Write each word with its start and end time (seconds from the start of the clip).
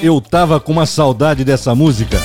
Eu 0.00 0.20
tava 0.20 0.60
com 0.60 0.72
uma 0.72 0.86
saudade 0.86 1.44
dessa 1.44 1.74
música. 1.74 2.20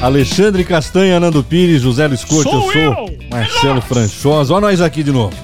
Alexandre 0.00 0.64
Castanha, 0.64 1.18
Nando 1.18 1.42
Pires, 1.42 1.80
José 1.82 2.06
Luiz 2.06 2.24
Corte, 2.24 2.52
eu 2.52 2.60
sou 2.60 2.72
eu. 2.72 3.18
Marcelo 3.30 3.80
Franchosa. 3.80 4.52
Olha 4.52 4.66
nós 4.66 4.80
aqui 4.80 5.02
de 5.02 5.10
novo. 5.10 5.34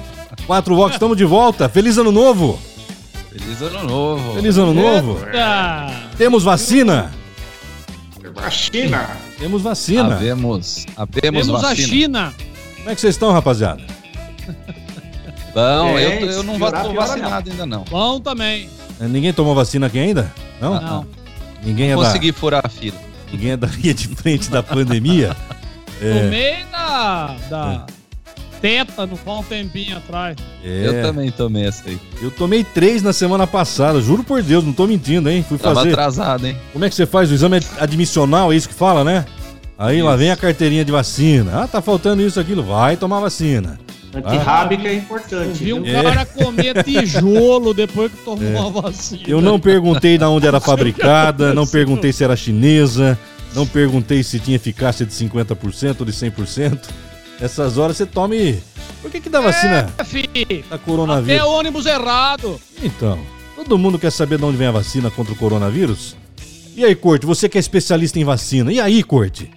Quatro 0.45 0.75
Vox, 0.75 0.93
estamos 0.93 1.17
de 1.17 1.25
volta. 1.25 1.67
Feliz 1.69 1.97
ano 1.97 2.11
novo. 2.11 2.59
Feliz 3.31 3.61
ano 3.61 3.83
novo. 3.87 4.33
Feliz 4.35 4.57
ano 4.57 4.73
novo. 4.73 5.19
Ah, 5.33 5.91
Temos 6.17 6.43
vacina. 6.43 7.11
Vacina. 8.35 9.09
Temos 9.39 9.61
vacina. 9.61 10.15
Havemos, 10.15 10.85
havemos 10.95 11.47
temos 11.47 11.49
a 11.49 11.53
vacina. 11.69 11.87
China. 11.87 12.33
Como 12.81 12.89
é 12.89 12.95
que 12.95 13.01
vocês 13.01 13.15
estão, 13.15 13.31
rapaziada? 13.31 13.81
Não, 15.55 15.97
É, 15.97 16.23
eu, 16.23 16.29
eu 16.31 16.43
não 16.43 16.55
piorar, 16.55 16.83
tô 16.83 16.91
piora 16.91 17.07
vacinado 17.07 17.49
ainda 17.51 17.65
não. 17.65 17.83
Bom 17.89 18.19
também. 18.19 18.69
É, 18.99 19.07
Ninguém 19.07 19.33
tomou 19.33 19.53
vacina 19.53 19.87
aqui 19.87 19.99
ainda? 19.99 20.31
Não? 20.61 20.79
Não. 20.79 21.05
Ninguém 21.63 21.91
é 21.91 21.95
da, 21.95 22.03
Consegui 22.03 22.31
furar 22.31 22.61
a 22.65 22.69
fila. 22.69 22.97
ninguém 23.31 23.51
é 23.51 23.57
da 23.57 23.67
linha 23.67 23.93
de 23.93 24.07
frente 24.07 24.49
da 24.49 24.63
pandemia? 24.63 25.35
É, 26.03 26.19
Tomei 26.23 26.55
da, 26.71 27.35
da 27.47 27.85
tétano 28.59 29.19
há 29.23 29.33
um 29.37 29.43
tempinho 29.43 29.97
atrás. 29.97 30.35
é. 30.65 30.87
Eu 30.87 31.03
também 31.03 31.29
tomei 31.29 31.67
essa 31.67 31.87
aí. 31.87 31.99
Eu 32.19 32.31
tomei 32.31 32.63
três 32.63 33.03
na 33.03 33.13
semana 33.13 33.45
passada, 33.45 34.01
juro 34.01 34.23
por 34.23 34.41
Deus, 34.41 34.63
não 34.65 34.73
tô 34.73 34.87
mentindo, 34.87 35.29
hein? 35.29 35.45
Fui 35.47 35.59
Tava 35.59 35.75
fazer. 35.75 35.89
atrasado, 35.91 36.47
hein? 36.47 36.57
Como 36.73 36.83
é 36.83 36.89
que 36.89 36.95
você 36.95 37.05
faz 37.05 37.29
o 37.29 37.35
exame 37.35 37.59
admissional? 37.79 38.51
É 38.51 38.55
isso 38.55 38.67
que 38.67 38.73
fala, 38.73 39.03
né? 39.03 39.25
Aí 39.83 40.01
lá 40.03 40.11
Isso. 40.11 40.17
vem 40.19 40.29
a 40.31 40.35
carteirinha 40.37 40.85
de 40.85 40.91
vacina. 40.91 41.63
Ah, 41.63 41.67
tá 41.67 41.81
faltando 41.81 42.21
isso, 42.21 42.39
aquilo. 42.39 42.61
Vai 42.61 42.95
tomar 42.95 43.19
vacina. 43.19 43.79
Antirrábica 44.13 44.87
é 44.87 44.91
Eu 44.93 44.97
importante. 44.97 45.63
vi 45.63 45.73
um 45.73 45.81
viu? 45.81 45.97
É. 45.97 46.03
cara 46.03 46.25
comer 46.25 46.83
tijolo 46.85 47.73
depois 47.73 48.11
que 48.11 48.17
tomou 48.23 48.67
a 48.67 48.81
vacina. 48.81 49.23
Eu 49.25 49.41
não 49.41 49.59
perguntei 49.59 50.17
de 50.19 50.23
onde 50.25 50.45
era 50.45 50.59
fabricada, 50.59 51.53
não 51.53 51.65
perguntei 51.65 52.13
se 52.13 52.23
era 52.23 52.35
chinesa, 52.35 53.17
não 53.55 53.65
perguntei 53.65 54.21
se 54.21 54.37
tinha 54.39 54.57
eficácia 54.57 55.03
de 55.05 55.13
50% 55.13 55.95
ou 56.01 56.05
de 56.05 56.11
100%. 56.11 56.77
Essas 57.39 57.77
horas 57.79 57.97
você 57.97 58.05
tome. 58.05 58.61
Por 59.01 59.09
que 59.09 59.19
que 59.19 59.29
dá 59.29 59.39
vacina 59.41 59.89
É, 59.97 60.03
fi. 60.03 60.29
da 60.69 60.75
Até 60.75 60.85
coronavírus? 60.85 61.43
ônibus 61.47 61.85
errado. 61.87 62.61
Então, 62.83 63.17
todo 63.55 63.79
mundo 63.79 63.97
quer 63.97 64.11
saber 64.11 64.37
de 64.37 64.45
onde 64.45 64.57
vem 64.57 64.67
a 64.67 64.71
vacina 64.71 65.09
contra 65.09 65.33
o 65.33 65.35
coronavírus? 65.35 66.15
E 66.75 66.85
aí, 66.85 66.93
Corte, 66.93 67.25
você 67.25 67.49
que 67.49 67.57
é 67.57 67.61
especialista 67.61 68.19
em 68.19 68.23
vacina. 68.23 68.71
E 68.71 68.79
aí, 68.79 69.01
Corte? 69.01 69.49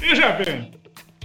Veja 0.00 0.32
bem. 0.32 0.70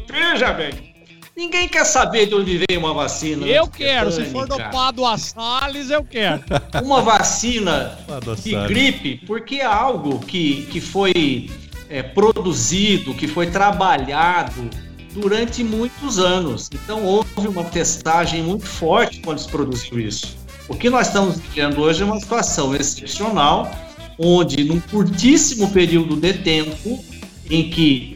Veja 0.08 0.54
bem. 0.54 0.94
Ninguém 1.36 1.68
quer 1.68 1.86
saber 1.86 2.28
de 2.28 2.36
onde 2.36 2.64
veio 2.68 2.80
uma 2.80 2.94
vacina. 2.94 3.45
Eu 3.45 3.68
quero. 3.68 4.12
Se 4.12 4.26
for 4.26 4.48
do 4.48 4.56
Cara. 4.56 4.70
Pado 4.70 5.06
a 5.06 5.18
Salles, 5.18 5.90
eu 5.90 6.04
quero. 6.04 6.42
Uma 6.81 7.02
vacina 7.02 7.98
de 8.42 8.56
gripe, 8.68 9.26
porque 9.26 9.56
é 9.56 9.66
algo 9.66 10.19
que, 10.19 10.66
que 10.72 10.80
foi 10.80 11.50
é, 11.90 12.02
produzido, 12.02 13.13
que 13.13 13.28
foi 13.28 13.47
trabalhado 13.47 14.69
durante 15.13 15.62
muitos 15.62 16.19
anos. 16.19 16.69
Então 16.74 17.03
houve 17.03 17.47
uma 17.47 17.66
testagem 17.66 18.42
muito 18.42 18.66
forte 18.66 19.19
quando 19.19 19.40
se 19.40 19.50
produziu 19.50 20.00
isso. 20.00 20.38
O 20.68 20.75
que 20.75 20.90
nós 20.90 21.07
estamos 21.07 21.38
vivendo 21.40 21.81
hoje 21.81 22.02
é 22.02 22.06
uma 22.06 22.19
situação 22.19 22.75
excepcional, 22.75 23.69
onde 24.18 24.63
num 24.63 24.80
curtíssimo 24.80 25.69
período 25.72 26.16
de 26.16 26.34
tempo, 26.34 27.03
em 27.50 27.69
que 27.69 28.15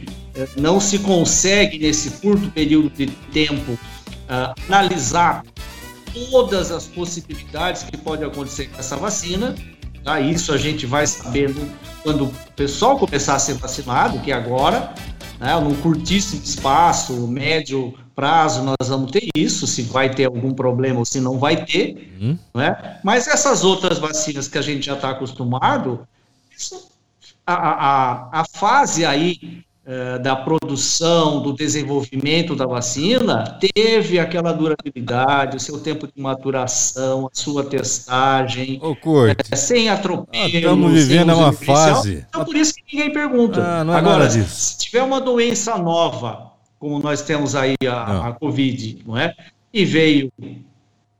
não 0.56 0.80
se 0.80 0.98
consegue 0.98 1.78
nesse 1.78 2.10
curto 2.10 2.50
período 2.50 2.90
de 2.90 3.06
tempo 3.06 3.78
ah, 4.28 4.54
analisar 4.68 5.44
todas 6.30 6.70
as 6.70 6.86
possibilidades 6.86 7.82
que 7.82 7.96
podem 7.96 8.26
acontecer 8.26 8.66
com 8.66 8.78
essa 8.78 8.96
vacina. 8.96 9.54
Tá? 10.04 10.20
Isso 10.20 10.52
a 10.52 10.58
gente 10.58 10.86
vai 10.86 11.06
sabendo 11.06 11.68
quando 12.02 12.24
o 12.24 12.32
pessoal 12.56 12.98
começar 12.98 13.34
a 13.34 13.38
ser 13.38 13.54
vacinado, 13.54 14.18
que 14.20 14.32
é 14.32 14.34
agora, 14.34 14.94
né? 15.38 15.58
num 15.60 15.74
curtíssimo 15.76 16.42
espaço, 16.42 17.26
médio 17.26 17.94
prazo, 18.14 18.62
nós 18.62 18.88
vamos 18.88 19.10
ter 19.10 19.28
isso, 19.34 19.66
se 19.66 19.82
vai 19.82 20.10
ter 20.10 20.26
algum 20.26 20.52
problema 20.52 20.98
ou 20.98 21.04
se 21.04 21.20
não 21.20 21.38
vai 21.38 21.64
ter. 21.64 22.16
Hum? 22.20 22.36
Né? 22.54 22.98
Mas 23.02 23.26
essas 23.26 23.64
outras 23.64 23.98
vacinas 23.98 24.48
que 24.48 24.58
a 24.58 24.62
gente 24.62 24.86
já 24.86 24.94
está 24.94 25.10
acostumado, 25.10 26.06
isso, 26.56 26.90
a, 27.46 27.54
a, 27.54 28.40
a 28.40 28.44
fase 28.44 29.04
aí 29.04 29.64
da 30.22 30.36
produção, 30.36 31.42
do 31.42 31.52
desenvolvimento 31.52 32.54
da 32.54 32.66
vacina, 32.66 33.58
teve 33.74 34.18
aquela 34.18 34.52
durabilidade, 34.52 35.56
o 35.56 35.60
seu 35.60 35.80
tempo 35.80 36.06
de 36.06 36.20
maturação, 36.20 37.26
a 37.26 37.30
sua 37.32 37.64
testagem, 37.64 38.80
Ô, 38.82 38.94
eh, 39.26 39.56
sem 39.56 39.88
atropelo. 39.88 40.46
Estamos 40.46 40.92
sem 40.92 41.00
vivendo 41.00 41.34
uma 41.34 41.52
fase. 41.52 42.24
Então, 42.28 42.44
por 42.44 42.54
isso 42.54 42.74
que 42.74 42.82
ninguém 42.92 43.12
pergunta. 43.12 43.60
Ah, 43.60 43.84
é 43.92 43.96
Agora, 43.96 44.30
se 44.30 44.78
tiver 44.78 45.02
uma 45.02 45.20
doença 45.20 45.76
nova, 45.76 46.52
como 46.78 46.98
nós 46.98 47.22
temos 47.22 47.56
aí 47.56 47.76
a, 47.84 48.28
a 48.28 48.32
Covid, 48.32 49.02
não 49.06 49.16
é? 49.16 49.34
E 49.72 49.84
veio 49.84 50.32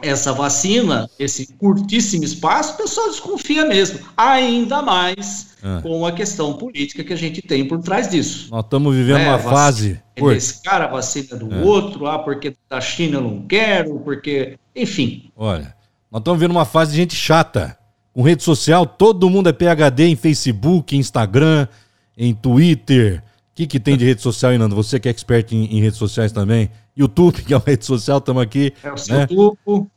essa 0.03 0.33
vacina, 0.33 1.09
esse 1.19 1.53
curtíssimo 1.55 2.25
espaço, 2.25 2.75
o 2.75 2.77
pessoal 2.77 3.09
desconfia 3.11 3.65
mesmo. 3.67 3.99
Ainda 4.17 4.83
mais 4.83 5.49
Ah. 5.63 5.81
com 5.83 6.07
a 6.07 6.13
questão 6.13 6.55
política 6.55 7.05
que 7.05 7.13
a 7.13 7.17
gente 7.17 7.43
tem 7.43 7.67
por 7.69 7.81
trás 7.81 8.09
disso. 8.09 8.49
Nós 8.51 8.65
estamos 8.65 8.95
vivendo 8.97 9.19
É, 9.19 9.29
uma 9.29 9.39
fase. 9.39 10.01
É 10.17 10.23
desse 10.23 10.63
cara, 10.63 10.85
a 10.85 10.89
vacina 10.89 11.37
do 11.37 11.53
É. 11.55 11.59
outro, 11.63 12.07
ah, 12.07 12.19
porque 12.19 12.55
da 12.69 12.81
China 12.81 13.17
eu 13.19 13.21
não 13.23 13.43
quero, 13.47 14.01
porque. 14.01 14.57
Enfim. 14.75 15.31
Olha, 15.37 15.75
nós 16.11 16.21
estamos 16.21 16.41
vendo 16.41 16.53
uma 16.53 16.65
fase 16.65 16.93
de 16.93 16.97
gente 16.97 17.15
chata. 17.15 17.77
Com 18.13 18.23
rede 18.23 18.43
social, 18.43 18.85
todo 18.87 19.31
mundo 19.31 19.49
é 19.49 19.53
PHD 19.53 20.07
em 20.07 20.17
Facebook, 20.17 20.97
Instagram, 20.97 21.69
em 22.17 22.35
Twitter. 22.35 23.23
O 23.53 23.55
que, 23.55 23.67
que 23.67 23.79
tem 23.79 23.97
de 23.97 24.05
rede 24.05 24.21
social, 24.23 24.51
aí, 24.53 24.59
Nando? 24.59 24.75
Você 24.75 24.99
que 24.99 25.09
é 25.09 25.11
expert 25.11 25.53
em, 25.53 25.65
em 25.67 25.81
redes 25.81 25.99
sociais 25.99 26.33
também. 26.33 26.71
YouTube, 26.97 27.43
que 27.43 27.53
é 27.53 27.57
uma 27.57 27.63
rede 27.67 27.85
social, 27.85 28.19
estamos 28.19 28.43
aqui. 28.43 28.73
É 28.83 28.93
o 28.93 28.97
seu 28.99 29.17
Né? 29.17 29.27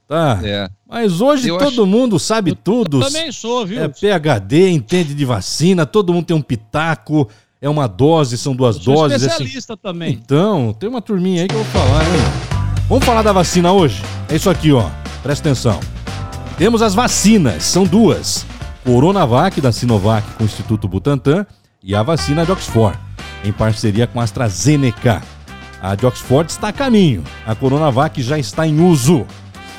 Tá. 0.08 0.40
É. 0.44 0.70
Mas 0.88 1.22
hoje 1.22 1.48
Eu 1.50 1.58
todo 1.58 1.68
acho- 1.70 1.86
mundo 1.86 2.20
sabe 2.20 2.54
tudo. 2.56 3.00
Também 3.00 3.32
sou, 3.32 3.66
viu? 3.66 3.82
É 3.84 3.88
PHD, 3.88 4.70
entende 4.70 5.14
de 5.16 5.26
vacina, 5.26 5.86
todo 5.86 6.14
mundo 6.14 6.26
tem 6.26 6.36
um 6.38 6.42
pitaco, 6.42 7.28
é 7.60 7.68
uma 7.68 7.88
dose, 7.88 8.38
são 8.38 8.56
duas 8.56 8.76
sou 8.76 8.94
doses. 8.94 9.14
é 9.24 9.26
assim- 9.28 9.28
especialista 9.44 9.76
também. 9.76 10.12
Então, 10.14 10.74
tem 10.80 10.88
uma 10.88 11.02
turminha 11.02 11.42
aí 11.44 11.48
que 11.48 11.56
eu 11.56 11.64
vou 11.64 11.72
falar, 11.82 12.04
hein? 12.04 12.22
Vamos 12.88 13.06
falar 13.06 13.22
da 13.24 13.32
vacina 13.32 13.72
hoje? 13.72 14.02
É 14.30 14.36
isso 14.36 14.50
aqui, 14.50 14.72
ó. 14.72 14.88
Presta 15.24 15.50
atenção. 15.50 15.80
Temos 16.58 16.82
as 16.84 16.94
vacinas, 16.94 17.64
são 17.64 17.86
duas. 17.86 18.46
Coronavac 18.86 19.60
da 19.62 19.72
Sinovac 19.72 20.28
com 20.38 20.44
o 20.44 20.46
Instituto 20.46 20.88
Butantan 20.88 21.46
e 21.82 21.96
a 21.96 22.04
vacina 22.04 22.46
de 22.46 22.52
Oxford, 22.52 23.00
em 23.44 23.52
parceria 23.52 24.06
com 24.06 24.20
a 24.20 24.24
AstraZeneca. 24.24 25.22
A 25.84 25.96
de 25.96 26.06
Oxford 26.06 26.50
está 26.50 26.70
a 26.70 26.74
caminho, 26.74 27.24
a 27.46 27.54
Coronavac 27.54 28.22
já 28.24 28.40
está 28.40 28.66
em 28.66 28.80
uso. 28.80 29.26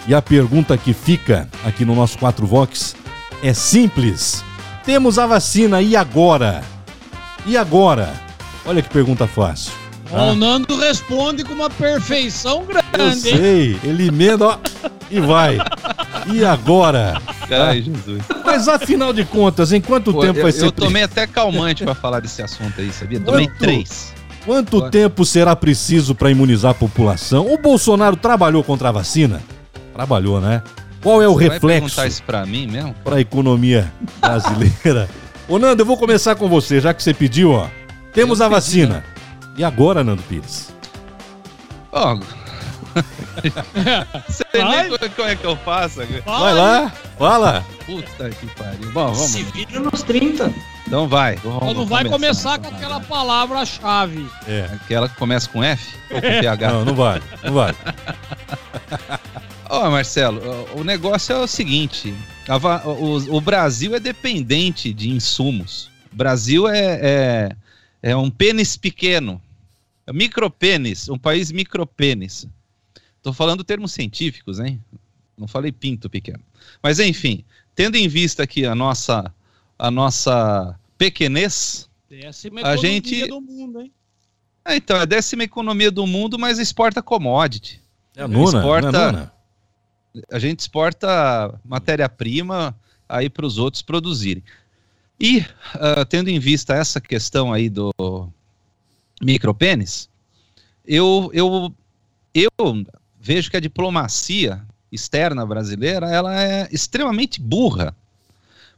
E 0.07 0.15
a 0.15 0.21
pergunta 0.21 0.77
que 0.77 0.93
fica 0.93 1.49
aqui 1.65 1.83
no 1.85 1.95
nosso 1.95 2.19
4 2.19 2.47
Vox 2.47 2.95
é 3.43 3.55
simples. 3.55 4.45
Temos 4.85 5.19
a 5.19 5.27
vacina 5.27 5.81
e 5.81 5.97
agora? 5.97 6.63
E 7.47 7.57
agora? 7.57 8.13
Olha 8.67 8.83
que 8.83 8.91
pergunta 8.91 9.27
fácil. 9.27 9.73
Ó, 10.13 10.33
O 10.33 10.35
Nando 10.35 10.77
responde 10.79 11.43
com 11.43 11.55
uma 11.55 11.71
perfeição 11.71 12.67
Eu 12.69 12.83
grande. 12.99 13.31
hein? 13.31 13.37
sei, 13.39 13.79
ele 13.83 14.09
emenda 14.09 14.47
ó, 14.47 14.59
e 15.11 15.19
vai. 15.21 15.57
E 16.31 16.45
agora? 16.45 17.21
Ai, 17.51 17.81
Jesus. 17.81 18.23
Mas 18.45 18.69
afinal 18.69 19.13
de 19.15 19.25
contas, 19.25 19.73
em 19.73 19.81
quanto 19.81 20.13
Pô, 20.13 20.21
tempo 20.21 20.39
eu, 20.39 20.43
vai 20.43 20.53
ser 20.53 20.67
eu 20.67 20.73
tomei 20.73 21.03
até 21.03 21.27
calmante 21.27 21.83
pra 21.83 21.95
falar 21.95 22.21
desse 22.21 22.43
assunto 22.43 22.79
aí, 22.79 22.93
sabia? 22.93 23.21
Tomei 23.21 23.47
Quanto? 23.47 23.59
três. 23.59 24.13
Quanto 24.45 24.77
Agora. 24.77 24.91
tempo 24.91 25.25
será 25.25 25.57
preciso 25.57 26.15
para 26.15 26.31
imunizar 26.31 26.73
a 26.73 26.75
população? 26.75 27.53
O 27.53 27.57
Bolsonaro 27.59 28.17
trabalhou 28.17 28.63
contra 28.63 28.91
a 28.91 28.93
vacina? 28.93 29.43
Trabalhou, 29.95 30.41
né? 30.41 30.63
Qual 31.03 31.23
é 31.23 31.29
o 31.29 31.33
Você 31.33 31.45
vai 31.49 31.55
reflexo 31.55 31.81
perguntar 31.97 32.07
isso 32.07 32.23
pra 32.25 32.45
mim 32.47 32.67
mesmo? 32.67 32.95
para 33.05 33.17
a 33.17 33.21
economia 33.21 33.91
brasileira? 34.21 35.09
Ô 35.49 35.59
Nando, 35.59 35.83
eu 35.83 35.87
vou 35.87 35.97
começar 35.97 36.35
com 36.35 36.49
você, 36.49 36.81
já 36.81 36.93
que 36.93 37.03
você 37.03 37.15
pediu, 37.15 37.53
ó. 37.53 37.69
Temos 38.13 38.41
Eu 38.41 38.47
a 38.47 38.49
pedi, 38.49 38.61
vacina. 38.61 39.05
E 39.57 39.65
agora, 39.65 40.03
Nando 40.05 40.23
Pires? 40.23 40.73
Ó, 41.93 42.19
Você 44.29 44.45
Vai. 44.53 44.89
nem 44.89 44.99
como- 44.99 45.11
como 45.15 45.29
é 45.29 45.37
que 45.37 45.45
eu 45.45 45.57
faço? 45.57 46.01
Vai 46.25 46.55
lá, 46.55 46.91
fala. 47.19 47.65
Puta 47.87 48.31
que 48.31 48.47
pariu. 48.55 48.91
Bom, 48.93 49.13
vamos. 49.13 49.31
Se 49.31 49.43
vira 49.43 49.81
nos 49.81 50.03
30. 50.03 50.53
Então 50.87 51.09
vai. 51.09 51.37
Vamos 51.37 51.61
Só 51.69 51.75
não 51.75 51.87
vai 51.87 52.05
começar 52.05 52.59
então 52.59 52.71
com 52.71 52.77
vai, 52.77 52.79
aquela 52.87 52.99
vai. 52.99 53.09
palavra-chave. 53.09 54.27
É. 54.47 54.69
Aquela 54.75 55.09
que 55.09 55.17
começa 55.17 55.49
com 55.49 55.63
F 55.63 55.95
ou 56.11 56.21
com 56.21 56.29
PH? 56.29 56.73
Não, 56.73 56.85
não 56.85 56.95
vale, 56.95 57.23
não 57.43 57.53
vale. 57.55 57.77
Ó, 59.69 59.91
Marcelo, 59.91 60.41
o- 60.75 60.85
negócio 60.85 61.35
é 61.35 61.39
o 61.39 61.47
seguinte: 61.47 62.15
a 62.49 62.57
o, 62.87 63.37
o 63.37 63.41
Brasil 63.41 63.95
é 63.95 64.01
dependente 64.01 64.93
de 64.93 65.11
insumos. 65.11 65.91
O 66.13 66.17
Brasil 66.17 66.69
é, 66.69 67.01
é, 67.03 67.57
é 68.11 68.17
um 68.17 68.31
pênis 68.31 68.77
pequeno, 68.77 69.41
é 70.07 70.13
micropênis, 70.13 71.09
um 71.09 71.19
país 71.19 71.51
micropênis. 71.51 72.47
Tô 73.25 73.33
falando 73.33 73.65
termos 73.65 73.91
científicos, 73.93 74.61
hein? 74.61 74.79
Não 75.37 75.49
falei 75.49 75.73
pinto 75.73 76.11
pequeno. 76.11 76.41
Mas 76.83 77.01
enfim, 77.01 77.43
tendo 77.75 77.97
em 77.97 78.07
vista 78.07 78.43
aqui 78.43 78.67
a 78.67 78.75
nossa, 78.75 79.35
a 79.79 79.91
nossa 79.91 80.79
pequenez, 80.99 81.89
Décima 82.09 82.61
A 82.61 82.75
economia 82.75 82.93
gente- 82.93 83.27
do 83.27 83.41
mundo, 83.41 83.81
hein? 83.81 83.91
é, 84.65 84.77
então 84.77 84.97
é 84.99 85.01
a 85.01 85.05
décima 85.07 85.43
economia 85.43 85.91
do 85.91 86.07
mundo, 86.07 86.39
mas 86.39 86.59
exporta 86.59 87.03
commodity. 87.03 87.81
É 88.15 88.23
a 88.23 88.29
nona, 88.29 88.59
Exporta- 88.59 88.93
não 88.93 89.01
é 89.01 89.09
a 89.09 89.13
nona? 89.13 89.33
a 90.31 90.39
gente 90.39 90.61
exporta 90.61 91.59
matéria-prima 91.65 92.79
aí 93.09 93.29
para 93.31 93.47
os 93.47 93.57
outros 93.59 93.83
produzirem. 93.83 94.45
E, 95.19 95.45
ah, 95.75 96.05
tendo 96.05 96.29
em 96.29 96.39
vista 96.39 96.75
essa 96.75 97.01
questão 97.01 97.53
aí 97.55 97.69
do 97.71 97.91
micropênis, 99.23 100.09
eu, 100.87 101.31
eu, 101.33 101.75
eu 102.35 102.51
vejo 103.25 103.51
que 103.51 103.57
a 103.57 103.61
diplomacia 103.61 104.61
externa 104.93 105.47
brasileira 105.47 106.11
ela 106.11 106.39
é 106.39 106.69
extremamente 106.71 107.41
burra. 107.41 107.97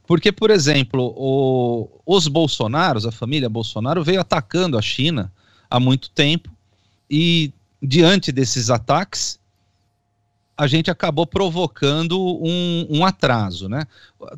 Porque, 0.07 0.31
por 0.31 0.49
exemplo, 0.49 1.13
o- 1.17 1.89
os 2.05 2.29
Bolsonaros, 2.29 3.05
a 3.05 3.11
família 3.11 3.49
Bolsonaro, 3.49 4.05
veio 4.05 4.21
atacando 4.21 4.77
a 4.77 4.81
China 4.81 5.29
há 5.69 5.81
muito 5.81 6.09
tempo 6.11 6.49
e, 7.11 7.51
diante 7.83 8.31
desses 8.31 8.69
ataques, 8.69 9.37
a 10.55 10.65
gente 10.65 10.89
acabou 10.89 11.27
provocando 11.27 12.17
um, 12.41 12.87
um 12.89 13.05
atraso, 13.05 13.67
né? 13.67 13.85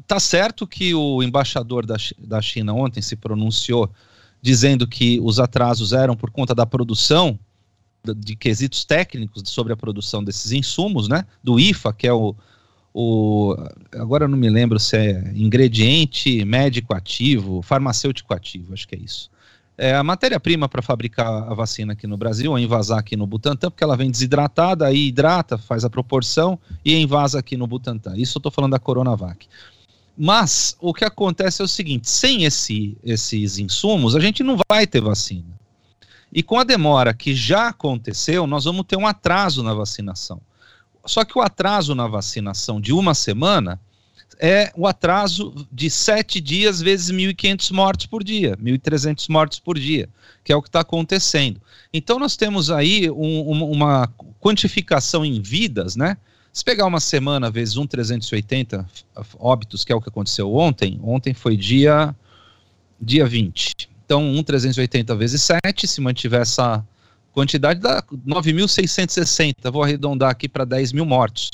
Tá 0.08 0.20
certo 0.20 0.66
que 0.66 0.94
o 0.96 1.22
embaixador 1.22 1.86
da, 1.86 1.98
da 2.18 2.42
China 2.42 2.74
ontem 2.74 3.00
se 3.02 3.16
pronunciou 3.16 3.90
dizendo 4.42 4.88
que 4.88 5.20
os 5.22 5.40
atrasos 5.40 5.94
eram 5.94 6.16
por 6.18 6.32
conta 6.32 6.56
da 6.56 6.66
produção 6.66 7.38
de, 8.04 8.36
quesitos 8.36 8.86
técnicos 8.86 9.44
sobre 9.46 9.74
a 9.74 9.78
produção 9.78 10.24
desses 10.24 10.52
insumos, 10.52 11.08
né? 11.08 11.26
Do 11.44 11.60
IFA, 11.60 11.94
que 11.94 12.08
é 12.08 12.14
o, 12.14 12.36
o 12.94 13.56
agora 13.94 14.28
não 14.28 14.38
me 14.38 14.50
lembro 14.50 14.80
se 14.80 14.98
é 14.98 15.32
ingrediente 15.36 16.44
médico 16.46 16.94
ativo, 16.94 17.62
farmacêutico 17.62 18.34
ativo, 18.34 18.74
acho 18.74 18.88
que 18.88 18.96
é 18.96 19.00
isso. 19.00 19.30
É 19.78 19.96
a 19.96 20.04
matéria-prima 20.04 20.68
para 20.68 20.82
fabricar 20.82 21.26
a 21.50 21.54
vacina 21.54 21.94
aqui 21.94 22.06
no 22.06 22.18
Brasil, 22.18 22.52
ou 22.52 22.60
envasar 22.60 23.00
aqui 23.00 23.16
no 23.16 23.26
Butantan, 23.26 23.72
porque 23.72 23.84
ela 23.84 23.96
vem 23.96 24.12
desidratada, 24.12 24.86
aí 24.86 25.08
hidrata, 25.08 25.58
faz 25.58 25.86
a 25.86 25.90
proporção 25.90 26.60
e 26.84 26.98
envasa 26.98 27.40
aqui 27.40 27.56
no 27.56 27.66
Butantan. 27.66 28.18
Isso 28.18 28.38
eu 28.38 28.40
estou 28.40 28.52
falando 28.52 28.72
da 28.72 28.80
Coronavac. 28.80 29.48
Mas 30.18 30.76
o 30.82 30.94
que 30.94 31.06
acontece 31.06 31.62
é 31.62 31.66
o 31.66 31.68
seguinte: 31.68 32.10
sem 32.10 32.44
esse, 32.44 32.98
esses 33.02 33.58
insumos, 33.58 34.18
a 34.18 34.20
gente 34.20 34.44
não 34.44 34.60
vai 34.70 34.86
ter 34.86 35.00
vacina. 35.00 35.59
E 36.32 36.44
com 36.44 36.60
a 36.60 36.64
demora 36.64 37.14
que 37.14 37.34
já 37.34 37.70
aconteceu, 37.70 38.46
nós 38.46 38.66
vamos 38.66 38.86
ter 38.88 38.96
um 38.96 39.08
atraso 39.08 39.64
na 39.64 39.74
vacinação. 39.74 40.40
Só 41.06 41.26
que 41.26 41.38
o 41.38 41.42
atraso 41.42 41.96
na 41.96 42.08
vacinação 42.08 42.80
de 42.80 42.94
uma 42.94 43.16
semana 43.16 43.80
é 44.40 44.72
o 44.76 44.88
atraso 44.88 45.68
de 45.72 45.90
sete 45.90 46.40
dias 46.40 46.82
vezes 46.82 47.12
1.500 47.12 47.72
mortes 47.72 48.06
por 48.06 48.24
dia, 48.24 48.56
1.300 48.58 49.28
mortes 49.28 49.60
por 49.60 49.78
dia, 49.78 50.08
que 50.44 50.54
é 50.54 50.56
o 50.56 50.62
que 50.62 50.70
está 50.70 50.82
acontecendo. 50.82 51.60
Então 51.92 52.20
nós 52.20 52.38
temos 52.38 52.70
aí 52.70 53.10
um- 53.10 53.52
um- 53.52 53.72
uma 53.72 54.08
quantificação 54.40 55.26
em 55.26 55.42
vidas, 55.42 55.96
né? 55.96 56.16
Se 56.54 56.64
pegar 56.64 56.86
uma 56.86 57.00
semana 57.00 57.50
vezes 57.52 57.76
1,380 57.76 58.88
óbitos, 59.38 59.84
que 59.84 59.92
é 59.92 59.96
o 59.96 60.02
que 60.02 60.10
aconteceu 60.10 60.54
ontem, 60.54 61.00
ontem 61.04 61.34
foi 61.34 61.58
dia, 61.58 62.16
dia 63.02 63.26
20. 63.26 63.89
Então 64.10 64.24
1,380 64.24 65.16
vezes 65.16 65.44
7, 65.64 65.88
se 65.88 66.02
mantiver 66.02 66.42
essa 66.42 66.84
quantidade, 67.32 67.80
dá 67.80 68.02
9.660. 68.02 69.72
Vou 69.72 69.84
arredondar 69.84 70.32
aqui 70.32 70.50
para 70.50 70.66
10 70.66 70.94
mil 70.94 71.06
mortos. 71.06 71.52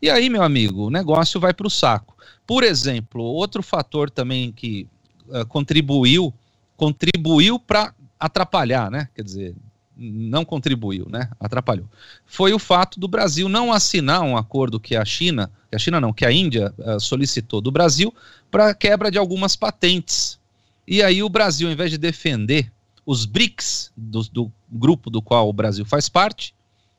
E 0.00 0.08
aí, 0.08 0.30
meu 0.30 0.42
amigo, 0.42 0.86
o 0.86 0.90
negócio 0.90 1.38
vai 1.38 1.52
para 1.52 1.66
o 1.66 1.70
saco. 1.70 2.16
Por 2.46 2.64
exemplo, 2.64 3.22
outro 3.22 3.62
fator 3.62 4.08
também 4.08 4.50
que 4.50 4.88
eh, 5.30 5.44
contribuiu, 5.44 6.32
contribuiu 6.74 7.58
para 7.58 7.94
atrapalhar, 8.18 8.90
né? 8.90 9.10
Quer 9.14 9.22
dizer, 9.22 9.54
não 9.94 10.42
contribuiu, 10.42 11.06
né? 11.10 11.28
Atrapalhou. 11.38 11.86
Foi 12.24 12.54
o 12.54 12.58
fato 12.58 12.98
do 12.98 13.06
Brasil 13.06 13.46
não 13.46 13.70
assinar 13.70 14.22
um 14.22 14.38
acordo 14.38 14.80
que 14.80 14.96
a 14.96 15.04
China, 15.04 15.50
que 15.68 15.76
a 15.76 15.78
China 15.78 16.00
não, 16.00 16.14
que 16.14 16.24
a 16.24 16.32
Índia 16.32 16.72
eh, 16.78 16.98
solicitou 16.98 17.60
do 17.60 17.70
Brasil 17.70 18.10
para 18.50 18.72
quebra 18.72 19.10
de 19.10 19.18
algumas 19.18 19.54
patentes. 19.54 20.42
E 20.86 21.02
aí 21.02 21.22
o 21.22 21.28
Brasil, 21.28 21.66
ao 21.68 21.72
invés 21.72 21.90
de 21.90 21.98
defender 21.98 22.70
os 23.06 23.24
BRICS, 23.26 23.92
do, 23.96 24.22
do 24.24 24.52
grupo 24.70 25.10
do 25.10 25.22
qual 25.22 25.48
o 25.48 25.52
Brasil 25.52 25.84
faz 25.84 26.08
parte, 26.08 26.54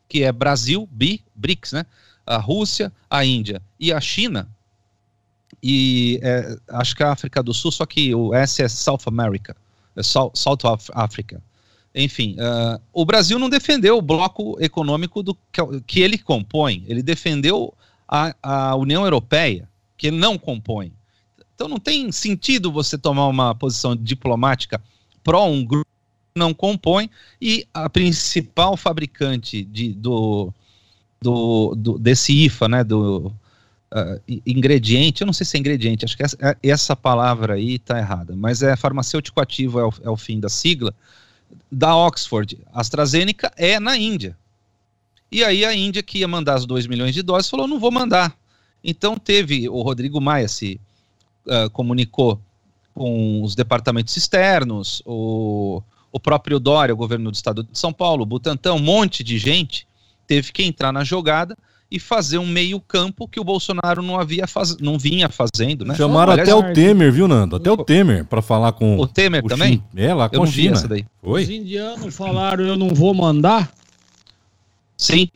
que 0.07 0.23
é 0.23 0.31
Brasil, 0.31 0.87
BI, 0.91 1.23
BRICS, 1.35 1.73
né? 1.73 1.85
A 2.25 2.37
Rússia, 2.37 2.91
a 3.09 3.23
Índia 3.23 3.61
e 3.79 3.93
a 3.93 4.01
China, 4.01 4.49
e 5.67 6.19
é, 6.21 6.57
acho 6.69 6.95
que 6.95 7.01
a 7.01 7.11
África 7.11 7.41
do 7.41 7.53
Sul, 7.53 7.71
só 7.71 7.87
que 7.87 8.13
o 8.13 8.35
S 8.35 8.61
é 8.61 8.67
South 8.67 8.99
America, 9.07 9.55
é 9.95 10.03
South, 10.03 10.31
South 10.35 10.59
Af- 10.63 10.91
Africa. 10.93 11.41
Enfim, 11.93 12.35
ah, 12.39 12.79
o 12.93 13.03
Brasil 13.03 13.39
não 13.39 13.49
defendeu 13.49 13.97
o 13.97 14.01
bloco 14.01 14.57
econômico 14.59 15.23
do, 15.23 15.35
que, 15.51 15.61
que 15.87 16.01
ele 16.01 16.19
compõe, 16.19 16.83
ele 16.87 17.01
defendeu 17.01 17.73
a, 18.07 18.35
a 18.43 18.75
União 18.75 19.03
Europeia, 19.03 19.67
que 19.97 20.07
ele 20.07 20.17
não 20.17 20.37
compõe. 20.37 20.91
Então 21.55 21.67
não 21.67 21.79
tem 21.79 22.11
sentido 22.11 22.71
você 22.71 22.97
tomar 22.97 23.27
uma 23.27 23.55
posição 23.55 23.95
diplomática 23.95 24.81
pró 25.23 25.45
um 25.47 25.63
grupo 25.65 25.87
que 26.33 26.39
não 26.39 26.53
compõe 26.53 27.09
e 27.41 27.65
a 27.73 27.89
principal 27.89 28.77
fabricante 28.77 29.63
de, 29.63 29.93
do, 29.93 30.53
do, 31.21 31.73
do- 31.75 31.97
desse 31.97 32.33
IFA, 32.45 32.67
né, 32.67 32.83
do 32.83 33.31
i- 34.27 34.41
ingrediente, 34.45 35.21
eu 35.21 35.25
não 35.25 35.33
sei 35.33 35.45
se 35.45 35.57
é 35.57 35.59
ingrediente, 35.59 36.05
acho 36.05 36.17
que 36.17 36.23
essa, 36.23 36.37
é- 36.41 36.57
essa 36.61 36.95
palavra 36.95 37.53
aí 37.55 37.75
está 37.75 37.97
errada, 37.97 38.35
mas 38.35 38.61
é 38.61 38.75
farmacêutico 38.75 39.39
ativo, 39.39 39.79
é 39.79 39.85
o, 39.85 39.93
é 40.03 40.09
o 40.09 40.17
fim 40.17 40.39
da 40.39 40.49
sigla, 40.49 40.93
da 41.71 41.95
Oxford, 41.95 42.57
AstraZeneca, 42.73 43.51
é 43.55 43.79
na 43.79 43.97
Índia. 43.97 44.37
E 45.31 45.43
aí 45.43 45.65
a 45.65 45.73
Índia, 45.73 46.03
que 46.03 46.19
ia 46.19 46.27
mandar 46.27 46.55
as 46.55 46.65
2 46.65 46.87
milhões 46.87 47.13
de 47.13 47.21
doses, 47.21 47.49
falou, 47.49 47.67
não 47.67 47.79
vou 47.79 47.91
mandar. 47.91 48.35
Então 48.83 49.17
teve, 49.17 49.67
o 49.69 49.81
Rodrigo 49.81 50.21
Maia 50.21 50.47
se 50.47 50.79
ah, 51.47 51.69
comunicou 51.71 52.39
com 52.93 53.43
os 53.43 53.55
departamentos 53.55 54.15
externos, 54.15 55.01
o, 55.05 55.81
o 56.11 56.19
próprio 56.19 56.59
Dória, 56.59 56.93
o 56.93 56.97
governo 56.97 57.29
do 57.29 57.35
estado 57.35 57.63
de 57.63 57.77
São 57.77 57.91
Paulo, 57.91 58.23
o 58.23 58.25
Butantan, 58.25 58.73
um 58.73 58.79
monte 58.79 59.23
de 59.23 59.37
gente 59.37 59.85
teve 60.25 60.51
que 60.51 60.63
entrar 60.63 60.91
na 60.91 61.03
jogada 61.03 61.57
e 61.91 61.99
fazer 61.99 62.37
um 62.39 62.47
meio 62.47 62.79
campo 62.79 63.27
que 63.27 63.39
o 63.39 63.43
Bolsonaro 63.43 64.01
não 64.01 64.19
havia 64.19 64.47
faz... 64.47 64.77
não 64.77 64.97
vinha 64.97 65.29
fazendo, 65.29 65.85
né? 65.85 65.93
Chamaram 65.93 66.31
Aliás, 66.31 66.49
até 66.49 66.55
o 66.57 66.73
Temer, 66.73 67.11
viu, 67.11 67.27
Nando? 67.27 67.57
Até 67.57 67.69
o 67.71 67.77
Temer 67.77 68.25
pra 68.25 68.41
falar 68.41 68.71
com 68.71 68.97
o 68.97 69.05
Temer 69.07 69.45
o 69.45 69.47
também? 69.47 69.73
Xin- 69.73 69.83
É, 70.01 70.13
lá 70.13 70.27
com 70.27 70.35
Eu 70.37 70.39
não 70.45 70.47
China. 70.47 70.73
essa 70.73 70.87
daí. 70.87 71.05
Os 71.21 71.29
Foi? 71.29 71.43
indianos 71.55 72.15
falaram 72.15 72.63
eu 72.65 72.75
não 72.75 72.89
vou 72.89 73.13
mandar? 73.13 73.71
Sim, 74.97 75.29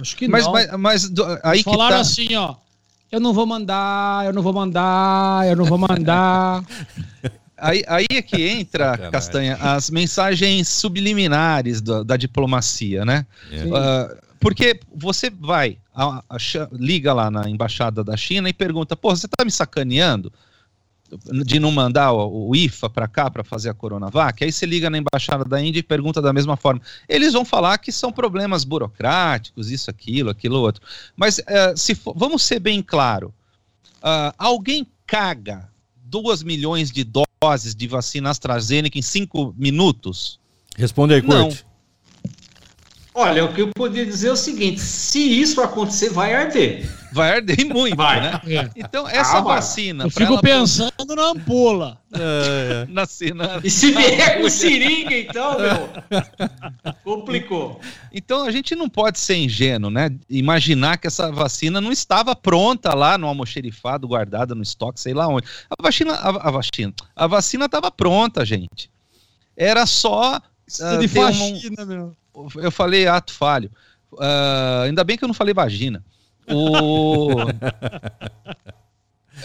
Acho 0.00 0.16
que 0.16 0.28
mas, 0.28 0.44
não. 0.44 0.52
mas, 0.52 0.78
mas 0.78 1.12
aí 1.42 1.58
que 1.58 1.64
falaram 1.64 1.96
tá. 1.96 2.00
assim, 2.00 2.34
ó. 2.34 2.54
Eu 3.10 3.20
não 3.20 3.32
vou 3.32 3.46
mandar, 3.46 4.26
eu 4.26 4.32
não 4.32 4.42
vou 4.42 4.52
mandar, 4.52 5.46
eu 5.48 5.56
não 5.56 5.64
vou 5.64 5.78
mandar. 5.78 6.62
Aí, 7.60 7.82
aí 7.88 8.06
é 8.12 8.22
que 8.22 8.40
entra, 8.40 8.84
Sacanagem. 8.90 9.10
Castanha, 9.10 9.56
as 9.56 9.90
mensagens 9.90 10.68
subliminares 10.68 11.80
da, 11.80 12.04
da 12.04 12.16
diplomacia, 12.16 13.04
né? 13.04 13.26
É. 13.50 13.64
Ah, 13.76 14.14
porque 14.38 14.78
você 14.94 15.28
vai, 15.28 15.76
a- 15.92 16.22
a 16.30 16.36
liga 16.70 17.12
lá 17.12 17.28
na 17.32 17.50
embaixada 17.50 18.04
da 18.04 18.16
China 18.16 18.48
e 18.48 18.52
pergunta: 18.52 18.94
pô, 18.94 19.10
você 19.10 19.26
tá 19.26 19.44
me 19.44 19.50
sacaneando 19.50 20.32
de 21.44 21.58
não 21.58 21.70
mandar 21.72 22.12
o, 22.12 22.48
o 22.50 22.56
IFA 22.56 22.90
para 22.90 23.08
cá 23.08 23.30
para 23.30 23.42
fazer 23.42 23.68
a 23.70 23.74
Coronavac? 23.74 24.42
Aí 24.44 24.52
você 24.52 24.66
liga 24.66 24.90
na 24.90 24.98
embaixada 24.98 25.44
da 25.44 25.60
Índia 25.62 25.80
e 25.80 25.82
pergunta 25.82 26.20
da 26.20 26.32
mesma 26.32 26.56
forma. 26.56 26.80
Eles 27.08 27.32
vão 27.32 27.44
falar 27.44 27.78
que 27.78 27.90
são 27.90 28.12
problemas 28.12 28.64
burocráticos, 28.64 29.70
isso, 29.70 29.90
aquilo, 29.90 30.30
aquilo 30.30 30.58
outro. 30.60 30.82
Mas 31.16 31.38
eh, 31.46 31.74
se 31.76 31.94
for- 31.94 32.14
vamos 32.16 32.42
ser 32.42 32.58
bem 32.60 32.82
claro: 32.82 33.32
ah, 34.02 34.34
alguém 34.38 34.86
caga 35.06 35.68
2 36.04 36.42
milhões 36.42 36.90
de 36.90 37.04
doses 37.04 37.74
de 37.74 37.86
vacina 37.86 38.30
AstraZeneca 38.30 38.98
em 38.98 39.02
5 39.02 39.54
minutos? 39.56 40.38
Responde 40.76 41.14
aí, 41.14 41.22
Não. 41.22 41.48
Curte. 41.48 41.66
Olha, 43.14 43.44
o 43.44 43.52
que 43.52 43.62
eu 43.62 43.68
poderia 43.74 44.06
dizer 44.06 44.28
é 44.28 44.32
o 44.32 44.36
seguinte: 44.36 44.80
se 44.80 45.18
isso 45.18 45.60
acontecer, 45.60 46.10
vai 46.10 46.34
arder. 46.34 46.88
Vai 47.10 47.36
arder 47.36 47.64
muito, 47.66 47.96
Vai. 47.96 48.20
né? 48.20 48.40
É. 48.46 48.70
Então, 48.76 49.08
essa 49.08 49.38
Ah, 49.38 49.40
vacina. 49.40 50.04
Eu 50.04 50.10
fico 50.10 50.32
ela 50.34 50.40
pensando 50.42 51.14
na 51.16 51.30
ampula. 51.30 51.98
Na 52.88 53.06
cena. 53.06 53.60
E 53.64 53.70
se 53.70 53.92
vier 53.92 54.40
com 54.40 54.48
seringa, 54.50 55.16
então, 55.16 55.58
meu. 55.58 55.88
Complicou. 57.04 57.80
Então 58.12 58.44
a 58.44 58.50
gente 58.50 58.74
não 58.74 58.88
pode 58.88 59.18
ser 59.18 59.36
ingênuo, 59.36 59.90
né? 59.90 60.10
Imaginar 60.28 60.98
que 60.98 61.06
essa 61.06 61.30
vacina 61.30 61.80
não 61.80 61.92
estava 61.92 62.34
pronta 62.34 62.94
lá 62.94 63.16
no 63.18 63.26
almoxerifado, 63.26 64.08
guardada 64.08 64.54
no 64.54 64.62
estoque, 64.62 65.00
sei 65.00 65.14
lá 65.14 65.28
onde. 65.28 65.46
A 65.70 65.82
vacina, 65.82 66.14
a, 66.14 66.48
a 66.48 66.50
vacina, 66.50 66.92
a 67.16 67.26
vacina 67.26 67.64
estava 67.66 67.90
pronta, 67.90 68.44
gente. 68.44 68.90
Era 69.56 69.86
só 69.86 70.40
ah, 70.80 70.96
de 70.96 71.08
ter 71.08 71.20
um- 71.20 71.26
faxina, 71.26 71.84
meu. 71.84 72.16
eu 72.56 72.70
falei 72.70 73.06
ato 73.06 73.32
falho. 73.32 73.70
Ah, 74.18 74.82
ainda 74.86 75.04
bem 75.04 75.16
que 75.16 75.24
eu 75.24 75.28
não 75.28 75.34
falei 75.34 75.52
vagina. 75.54 76.02
O... 76.50 77.36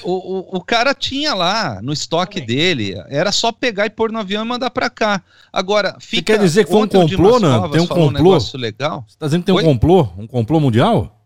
o, 0.03 0.11
o, 0.11 0.57
o 0.57 0.61
cara 0.61 0.93
tinha 0.93 1.33
lá 1.33 1.81
no 1.81 1.93
estoque 1.93 2.41
dele, 2.41 2.95
era 3.09 3.31
só 3.31 3.51
pegar 3.51 3.85
e 3.85 3.89
pôr 3.89 4.11
no 4.11 4.19
avião 4.19 4.43
e 4.43 4.47
mandar 4.47 4.69
pra 4.71 4.89
cá. 4.89 5.21
Agora, 5.51 5.97
fica. 5.99 6.33
quer 6.33 6.39
dizer 6.39 6.65
que 6.65 6.71
foi 6.71 6.83
um 6.83 6.87
complô, 6.87 7.39
Nando? 7.39 7.61
Covas 7.61 7.71
Tem 7.71 7.81
um 7.81 7.87
complô? 7.87 8.11
negócio 8.11 8.59
legal. 8.59 9.05
Você 9.07 9.17
tá 9.17 9.25
dizendo 9.27 9.41
que 9.41 9.45
tem 9.47 9.55
um 9.55 9.57
Oi? 9.57 9.63
complô? 9.63 10.07
Um 10.17 10.27
complô 10.27 10.59
mundial? 10.59 11.19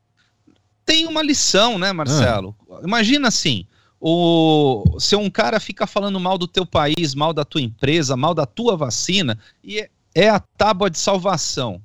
Tem 0.85 1.05
uma 1.05 1.21
lição, 1.21 1.77
né, 1.77 1.91
Marcelo? 1.91 2.55
Imagina 2.83 3.27
assim. 3.27 3.65
O, 3.99 4.83
se 4.99 5.15
um 5.15 5.29
cara 5.29 5.59
fica 5.59 5.87
falando 5.87 6.19
mal 6.19 6.37
do 6.37 6.47
teu 6.47 6.65
país, 6.65 7.15
mal 7.15 7.33
da 7.33 7.43
tua 7.43 7.61
empresa, 7.61 8.15
mal 8.15 8.33
da 8.33 8.45
tua 8.45 8.77
vacina, 8.77 9.37
e 9.63 9.79
é, 9.79 9.89
é 10.13 10.29
a 10.29 10.39
tábua 10.39 10.89
de 10.89 10.99
salvação. 10.99 11.81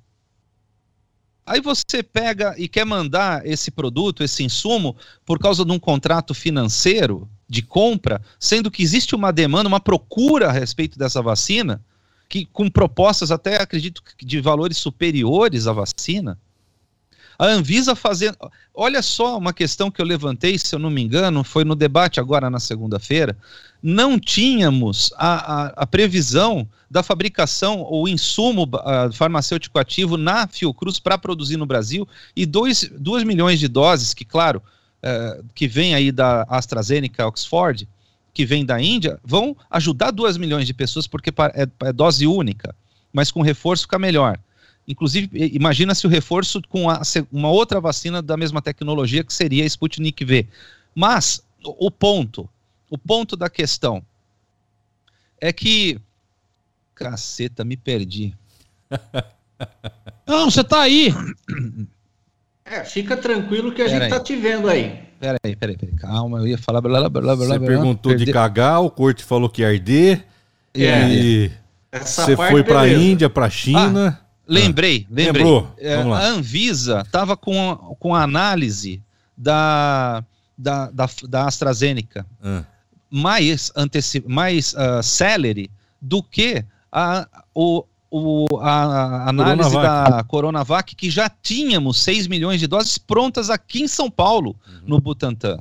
Aí 1.44 1.60
você 1.60 2.02
pega 2.02 2.54
e 2.56 2.68
quer 2.68 2.84
mandar 2.84 3.44
esse 3.44 3.70
produto, 3.70 4.22
esse 4.22 4.44
insumo, 4.44 4.96
por 5.26 5.38
causa 5.38 5.64
de 5.64 5.72
um 5.72 5.78
contrato 5.78 6.34
financeiro 6.34 7.28
de 7.48 7.62
compra, 7.62 8.22
sendo 8.38 8.70
que 8.70 8.82
existe 8.82 9.14
uma 9.14 9.32
demanda, 9.32 9.68
uma 9.68 9.80
procura 9.80 10.48
a 10.48 10.52
respeito 10.52 10.98
dessa 10.98 11.20
vacina, 11.20 11.84
que 12.28 12.46
com 12.46 12.70
propostas 12.70 13.30
até 13.30 13.60
acredito 13.60 14.02
de 14.22 14.40
valores 14.40 14.78
superiores 14.78 15.66
à 15.66 15.72
vacina. 15.72 16.38
A 17.38 17.46
Anvisa 17.46 17.94
fazendo. 17.94 18.36
Olha 18.74 19.02
só 19.02 19.36
uma 19.36 19.52
questão 19.52 19.90
que 19.90 20.00
eu 20.00 20.06
levantei, 20.06 20.58
se 20.58 20.74
eu 20.74 20.78
não 20.78 20.90
me 20.90 21.02
engano, 21.02 21.44
foi 21.44 21.64
no 21.64 21.74
debate 21.74 22.20
agora 22.20 22.48
na 22.48 22.60
segunda-feira. 22.60 23.36
Não 23.82 24.18
tínhamos 24.18 25.12
a, 25.16 25.34
a, 25.34 25.66
a 25.82 25.86
previsão 25.86 26.68
da 26.90 27.02
fabricação 27.02 27.80
ou 27.80 28.06
insumo 28.06 28.68
ah, 28.74 29.08
farmacêutico 29.12 29.78
ativo 29.78 30.16
na 30.16 30.46
Fiocruz 30.46 31.00
para 31.00 31.16
produzir 31.18 31.56
no 31.56 31.66
Brasil 31.66 32.06
e 32.36 32.44
2 32.44 32.90
milhões 33.24 33.58
de 33.58 33.66
doses, 33.66 34.12
que, 34.12 34.24
claro, 34.24 34.62
eh, 35.02 35.40
que 35.52 35.66
vem 35.66 35.96
aí 35.96 36.12
da 36.12 36.42
AstraZeneca 36.48 37.26
Oxford, 37.26 37.88
que 38.32 38.46
vem 38.46 38.64
da 38.64 38.80
Índia, 38.80 39.18
vão 39.24 39.56
ajudar 39.68 40.12
2 40.12 40.36
milhões 40.36 40.64
de 40.64 40.72
pessoas 40.72 41.08
porque 41.08 41.30
é, 41.30 41.66
é 41.88 41.92
dose 41.92 42.24
única, 42.24 42.72
mas 43.12 43.30
com 43.32 43.42
reforço 43.42 43.82
fica 43.82 43.98
melhor. 43.98 44.38
Inclusive, 44.86 45.30
imagina 45.52 45.94
se 45.94 46.06
o 46.06 46.10
reforço 46.10 46.60
com 46.68 46.90
a 46.90 47.00
uma 47.30 47.48
outra 47.50 47.80
vacina 47.80 48.20
da 48.20 48.36
mesma 48.36 48.60
tecnologia 48.60 49.22
que 49.22 49.32
seria 49.32 49.62
a 49.62 49.66
Sputnik 49.66 50.24
V. 50.24 50.46
Mas 50.94 51.42
o, 51.64 51.90
ponto, 51.90 52.48
o 52.90 52.98
ponto 52.98 53.36
da 53.36 53.48
questão 53.48 54.02
é 55.40 55.52
que 55.52 56.00
caceta, 56.94 57.64
me 57.64 57.76
perdi. 57.76 58.34
Não, 60.26 60.50
você 60.50 60.64
tá 60.64 60.82
aí. 60.82 61.14
É, 62.64 62.84
fica 62.84 63.16
tranquilo 63.16 63.72
que 63.72 63.82
a 63.82 63.86
Pera 63.86 63.94
gente 63.94 64.04
aí. 64.04 64.10
tá 64.10 64.20
te 64.20 64.36
vendo 64.36 64.68
aí. 64.68 65.00
Peraí, 65.20 65.56
peraí, 65.56 65.76
peraí, 65.76 65.94
calma, 65.96 66.38
eu 66.38 66.46
ia 66.48 66.58
falar 66.58 66.80
blá 66.80 67.08
blá 67.08 67.20
blá. 67.20 67.34
Você 67.36 67.58
blá, 67.58 67.66
perguntou 67.66 68.14
de 68.14 68.32
cagar, 68.32 68.82
o 68.82 68.90
Corte 68.90 69.22
falou 69.22 69.48
que 69.48 69.62
ia 69.62 69.68
arder. 69.68 70.24
É, 70.74 71.08
e 71.08 71.52
Essa 71.90 72.24
você 72.24 72.36
foi 72.36 72.64
pra 72.64 72.82
beleza. 72.82 73.02
Índia, 73.02 73.30
pra 73.30 73.48
China. 73.50 74.21
Lembrei, 74.46 75.06
lembrei. 75.10 75.44
Lembrou? 75.44 75.74
É, 75.78 75.94
a 75.94 76.26
Anvisa 76.26 77.02
estava 77.06 77.36
com, 77.36 77.70
a- 77.70 77.76
com 77.96 78.14
a 78.14 78.22
análise 78.22 79.02
da, 79.36 80.22
da, 80.58 80.90
da, 80.90 81.08
da 81.28 81.46
AstraZeneca 81.46 82.26
Ah. 82.42 82.64
mais, 83.10 83.70
anteci 83.76 84.22
mais 84.26 84.74
ah, 84.76 85.02
celery 85.02 85.70
do 86.00 86.22
que 86.22 86.64
a, 86.90 87.26
o, 87.54 87.84
o, 88.10 88.46
a, 88.60 88.70
a 89.26 89.28
análise 89.28 89.70
Coronavac. 89.70 90.10
da 90.10 90.24
Coronavac, 90.24 90.96
que 90.96 91.08
já 91.10 91.28
tínhamos 91.30 92.02
6 92.02 92.26
milhões 92.26 92.60
de 92.60 92.66
doses 92.66 92.98
prontas 92.98 93.48
aqui 93.48 93.82
em 93.82 93.88
São 93.88 94.10
Paulo, 94.10 94.56
no 94.84 95.00
Butantan. 95.00 95.58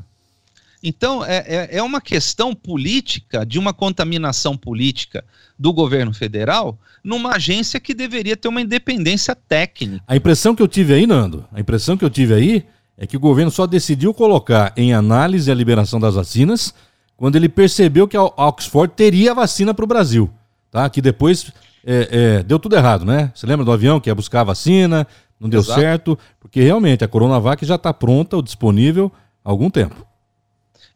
Então, 0.84 1.24
é, 1.24 1.38
é, 1.48 1.78
é 1.78 1.84
uma 1.84 2.02
questão 2.02 2.56
política, 2.56 3.46
de 3.46 3.60
uma 3.60 3.74
contaminação 3.74 4.58
política 4.58 5.24
do 5.58 5.72
governo 5.72 6.14
federal, 6.14 6.80
numa 7.04 7.36
agência 7.36 7.80
que 7.80 7.94
deveria 7.94 8.36
ter 8.36 8.48
uma 8.48 8.62
independência 8.62 9.36
técnica. 9.36 10.04
A 10.08 10.16
impressão 10.16 10.56
que 10.56 10.62
eu 10.64 10.68
tive 10.68 10.94
aí, 10.94 11.06
Nando, 11.06 11.46
a 11.52 11.60
impressão 11.60 11.96
que 11.96 12.04
eu 12.04 12.10
tive 12.10 12.34
aí 12.34 12.66
é 12.98 13.06
que 13.06 13.16
o 13.16 13.20
governo 13.20 13.52
só 13.52 13.68
decidiu 13.68 14.14
colocar 14.14 14.74
em 14.76 14.94
análise 14.94 15.52
a 15.52 15.56
liberação 15.56 16.00
das 16.00 16.16
vacinas 16.16 16.74
quando 17.16 17.36
ele 17.36 17.48
percebeu 17.48 18.08
que 18.08 18.18
a 18.18 18.24
Oxford 18.24 18.94
teria 18.96 19.32
a 19.32 19.36
vacina 19.36 19.74
para 19.74 19.86
o 19.86 19.88
Brasil. 19.88 20.30
Tá? 20.72 20.90
Que 20.90 21.02
depois 21.02 21.52
é, 21.86 22.40
é, 22.40 22.44
deu 22.44 22.58
tudo 22.58 22.76
errado, 22.76 23.06
né? 23.06 23.32
Você 23.36 23.46
lembra 23.46 23.66
do 23.66 23.72
avião 23.72 24.00
que 24.00 24.10
ia 24.10 24.16
buscar 24.16 24.42
a 24.42 24.46
vacina, 24.46 25.06
não 25.40 25.50
deu 25.50 25.60
Exato. 25.60 25.80
certo, 25.80 26.20
porque 26.40 26.62
realmente 26.62 27.04
a 27.04 27.08
Coronavac 27.08 27.66
já 27.66 27.76
está 27.76 27.94
pronta 27.94 28.36
ou 28.36 28.42
disponível 28.42 29.12
há 29.44 29.50
algum 29.50 29.70
tempo. 29.70 30.06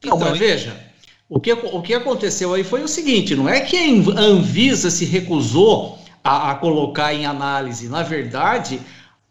Então, 0.06 0.20
mas 0.20 0.38
veja, 0.38 0.76
o 1.30 1.40
que, 1.40 1.52
o 1.54 1.82
que 1.82 1.94
aconteceu 1.94 2.54
aí 2.54 2.64
foi 2.64 2.84
o 2.84 2.88
seguinte: 2.88 3.36
não 3.36 3.50
é 3.50 3.60
que 3.62 3.78
a 3.78 4.22
Anvisa 4.22 4.90
se 4.90 5.06
recusou 5.06 5.98
a, 6.24 6.52
a 6.52 6.56
colocar 6.56 7.14
em 7.14 7.26
análise. 7.26 7.88
Na 7.88 8.04
verdade, 8.04 8.80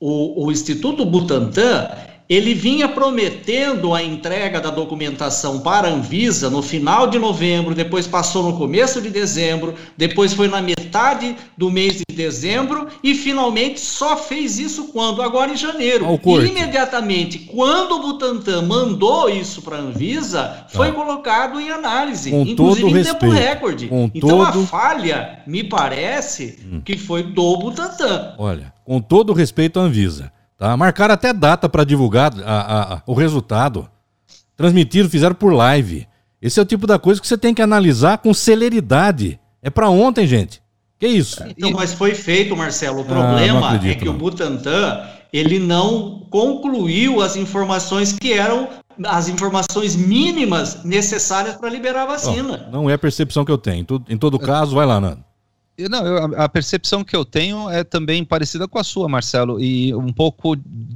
o, 0.00 0.44
o 0.44 0.52
Instituto 0.52 1.04
Butantan 1.04 1.88
ele 2.28 2.54
vinha 2.54 2.88
prometendo 2.88 3.92
a 3.94 4.02
entrega 4.02 4.60
da 4.60 4.70
documentação 4.70 5.60
para 5.60 5.88
a 5.88 5.90
Anvisa 5.92 6.48
no 6.48 6.62
final 6.62 7.06
de 7.06 7.18
novembro, 7.18 7.74
depois 7.74 8.06
passou 8.06 8.42
no 8.50 8.56
começo 8.56 9.00
de 9.02 9.10
dezembro, 9.10 9.74
depois 9.96 10.32
foi 10.32 10.48
na 10.48 10.60
metade 10.62 11.36
do 11.56 11.70
mês 11.70 11.94
de 11.96 12.04
dezembro 12.16 12.88
e 13.02 13.14
finalmente 13.14 13.80
só 13.80 14.16
fez 14.16 14.58
isso 14.58 14.88
quando? 14.88 15.20
Agora 15.20 15.52
em 15.52 15.56
janeiro. 15.56 16.06
E 16.24 16.46
imediatamente, 16.48 17.38
quando 17.40 17.92
o 17.96 18.00
Butantan 18.02 18.62
mandou 18.62 19.28
isso 19.28 19.60
para 19.62 19.76
a 19.76 19.80
Anvisa, 19.80 20.64
foi 20.68 20.92
colocado 20.92 21.60
em 21.60 21.70
análise, 21.70 22.30
Com 22.30 22.42
inclusive 22.42 22.88
em 22.88 23.02
tempo 23.04 23.26
respeito, 23.26 23.32
recorde. 23.34 23.88
com 23.88 24.10
então 24.14 24.40
a 24.42 24.46
todo- 24.52 24.60
Hum. 24.62 24.66
falha, 24.66 25.40
me 25.46 25.62
parece, 25.62 26.58
que 26.84 26.96
foi 26.96 27.22
do 27.22 27.56
Butantan. 27.58 28.34
Olha, 28.38 28.72
com 28.84 29.00
todo 29.00 29.30
o 29.30 29.32
respeito 29.34 29.78
à 29.78 29.82
Anvisa, 29.82 30.32
tá? 30.58 30.76
Marcaram 30.76 31.14
até 31.14 31.32
data 31.32 31.68
para 31.68 31.84
divulgar 31.84 32.32
a- 32.44 32.94
a- 32.96 33.02
o 33.06 33.14
resultado. 33.14 33.88
Transmitiram, 34.56 35.08
fizeram 35.08 35.34
por 35.34 35.52
live. 35.52 36.06
Esse 36.40 36.60
é 36.60 36.62
o 36.62 36.66
tipo 36.66 36.86
da 36.86 36.98
coisa 36.98 37.20
que 37.20 37.26
você 37.26 37.36
tem 37.38 37.54
que 37.54 37.62
analisar 37.62 38.18
com 38.18 38.32
celeridade. 38.34 39.38
É 39.62 39.70
para 39.70 39.88
ontem, 39.88 40.26
gente. 40.26 40.62
Que 40.98 41.06
isso? 41.08 41.42
Então, 41.48 41.72
mas 41.72 41.92
foi 41.92 42.14
feito, 42.14 42.56
Marcelo. 42.56 42.98
O 42.98 43.02
Ah, 43.02 43.04
problema 43.04 43.60
não 43.60 43.66
acredito, 43.66 43.92
é 43.92 43.94
que 43.98 44.04
não. 44.04 44.14
o 44.14 44.18
Butantan 44.18 45.02
ele 45.32 45.58
não 45.58 46.26
concluiu 46.30 47.20
as 47.20 47.34
informações 47.34 48.12
que 48.12 48.32
eram 48.32 48.68
as 49.06 49.28
informações 49.28 49.96
mínimas 49.96 50.84
necessárias 50.84 51.56
para 51.56 51.68
liberar 51.68 52.02
a 52.02 52.06
vacina. 52.06 52.68
não 52.70 52.88
é 52.88 52.92
a 52.92 52.98
percepção 52.98 53.44
que 53.44 53.50
eu 53.50 53.58
tenho. 53.58 53.80
Em 53.80 53.84
todo, 53.84 54.04
em 54.08 54.16
todo 54.16 54.38
caso, 54.38 54.72
vai 54.76 54.86
lá, 54.86 55.00
Nando. 55.00 55.24
Não, 55.90 56.06
eu- 56.06 56.36
a 56.36 56.44
a 56.44 56.48
percepção 56.48 57.02
que 57.02 57.16
eu 57.16 57.24
tenho 57.24 57.68
é 57.68 57.82
também 57.82 58.24
parecida 58.24 58.68
com 58.68 58.78
a 58.78 58.84
sua, 58.84 59.08
Marcelo, 59.08 59.60
e 59.60 59.92
um 59.94 60.12
pouco 60.12 60.54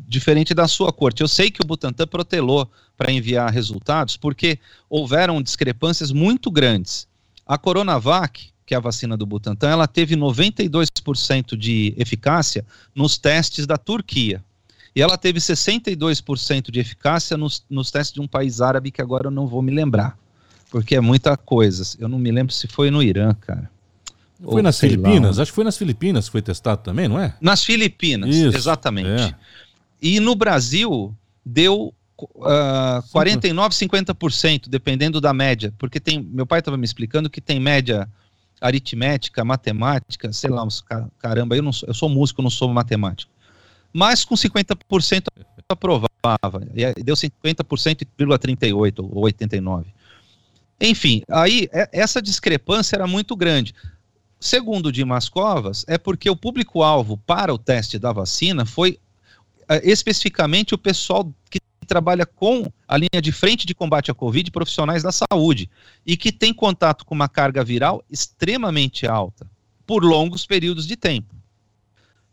diferente 0.08 0.54
da 0.54 0.68
sua 0.68 0.92
corte. 0.92 1.20
Eu 1.20 1.28
sei 1.28 1.50
que 1.50 1.60
o 1.60 1.66
Butantan 1.66 2.06
protelou 2.06 2.70
para 2.96 3.10
enviar 3.10 3.50
resultados 3.52 4.16
porque 4.16 4.58
houveram 4.88 5.42
discrepâncias 5.42 6.12
muito 6.12 6.50
grandes. 6.50 7.08
A 7.46 7.58
Coronavac, 7.58 8.50
que 8.64 8.74
é 8.74 8.76
a 8.76 8.80
vacina 8.80 9.16
do 9.16 9.26
Butantan, 9.26 9.68
ela 9.68 9.88
teve 9.88 10.14
92% 10.14 11.56
de 11.56 11.94
eficácia 11.96 12.64
nos 12.94 13.18
testes 13.18 13.66
da 13.66 13.76
Turquia. 13.76 14.44
E 14.94 15.02
ela 15.02 15.16
teve 15.18 15.40
62% 15.40 16.70
de 16.70 16.80
eficácia 16.80 17.36
nos, 17.36 17.64
nos 17.68 17.90
testes 17.90 18.14
de 18.14 18.20
um 18.20 18.26
país 18.28 18.60
árabe 18.60 18.90
que 18.90 19.02
agora 19.02 19.26
eu 19.26 19.30
não 19.30 19.46
vou 19.46 19.62
me 19.62 19.72
lembrar. 19.72 20.16
Porque 20.70 20.94
é 20.96 21.00
muita 21.00 21.36
coisa. 21.36 21.96
Eu 21.98 22.08
não 22.08 22.18
me 22.18 22.30
lembro 22.30 22.52
se 22.52 22.66
foi 22.66 22.90
no 22.90 23.02
Irã, 23.02 23.32
cara. 23.34 23.70
Foi 24.42 24.54
Ou 24.54 24.62
nas 24.62 24.76
sei 24.76 24.90
lá, 24.90 24.96
Filipinas? 24.96 25.38
Acho 25.38 25.50
que 25.50 25.54
foi 25.54 25.64
nas 25.64 25.76
Filipinas 25.76 26.26
que 26.26 26.32
foi 26.32 26.42
testado 26.42 26.82
também, 26.82 27.08
não 27.08 27.18
é? 27.18 27.34
Nas 27.40 27.64
Filipinas, 27.64 28.34
Isso, 28.34 28.56
exatamente. 28.56 29.08
é. 29.08 29.34
E 30.00 30.20
no 30.20 30.34
Brasil 30.34 31.14
deu 31.44 31.92
ah, 32.44 33.02
49, 33.12 33.74
50%, 33.74 34.68
dependendo 34.68 35.20
da 35.20 35.32
média. 35.32 35.72
Porque 35.78 36.00
tem. 36.00 36.22
Meu 36.22 36.46
pai 36.46 36.60
estava 36.60 36.76
me 36.76 36.84
explicando 36.84 37.28
que 37.30 37.40
tem 37.40 37.58
média 37.60 38.08
aritmética, 38.60 39.44
matemática, 39.44 40.32
sei 40.32 40.50
lá, 40.50 40.64
uns 40.64 40.84
caramba, 41.18 41.56
eu, 41.56 41.62
não 41.62 41.72
sou, 41.72 41.88
eu 41.88 41.94
sou 41.94 42.08
músico, 42.08 42.42
não 42.42 42.50
sou 42.50 42.68
matemático. 42.72 43.30
mas 43.92 44.24
com 44.24 44.34
50% 44.34 45.26
aprovava. 45.68 46.08
E 46.74 47.02
deu 47.02 47.14
50,38 47.14 48.98
ou 48.98 49.22
89. 49.24 49.86
Enfim, 50.80 51.22
aí 51.28 51.68
é, 51.72 51.88
essa 51.92 52.20
discrepância 52.22 52.96
era 52.96 53.06
muito 53.06 53.36
grande. 53.36 53.74
Segundo 54.40 54.92
Dimas 54.92 55.28
Covas, 55.28 55.84
é 55.88 55.98
porque 55.98 56.30
o 56.30 56.36
público-alvo 56.36 57.16
para 57.18 57.52
o 57.52 57.58
teste 57.58 57.98
da 57.98 58.12
vacina 58.12 58.64
foi 58.64 58.98
é, 59.68 59.90
especificamente 59.90 60.74
o 60.74 60.78
pessoal 60.78 61.32
que 61.50 61.60
trabalha 61.86 62.24
com 62.26 62.70
a 62.86 62.96
linha 62.96 63.20
de 63.20 63.32
frente 63.32 63.66
de 63.66 63.74
combate 63.74 64.10
à 64.10 64.14
Covid, 64.14 64.50
profissionais 64.50 65.02
da 65.02 65.10
saúde, 65.10 65.68
e 66.06 66.16
que 66.16 66.30
tem 66.30 66.52
contato 66.52 67.04
com 67.04 67.14
uma 67.14 67.28
carga 67.28 67.64
viral 67.64 68.04
extremamente 68.10 69.06
alta, 69.06 69.50
por 69.86 70.04
longos 70.04 70.46
períodos 70.46 70.86
de 70.86 70.96
tempo. 70.96 71.34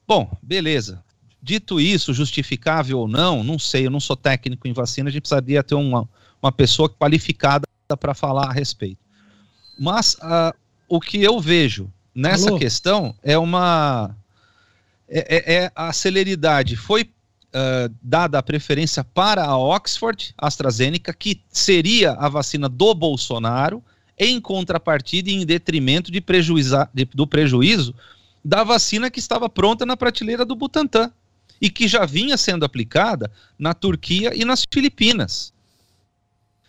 Bom, 0.08 0.30
beleza. 0.44 1.04
Dito 1.42 1.80
isso, 1.80 2.14
justificável 2.14 3.00
ou 3.00 3.08
não, 3.08 3.44
não 3.44 3.58
sei, 3.58 3.88
eu 3.88 3.92
não 3.92 4.00
sou 4.00 4.16
técnico 4.16 4.68
em 4.68 4.74
vacina, 4.74 5.10
a 5.10 5.12
gente 5.12 5.22
precisaria 5.22 5.64
ter 5.64 5.76
uma, 5.76 6.08
uma 6.42 6.52
pessoa 6.52 6.90
qualificada 6.90 7.66
para 8.00 8.14
falar 8.14 8.50
a 8.50 8.54
respeito. 8.54 9.00
Mas 9.80 10.16
uh, 10.16 10.56
o 10.88 11.00
que 11.00 11.22
eu 11.22 11.40
vejo 11.40 11.92
nessa 12.16 12.50
Alô? 12.50 12.58
questão 12.58 13.14
é 13.22 13.38
uma. 13.38 14.16
É, 15.08 15.36
é, 15.36 15.54
é 15.56 15.72
a 15.76 15.92
celeridade. 15.94 16.76
Foi 16.76 17.04
uh, 17.04 17.94
dada 18.02 18.40
a 18.40 18.44
preferência 18.44 19.04
para 19.04 19.44
a 19.44 19.58
Oxford 19.58 20.34
AstraZeneca, 20.38 21.14
que 21.14 21.42
seria 21.50 22.14
a 22.14 22.30
vacina 22.30 22.70
do 22.70 22.96
Bolsonaro, 22.96 23.84
em 24.18 24.40
contrapartida 24.40 25.30
e 25.30 25.34
em 25.34 25.46
detrimento 25.46 26.12
de 26.12 26.24
de, 26.94 27.06
do 27.06 27.28
prejuízo 27.28 27.94
da 28.44 28.64
vacina 28.64 29.10
que 29.10 29.20
estava 29.20 29.50
pronta 29.50 29.88
na 29.88 29.98
prateleira 29.98 30.46
do 30.46 30.56
Butantan 30.56 31.12
e 31.60 31.70
que 31.70 31.88
já 31.88 32.06
vinha 32.06 32.38
sendo 32.38 32.64
aplicada 32.64 33.32
na 33.58 33.74
Turquia 33.74 34.32
e 34.36 34.46
nas 34.46 34.64
Filipinas. 34.72 35.52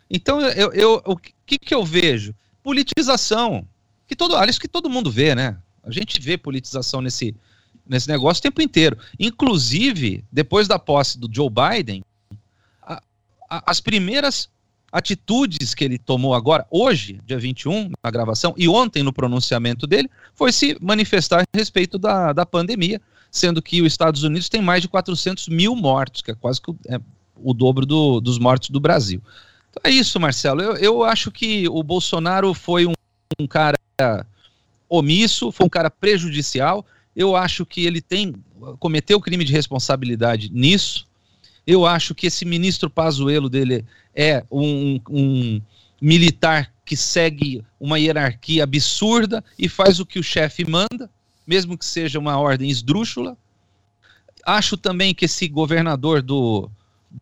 Então, 0.08 0.40
eu, 0.40 0.72
eu, 0.72 1.02
o 1.04 1.16
que, 1.16 1.58
que 1.58 1.74
eu 1.74 1.84
vejo? 1.84 2.34
Politização. 2.62 3.66
Que 4.06 4.16
todo, 4.16 4.36
aliás, 4.36 4.58
que 4.58 4.68
todo 4.68 4.90
mundo 4.90 5.10
vê, 5.10 5.34
né? 5.34 5.56
A 5.82 5.90
gente 5.90 6.20
vê 6.20 6.36
politização 6.36 7.00
nesse, 7.00 7.34
nesse 7.86 8.08
negócio 8.08 8.40
o 8.40 8.42
tempo 8.42 8.62
inteiro. 8.62 8.98
Inclusive, 9.18 10.24
depois 10.30 10.68
da 10.68 10.78
posse 10.78 11.18
do 11.18 11.28
Joe 11.32 11.48
Biden, 11.50 12.04
a, 12.82 13.00
a, 13.48 13.70
as 13.70 13.80
primeiras 13.80 14.48
atitudes 14.90 15.74
que 15.74 15.84
ele 15.84 15.98
tomou 15.98 16.34
agora, 16.34 16.66
hoje, 16.70 17.20
dia 17.26 17.38
21, 17.38 17.90
na 18.02 18.10
gravação, 18.10 18.54
e 18.56 18.68
ontem 18.68 19.02
no 19.02 19.12
pronunciamento 19.12 19.86
dele, 19.86 20.10
foi 20.34 20.52
se 20.52 20.76
manifestar 20.80 21.42
a 21.42 21.56
respeito 21.56 21.98
da, 21.98 22.32
da 22.32 22.46
pandemia, 22.46 23.00
sendo 23.30 23.60
que 23.60 23.82
os 23.82 23.92
Estados 23.92 24.22
Unidos 24.22 24.48
tem 24.48 24.62
mais 24.62 24.82
de 24.82 24.88
400 24.88 25.48
mil 25.48 25.74
mortos, 25.74 26.22
que 26.22 26.30
é 26.30 26.34
quase 26.34 26.60
que 26.60 26.70
o, 26.70 26.76
é, 26.88 27.00
o 27.36 27.52
dobro 27.52 27.84
do, 27.84 28.20
dos 28.20 28.38
mortos 28.38 28.70
do 28.70 28.80
Brasil. 28.80 29.20
Então 29.70 29.82
é 29.84 29.90
isso, 29.90 30.18
Marcelo. 30.18 30.62
Eu, 30.62 30.76
eu 30.76 31.04
acho 31.04 31.30
que 31.30 31.68
o 31.68 31.82
Bolsonaro 31.82 32.54
foi 32.54 32.86
um, 32.86 32.94
um 33.38 33.46
cara 33.46 33.76
omisso, 34.88 35.50
foi 35.50 35.66
um 35.66 35.70
cara 35.70 35.90
prejudicial. 35.90 36.84
Eu 37.14 37.34
acho 37.34 37.64
que 37.64 37.86
ele 37.86 38.00
tem 38.00 38.34
cometeu 38.78 39.20
crime 39.20 39.44
de 39.44 39.52
responsabilidade 39.52 40.50
nisso. 40.52 41.06
Eu 41.66 41.84
acho 41.84 42.14
que 42.14 42.26
esse 42.26 42.44
ministro 42.44 42.88
Pazuello 42.88 43.48
dele 43.48 43.84
é 44.14 44.44
um, 44.50 45.00
um 45.08 45.60
militar 46.00 46.72
que 46.84 46.96
segue 46.96 47.64
uma 47.80 47.98
hierarquia 47.98 48.62
absurda 48.62 49.42
e 49.58 49.68
faz 49.68 49.98
o 49.98 50.06
que 50.06 50.18
o 50.18 50.22
chefe 50.22 50.64
manda, 50.68 51.10
mesmo 51.46 51.76
que 51.76 51.84
seja 51.84 52.18
uma 52.18 52.38
ordem 52.38 52.70
esdrúxula. 52.70 53.36
Acho 54.44 54.76
também 54.76 55.12
que 55.12 55.24
esse 55.24 55.48
governador 55.48 56.22
do, 56.22 56.70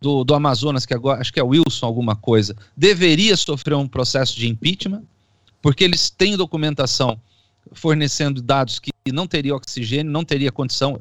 do, 0.01 0.25
do 0.25 0.35
Amazonas, 0.35 0.85
que 0.85 0.93
agora 0.93 1.21
acho 1.21 1.33
que 1.33 1.41
é 1.41 1.43
Wilson 1.43 1.87
alguma 1.87 2.15
coisa, 2.15 2.55
deveria 2.77 3.37
sofrer 3.37 3.75
um 3.75 3.89
processo 3.89 4.37
de 4.37 4.47
impeachment, 4.47 5.05
porque 5.65 5.83
eles 5.83 6.11
têm 6.11 6.37
documentação 6.37 7.19
fornecendo 7.73 8.43
dados 8.43 8.79
que 8.79 8.93
não 9.11 9.27
teria 9.27 9.57
oxigênio, 9.57 10.13
não 10.13 10.23
teria 10.23 10.53
condição, 10.53 10.99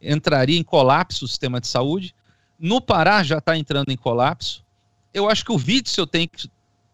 entraria 0.00 0.58
em 0.58 0.62
colapso 0.62 1.26
o 1.26 1.28
sistema 1.28 1.60
de 1.60 1.68
saúde. 1.68 2.14
No 2.58 2.80
Pará 2.80 3.22
já 3.22 3.36
está 3.36 3.58
entrando 3.58 3.90
em 3.90 3.98
colapso. 3.98 4.64
Eu 5.12 5.28
acho 5.28 5.44
que 5.44 5.52
o 5.52 5.56
Witzel 5.56 6.06
tem 6.06 6.26
que 6.26 6.48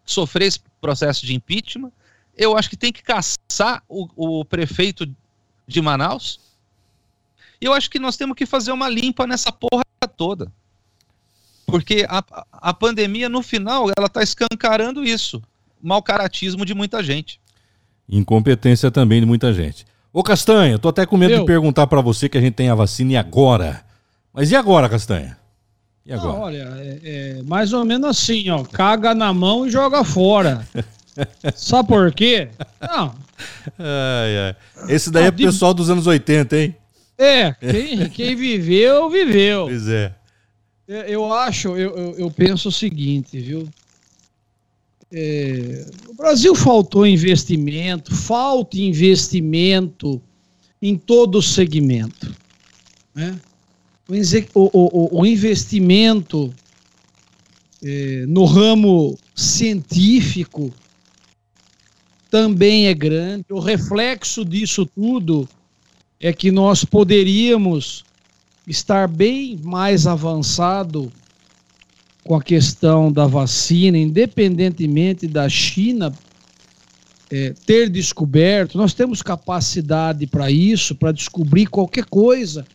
sofrer 0.05 0.46
esse 0.48 0.59
processo 0.81 1.24
de 1.24 1.37
impeachment. 1.37 1.92
Eu 2.37 2.59
acho 2.59 2.68
que 2.68 2.76
tem 2.76 2.92
que 2.92 3.05
caçar 3.05 3.85
o, 3.88 4.40
o 4.40 4.44
prefeito 4.44 5.07
de 5.68 5.81
Manaus. 5.81 6.40
E 7.61 7.66
eu 7.66 7.74
acho 7.74 7.88
que 7.88 8.00
nós 8.00 8.16
temos 8.16 8.35
que 8.35 8.44
fazer 8.44 8.72
uma 8.72 8.88
limpa 8.88 9.24
nessa 9.24 9.52
porra 9.52 9.85
toda. 10.16 10.52
Porque 11.64 12.05
a, 12.09 12.24
a 12.50 12.74
pandemia, 12.74 13.29
no 13.29 13.40
final, 13.40 13.88
ela 13.96 14.09
está 14.09 14.20
escancarando 14.20 15.05
isso. 15.05 15.40
Mal 15.87 16.03
caratismo 16.03 16.66
de 16.66 16.75
muita 16.75 17.01
gente. 17.01 17.38
Incompetência 18.09 18.90
também 18.90 19.20
de 19.20 19.27
muita 19.27 19.55
gente. 19.55 19.87
Ô 20.12 20.20
Castanha, 20.20 20.81
tô 20.81 20.88
até 20.88 21.07
com 21.07 21.16
medo 21.16 21.35
Eu? 21.35 21.40
de 21.40 21.46
perguntar 21.46 21.87
para 21.87 22.01
você 22.01 22.29
que 22.29 22.37
a 22.37 22.40
gente 22.40 22.55
tem 22.55 22.68
a 22.68 22.75
vacina 22.75 23.12
e 23.12 23.16
agora. 23.16 23.85
Mas 24.35 24.51
e 24.51 24.57
agora, 24.57 24.88
Castanha? 24.88 25.38
E 26.05 26.12
agora? 26.12 26.33
Não, 26.33 26.40
olha, 26.40 26.75
é, 26.79 27.01
é, 27.05 27.42
mais 27.44 27.72
ou 27.72 27.85
menos 27.85 28.11
assim, 28.11 28.51
ó. 28.51 28.64
Caga 28.64 29.14
na 29.14 29.33
mão 29.33 29.64
e 29.64 29.70
joga 29.70 30.03
fora. 30.03 30.66
Sabe 31.55 31.87
por 31.87 32.12
quê? 32.12 32.49
Não. 32.81 33.14
Ai, 33.79 34.38
ai. 34.38 34.57
Esse 34.88 35.09
daí 35.09 35.27
é 35.27 35.31
pro 35.31 35.44
pessoal 35.44 35.72
dos 35.72 35.88
anos 35.88 36.09
80, 36.09 36.59
hein? 36.59 36.77
É, 37.16 37.53
quem, 37.53 38.09
quem 38.11 38.35
viveu, 38.35 39.09
viveu. 39.09 39.66
Pois 39.66 39.87
é. 39.87 40.12
é 40.88 41.14
eu 41.14 41.33
acho, 41.33 41.77
eu, 41.77 41.96
eu, 41.96 42.18
eu 42.18 42.31
penso 42.31 42.70
o 42.70 42.72
seguinte, 42.72 43.38
viu? 43.38 43.68
É, 45.12 45.87
o 46.09 46.14
Brasil 46.14 46.55
faltou 46.55 47.07
investimento, 47.07 48.14
falta 48.14 48.77
investimento 48.79 50.21
em 50.83 50.97
todo 50.97 51.38
o 51.38 51.42
segmento. 51.42 52.35
Né? 53.14 53.38
O, 54.55 54.71
o, 54.73 55.21
o 55.21 55.27
investimento 55.27 56.53
é, 57.83 58.25
no 58.27 58.45
ramo 58.45 59.19
científico 59.35 60.73
também 62.31 62.87
é 62.88 62.95
grande. 62.95 63.47
O 63.51 63.59
reflexo 63.59 64.45
disso 64.45 64.87
tudo 64.87 65.49
é 66.21 66.33
que 66.33 66.51
nós 66.51 66.85
poderíamos 66.85 68.05
estar 68.66 69.07
bem 69.07 69.59
mais 69.62 70.07
avançado 70.07 71.12
com 72.27 72.35
a 72.35 72.43
questão 72.43 73.11
da 73.11 73.27
vacina, 73.27 73.97
independentemente 73.97 75.29
da 75.29 75.49
China 75.49 76.12
é, 77.31 77.55
ter 77.65 77.89
descoberto, 77.89 78.77
nós 78.77 78.93
temos 78.93 79.23
capacidade 79.23 80.27
para 80.27 80.51
isso, 80.51 80.95
para 80.95 81.12
descobrir 81.12 81.67
qualquer 81.67 82.05
coisa. 82.05 82.67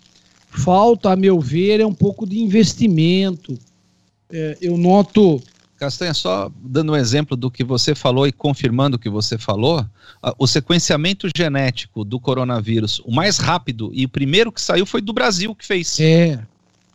Falta, 0.50 1.12
a 1.12 1.16
meu 1.16 1.40
ver, 1.40 1.80
é 1.80 1.86
um 1.86 1.94
pouco 1.94 2.26
de 2.26 2.40
investimento. 2.40 3.58
É, 4.32 4.58
eu 4.62 4.78
noto. 4.78 5.42
Castanha, 5.78 6.14
só 6.14 6.52
dando 6.62 6.94
um 6.94 6.96
exemplo 6.96 7.36
do 7.36 7.50
que 7.50 7.64
você 7.64 7.96
falou 7.96 8.28
e 8.28 8.32
confirmando 8.32 8.98
o 8.98 9.00
que 9.00 9.10
você 9.10 9.38
falou, 9.38 9.86
o 10.38 10.46
sequenciamento 10.46 11.28
genético 11.36 12.04
do 12.04 12.20
coronavírus, 12.20 13.02
o 13.04 13.12
mais 13.12 13.38
rápido 13.38 13.90
e 13.94 14.06
o 14.06 14.10
primeiro 14.10 14.52
que 14.52 14.62
saiu 14.62 14.86
foi 14.86 15.02
do 15.02 15.12
Brasil 15.12 15.56
que 15.56 15.66
fez. 15.66 16.00
É, 16.00 16.40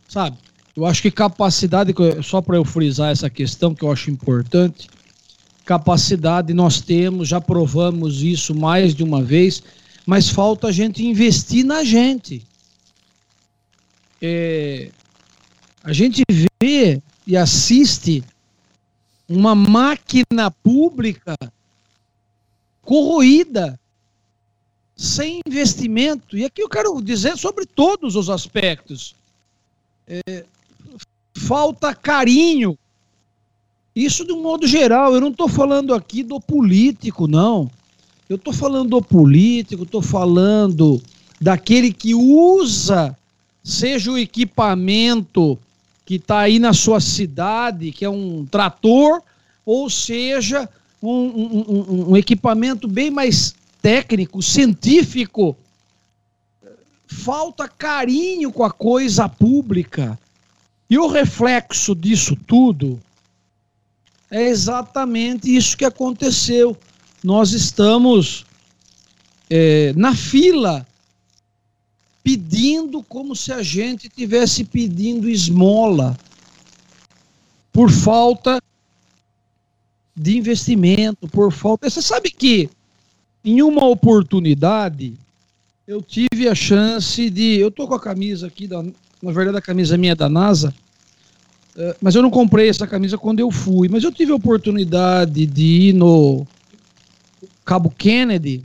sabe? 0.07 0.37
Eu 0.77 0.85
acho 0.85 1.01
que 1.01 1.09
capacidade, 1.09 1.91
só 2.23 2.39
para 2.39 2.55
eu 2.55 2.63
frisar 2.63 3.11
essa 3.11 3.31
questão 3.31 3.73
que 3.73 3.83
eu 3.83 3.91
acho 3.91 4.11
importante, 4.11 4.87
capacidade 5.65 6.53
nós 6.53 6.79
temos, 6.79 7.27
já 7.27 7.41
provamos 7.41 8.21
isso 8.21 8.53
mais 8.53 8.93
de 8.93 9.03
uma 9.03 9.23
vez, 9.23 9.63
mas 10.05 10.29
falta 10.29 10.67
a 10.67 10.71
gente 10.71 11.03
investir 11.03 11.65
na 11.65 11.83
gente. 11.83 12.45
É, 14.21 14.91
a 15.83 15.91
gente 15.91 16.21
vê 16.61 17.01
e 17.25 17.35
assiste 17.35 18.23
uma 19.27 19.55
máquina 19.55 20.51
pública 20.51 21.35
corroída, 22.83 23.79
sem 24.95 25.41
investimento. 25.43 26.37
E 26.37 26.45
aqui 26.45 26.61
eu 26.61 26.69
quero 26.69 27.01
dizer 27.01 27.35
sobre 27.35 27.65
todos 27.65 28.15
os 28.15 28.29
aspectos. 28.29 29.15
É, 30.07 30.45
falta 31.37 31.93
carinho. 31.93 32.77
Isso 33.95 34.25
de 34.25 34.33
um 34.33 34.41
modo 34.41 34.67
geral, 34.67 35.13
eu 35.13 35.21
não 35.21 35.29
estou 35.29 35.47
falando 35.47 35.93
aqui 35.93 36.23
do 36.23 36.39
político, 36.39 37.27
não. 37.27 37.69
Eu 38.29 38.35
estou 38.35 38.53
falando 38.53 38.89
do 38.89 39.01
político, 39.01 39.83
estou 39.83 40.01
falando 40.01 41.01
daquele 41.39 41.93
que 41.93 42.13
usa, 42.13 43.15
seja 43.63 44.11
o 44.11 44.17
equipamento 44.17 45.57
que 46.05 46.15
está 46.15 46.39
aí 46.39 46.59
na 46.59 46.73
sua 46.73 46.99
cidade, 46.99 47.91
que 47.91 48.03
é 48.03 48.09
um 48.09 48.45
trator, 48.45 49.21
ou 49.65 49.89
seja, 49.89 50.69
um, 51.01 51.09
um, 51.09 51.65
um, 51.67 52.11
um 52.11 52.17
equipamento 52.17 52.87
bem 52.87 53.09
mais 53.09 53.55
técnico, 53.81 54.41
científico. 54.41 55.55
falta 57.07 57.67
carinho 57.67 58.51
com 58.51 58.63
a 58.63 58.71
coisa 58.71 59.29
pública. 59.29 60.19
E 60.89 60.97
o 60.97 61.07
reflexo 61.07 61.93
disso 61.93 62.35
tudo 62.35 62.99
é 64.31 64.43
exatamente 64.47 65.53
isso 65.53 65.77
que 65.77 65.85
aconteceu. 65.85 66.77
Nós 67.23 67.51
estamos 67.51 68.45
é, 69.49 69.93
na 69.93 70.15
fila 70.15 70.85
pedindo 72.23 73.01
como 73.03 73.35
se 73.35 73.53
a 73.53 73.63
gente 73.63 74.09
tivesse 74.09 74.63
pedindo 74.63 75.29
esmola 75.29 76.17
por 77.71 77.89
falta 77.89 78.61
de 80.15 80.37
investimento, 80.37 81.27
por 81.27 81.51
falta. 81.51 81.89
Você 81.89 82.01
sabe 82.01 82.31
que 82.31 82.69
em 83.45 83.61
uma 83.61 83.85
oportunidade 83.85 85.13
eu 85.87 86.01
tive 86.01 86.49
a 86.49 86.55
chance 86.55 87.29
de. 87.29 87.57
Eu 87.57 87.71
tô 87.71 87.87
com 87.87 87.95
a 87.95 87.99
camisa 87.99 88.47
aqui, 88.47 88.67
da, 88.67 88.83
na 89.21 89.31
verdade 89.31 89.57
a 89.57 89.61
camisa 89.61 89.97
minha 89.97 90.13
é 90.13 90.15
da 90.15 90.29
NASA, 90.29 90.73
é, 91.77 91.95
mas 92.01 92.15
eu 92.15 92.23
não 92.23 92.31
comprei 92.31 92.67
essa 92.67 92.87
camisa 92.87 93.17
quando 93.17 93.39
eu 93.39 93.51
fui. 93.51 93.87
Mas 93.87 94.03
eu 94.03 94.11
tive 94.11 94.31
a 94.31 94.35
oportunidade 94.35 95.45
de 95.45 95.89
ir 95.89 95.93
no 95.93 96.45
Cabo 97.63 97.93
Kennedy. 97.95 98.63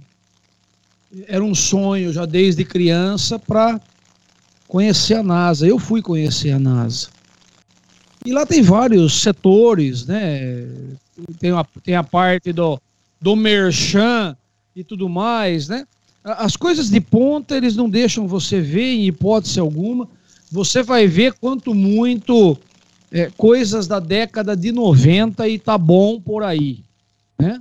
Era 1.29 1.45
um 1.45 1.55
sonho 1.55 2.11
já 2.11 2.25
desde 2.25 2.65
criança 2.65 3.39
para 3.39 3.79
conhecer 4.67 5.15
a 5.15 5.23
NASA. 5.23 5.67
Eu 5.67 5.79
fui 5.79 6.01
conhecer 6.01 6.53
a 6.53 6.59
NASA. 6.59 7.09
E 8.25 8.33
lá 8.33 8.47
tem 8.47 8.63
vários 8.63 9.21
setores, 9.21 10.07
né? 10.07 10.67
Tem, 11.39 11.53
uma, 11.53 11.67
tem 11.83 11.97
a 11.97 12.03
parte 12.03 12.53
do, 12.53 12.81
do 13.21 13.37
merchan 13.37 14.35
e 14.75 14.83
tudo 14.83 15.09
mais, 15.09 15.69
né? 15.69 15.87
As 16.25 16.57
coisas 16.57 16.89
de 16.89 17.01
ponta 17.01 17.57
eles 17.57 17.77
não 17.77 17.91
deixam 17.91 18.29
você 18.29 18.61
ver 18.61 18.95
em 18.95 19.07
hipótese 19.07 19.59
alguma. 19.59 20.09
Você 20.53 20.83
vai 20.83 21.07
ver 21.07 21.33
quanto 21.33 21.75
muito 21.75 22.59
é, 23.11 23.31
coisas 23.39 23.87
da 23.87 23.99
década 23.99 24.55
de 24.55 24.71
90 24.71 25.49
e 25.49 25.59
tá 25.59 25.79
bom 25.79 26.21
por 26.21 26.43
aí, 26.43 26.81
né? 27.39 27.59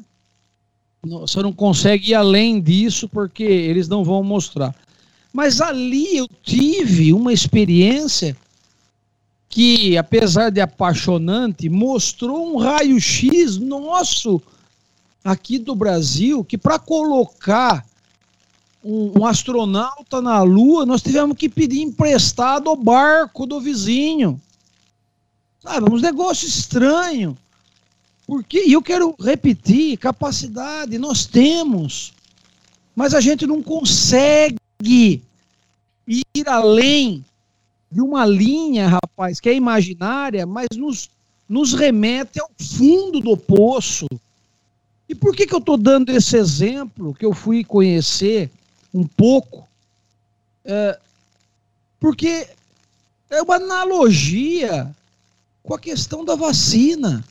Você 1.02 1.42
não 1.42 1.54
consegue 1.54 2.12
ir 2.12 2.16
além 2.16 2.62
disso 2.62 3.08
porque 3.08 3.44
eles 3.44 3.88
não 3.88 4.04
vão 4.04 4.22
mostrar. 4.22 4.76
Mas 5.32 5.62
ali 5.62 6.18
eu 6.18 6.28
tive 6.44 7.14
uma 7.14 7.32
experiência 7.32 8.36
que, 9.48 9.98
apesar 9.98 10.50
de 10.50 10.60
apaixonante, 10.60 11.70
mostrou 11.70 12.54
um 12.54 12.58
raio-x 12.58 13.58
nosso 13.58 14.42
aqui 15.24 15.58
do 15.58 15.74
Brasil 15.74 16.44
que 16.44 16.58
para 16.58 16.78
colocar 16.78 17.86
um, 18.84 19.20
um, 19.20 19.26
astronauta 19.26 20.22
na 20.22 20.42
Lua, 20.42 20.86
nós 20.86 21.02
tivemos 21.02 21.38
que 21.38 21.48
pedir 21.48 21.82
emprestado 21.82 22.70
o 22.70 22.76
barco 22.76 23.46
do 23.46 23.60
vizinho. 23.60 24.42
Sabe, 25.60 25.92
uns 25.92 26.02
negócios 26.02 26.56
estranhos. 26.58 27.36
Porque, 28.26 28.66
e 28.66 28.74
eu 28.74 28.82
quero 28.82 29.16
repetir, 29.20 29.98
capacidade 29.98 30.98
nós 30.98 31.26
temos, 31.26 32.14
mas 32.96 33.14
a 33.14 33.20
gente 33.20 33.46
não 33.46 33.62
consegue 33.62 34.58
ir 36.08 36.48
além 36.48 37.24
de 37.92 38.02
uma 38.02 38.26
linha, 38.26 38.88
rapaz, 38.88 39.40
que 39.40 39.50
é 39.50 39.54
imaginária, 39.54 40.46
mas 40.46 40.68
nos, 40.78 41.10
nos 41.48 41.74
remete 41.74 42.40
ao 42.40 42.50
fundo 42.58 43.20
do 43.20 43.36
poço. 43.36 44.08
E 45.10 45.14
por 45.14 45.36
que, 45.36 45.46
que 45.46 45.54
eu 45.54 45.60
estou 45.60 45.76
dando 45.76 46.10
esse 46.10 46.38
exemplo 46.38 47.14
que 47.14 47.26
eu 47.26 47.34
fui 47.34 47.66
conhecer 47.66 48.50
um 48.94 49.06
pouco? 49.06 49.68
É, 50.66 51.00
porque 52.00 52.48
é 53.30 53.42
uma 53.42 53.56
analogia 53.56 54.94
com 55.64 55.74
a 55.74 55.80
questão 55.80 56.26
da 56.26 56.36
vacina. 56.36 57.24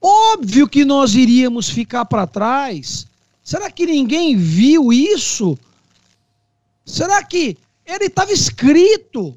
Óbvio 0.00 0.68
que 0.68 0.84
nós 0.84 1.14
iríamos 1.14 1.68
ficar 1.68 2.04
para 2.04 2.26
trás. 2.26 3.06
Será 3.42 3.70
que 3.70 3.86
ninguém 3.86 4.36
viu 4.36 4.92
isso? 4.92 5.58
Será 6.84 7.22
que 7.24 7.56
ele 7.84 8.04
estava 8.04 8.32
escrito? 8.32 9.36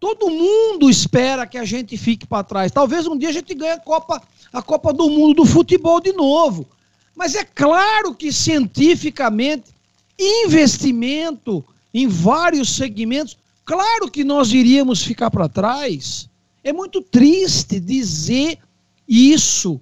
Todo 0.00 0.30
mundo 0.30 0.88
espera 0.88 1.46
que 1.46 1.58
a 1.58 1.64
gente 1.64 1.96
fique 1.96 2.26
para 2.26 2.44
trás. 2.44 2.72
Talvez 2.72 3.06
um 3.06 3.18
dia 3.18 3.28
a 3.28 3.32
gente 3.32 3.54
ganhe 3.54 3.72
a 3.72 3.80
Copa 3.80 4.22
a 4.52 4.62
Copa 4.62 4.92
do 4.92 5.10
Mundo 5.10 5.34
do 5.34 5.44
futebol 5.44 6.00
de 6.00 6.12
novo. 6.12 6.66
Mas 7.18 7.34
é 7.34 7.42
claro 7.42 8.14
que 8.14 8.32
cientificamente, 8.32 9.74
investimento 10.16 11.64
em 11.92 12.06
vários 12.06 12.76
segmentos, 12.76 13.36
claro 13.64 14.08
que 14.08 14.22
nós 14.22 14.52
iríamos 14.52 15.02
ficar 15.02 15.28
para 15.28 15.48
trás. 15.48 16.30
É 16.62 16.72
muito 16.72 17.02
triste 17.02 17.80
dizer 17.80 18.60
isso 19.08 19.80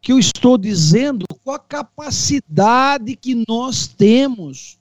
que 0.00 0.12
eu 0.12 0.18
estou 0.18 0.56
dizendo 0.56 1.26
com 1.44 1.50
a 1.50 1.58
capacidade 1.58 3.16
que 3.16 3.44
nós 3.46 3.86
temos. 3.86 4.78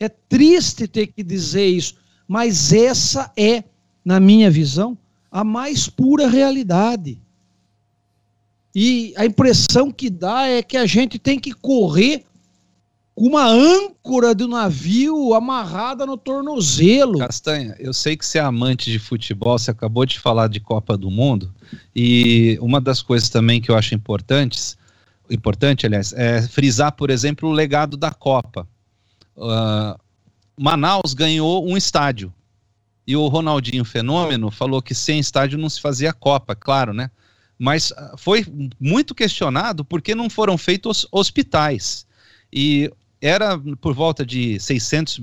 É 0.00 0.08
triste 0.08 0.88
ter 0.88 1.06
que 1.06 1.22
dizer 1.22 1.68
isso, 1.68 1.94
mas 2.26 2.72
essa 2.72 3.32
é, 3.36 3.62
na 4.04 4.18
minha 4.18 4.50
visão, 4.50 4.98
a 5.30 5.44
mais 5.44 5.88
pura 5.88 6.26
realidade. 6.26 7.21
E 8.74 9.12
a 9.16 9.26
impressão 9.26 9.90
que 9.90 10.08
dá 10.08 10.46
é 10.46 10.62
que 10.62 10.76
a 10.76 10.86
gente 10.86 11.18
tem 11.18 11.38
que 11.38 11.52
correr 11.52 12.24
com 13.14 13.26
uma 13.26 13.46
âncora 13.46 14.34
do 14.34 14.48
navio 14.48 15.34
amarrada 15.34 16.06
no 16.06 16.16
tornozelo. 16.16 17.18
Castanha, 17.18 17.76
eu 17.78 17.92
sei 17.92 18.16
que 18.16 18.24
você 18.24 18.38
é 18.38 18.42
amante 18.42 18.90
de 18.90 18.98
futebol, 18.98 19.58
você 19.58 19.70
acabou 19.70 20.06
de 20.06 20.18
falar 20.18 20.48
de 20.48 20.60
Copa 20.60 20.96
do 20.96 21.10
Mundo, 21.10 21.52
e 21.94 22.58
uma 22.60 22.80
das 22.80 23.02
coisas 23.02 23.28
também 23.28 23.60
que 23.60 23.70
eu 23.70 23.76
acho 23.76 23.94
importantes, 23.94 24.78
importante, 25.30 25.84
aliás, 25.84 26.12
é 26.14 26.40
frisar, 26.42 26.92
por 26.92 27.10
exemplo, 27.10 27.48
o 27.48 27.52
legado 27.52 27.96
da 27.96 28.10
Copa. 28.10 28.66
Uh, 29.36 29.98
Manaus 30.58 31.12
ganhou 31.12 31.68
um 31.68 31.76
estádio, 31.76 32.32
e 33.06 33.14
o 33.14 33.26
Ronaldinho 33.28 33.84
Fenômeno 33.84 34.50
falou 34.50 34.80
que 34.80 34.94
sem 34.94 35.18
estádio 35.18 35.58
não 35.58 35.68
se 35.68 35.80
fazia 35.80 36.14
Copa, 36.14 36.54
claro, 36.54 36.94
né? 36.94 37.10
Mas 37.62 37.92
ah, 37.96 38.16
foi 38.18 38.44
muito 38.80 39.14
questionado 39.14 39.84
porque 39.84 40.16
não 40.16 40.28
foram 40.28 40.58
feitos 40.58 41.06
hospitais. 41.12 42.04
E 42.52 42.90
era 43.20 43.56
por 43.80 43.94
volta 43.94 44.26
de 44.26 44.58
600 44.58 45.20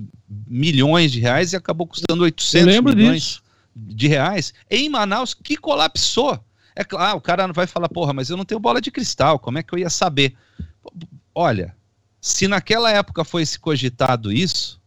milhões 0.47 1.11
de 1.11 1.19
reais 1.19 1.51
e 1.51 1.57
acabou 1.57 1.85
custando 1.85 2.23
800 2.23 2.79
milhões 2.79 3.23
disso. 3.23 3.43
de 3.75 4.07
reais 4.07 4.53
em 4.71 4.87
Manaus, 4.87 5.33
que 5.33 5.57
colapsou. 5.57 6.39
É 6.73 6.85
claro, 6.85 7.17
o 7.17 7.21
cara 7.21 7.45
vai 7.51 7.67
falar, 7.67 7.89
porra, 7.89 8.13
mas 8.13 8.29
eu 8.29 8.37
não 8.37 8.45
tenho 8.45 8.57
bola 8.57 8.79
de 8.79 8.89
cristal, 8.89 9.37
como 9.37 9.57
é 9.57 9.63
que 9.63 9.73
eu 9.73 9.79
ia 9.79 9.89
saber? 9.89 10.33
Olha, 11.35 11.75
se 12.21 12.47
naquela 12.47 12.89
época 12.89 13.25
foi 13.25 13.43
cogitado 13.59 14.31
isso, 14.31 14.79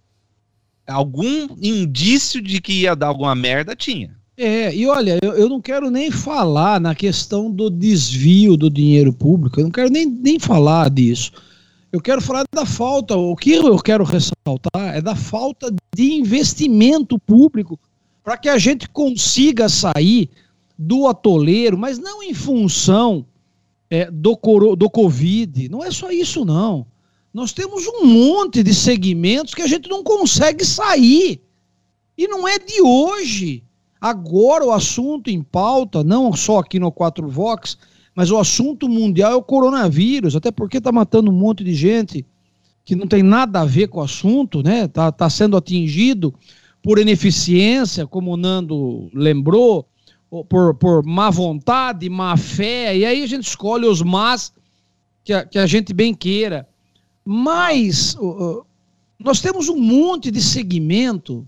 algum 0.86 1.54
indício 1.60 2.40
de 2.40 2.62
que 2.62 2.72
ia 2.72 2.96
dar 2.96 3.08
alguma 3.08 3.34
merda 3.34 3.76
tinha. 3.76 4.21
É, 4.36 4.74
e 4.74 4.86
olha, 4.86 5.18
eu, 5.22 5.34
eu 5.34 5.48
não 5.48 5.60
quero 5.60 5.90
nem 5.90 6.10
falar 6.10 6.80
na 6.80 6.94
questão 6.94 7.50
do 7.50 7.68
desvio 7.68 8.56
do 8.56 8.70
dinheiro 8.70 9.12
público, 9.12 9.60
eu 9.60 9.64
não 9.64 9.70
quero 9.70 9.90
nem, 9.90 10.06
nem 10.06 10.38
falar 10.38 10.88
disso. 10.88 11.32
Eu 11.92 12.00
quero 12.00 12.22
falar 12.22 12.44
da 12.54 12.64
falta, 12.64 13.14
o 13.14 13.36
que 13.36 13.52
eu 13.52 13.78
quero 13.78 14.02
ressaltar 14.02 14.96
é 14.96 15.02
da 15.02 15.14
falta 15.14 15.70
de 15.94 16.12
investimento 16.14 17.18
público 17.18 17.78
para 18.24 18.38
que 18.38 18.48
a 18.48 18.56
gente 18.56 18.88
consiga 18.88 19.68
sair 19.68 20.30
do 20.78 21.06
atoleiro, 21.06 21.76
mas 21.76 21.98
não 21.98 22.22
em 22.22 22.32
função 22.32 23.26
é, 23.90 24.10
do, 24.10 24.34
coro, 24.36 24.74
do 24.74 24.88
Covid. 24.88 25.68
Não 25.68 25.84
é 25.84 25.90
só 25.90 26.10
isso, 26.10 26.46
não. 26.46 26.86
Nós 27.32 27.52
temos 27.52 27.86
um 27.86 28.06
monte 28.06 28.62
de 28.62 28.74
segmentos 28.74 29.54
que 29.54 29.62
a 29.62 29.66
gente 29.66 29.88
não 29.88 30.02
consegue 30.02 30.64
sair. 30.64 31.42
E 32.16 32.26
não 32.26 32.48
é 32.48 32.58
de 32.58 32.80
hoje. 32.80 33.62
Agora 34.02 34.64
o 34.64 34.72
assunto 34.72 35.30
em 35.30 35.40
pauta, 35.40 36.02
não 36.02 36.32
só 36.32 36.58
aqui 36.58 36.80
no 36.80 36.90
4 36.90 37.28
Vox, 37.28 37.78
mas 38.16 38.32
o 38.32 38.36
assunto 38.36 38.88
mundial 38.88 39.30
é 39.30 39.36
o 39.36 39.42
coronavírus, 39.44 40.34
até 40.34 40.50
porque 40.50 40.78
está 40.78 40.90
matando 40.90 41.30
um 41.30 41.34
monte 41.34 41.62
de 41.62 41.72
gente 41.72 42.26
que 42.84 42.96
não 42.96 43.06
tem 43.06 43.22
nada 43.22 43.60
a 43.60 43.64
ver 43.64 43.86
com 43.86 44.00
o 44.00 44.02
assunto, 44.02 44.60
né? 44.60 44.86
Está 44.86 45.12
tá 45.12 45.30
sendo 45.30 45.56
atingido 45.56 46.34
por 46.82 46.98
ineficiência, 46.98 48.04
como 48.04 48.32
o 48.32 48.36
Nando 48.36 49.08
lembrou, 49.14 49.86
por, 50.48 50.74
por 50.74 51.06
má 51.06 51.30
vontade, 51.30 52.10
má 52.10 52.36
fé, 52.36 52.96
e 52.96 53.06
aí 53.06 53.22
a 53.22 53.26
gente 53.28 53.46
escolhe 53.46 53.86
os 53.86 54.02
más 54.02 54.52
que 55.22 55.32
a, 55.32 55.46
que 55.46 55.60
a 55.60 55.66
gente 55.68 55.94
bem 55.94 56.12
queira. 56.12 56.68
Mas 57.24 58.16
uh, 58.16 58.66
nós 59.16 59.40
temos 59.40 59.68
um 59.68 59.78
monte 59.78 60.28
de 60.28 60.42
segmento 60.42 61.46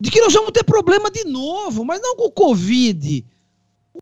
de 0.00 0.10
que 0.10 0.20
nós 0.20 0.32
vamos 0.32 0.52
ter 0.52 0.64
problema 0.64 1.10
de 1.10 1.24
novo, 1.24 1.84
mas 1.84 2.00
não 2.00 2.16
com 2.16 2.24
o 2.24 2.32
Covid. 2.32 3.24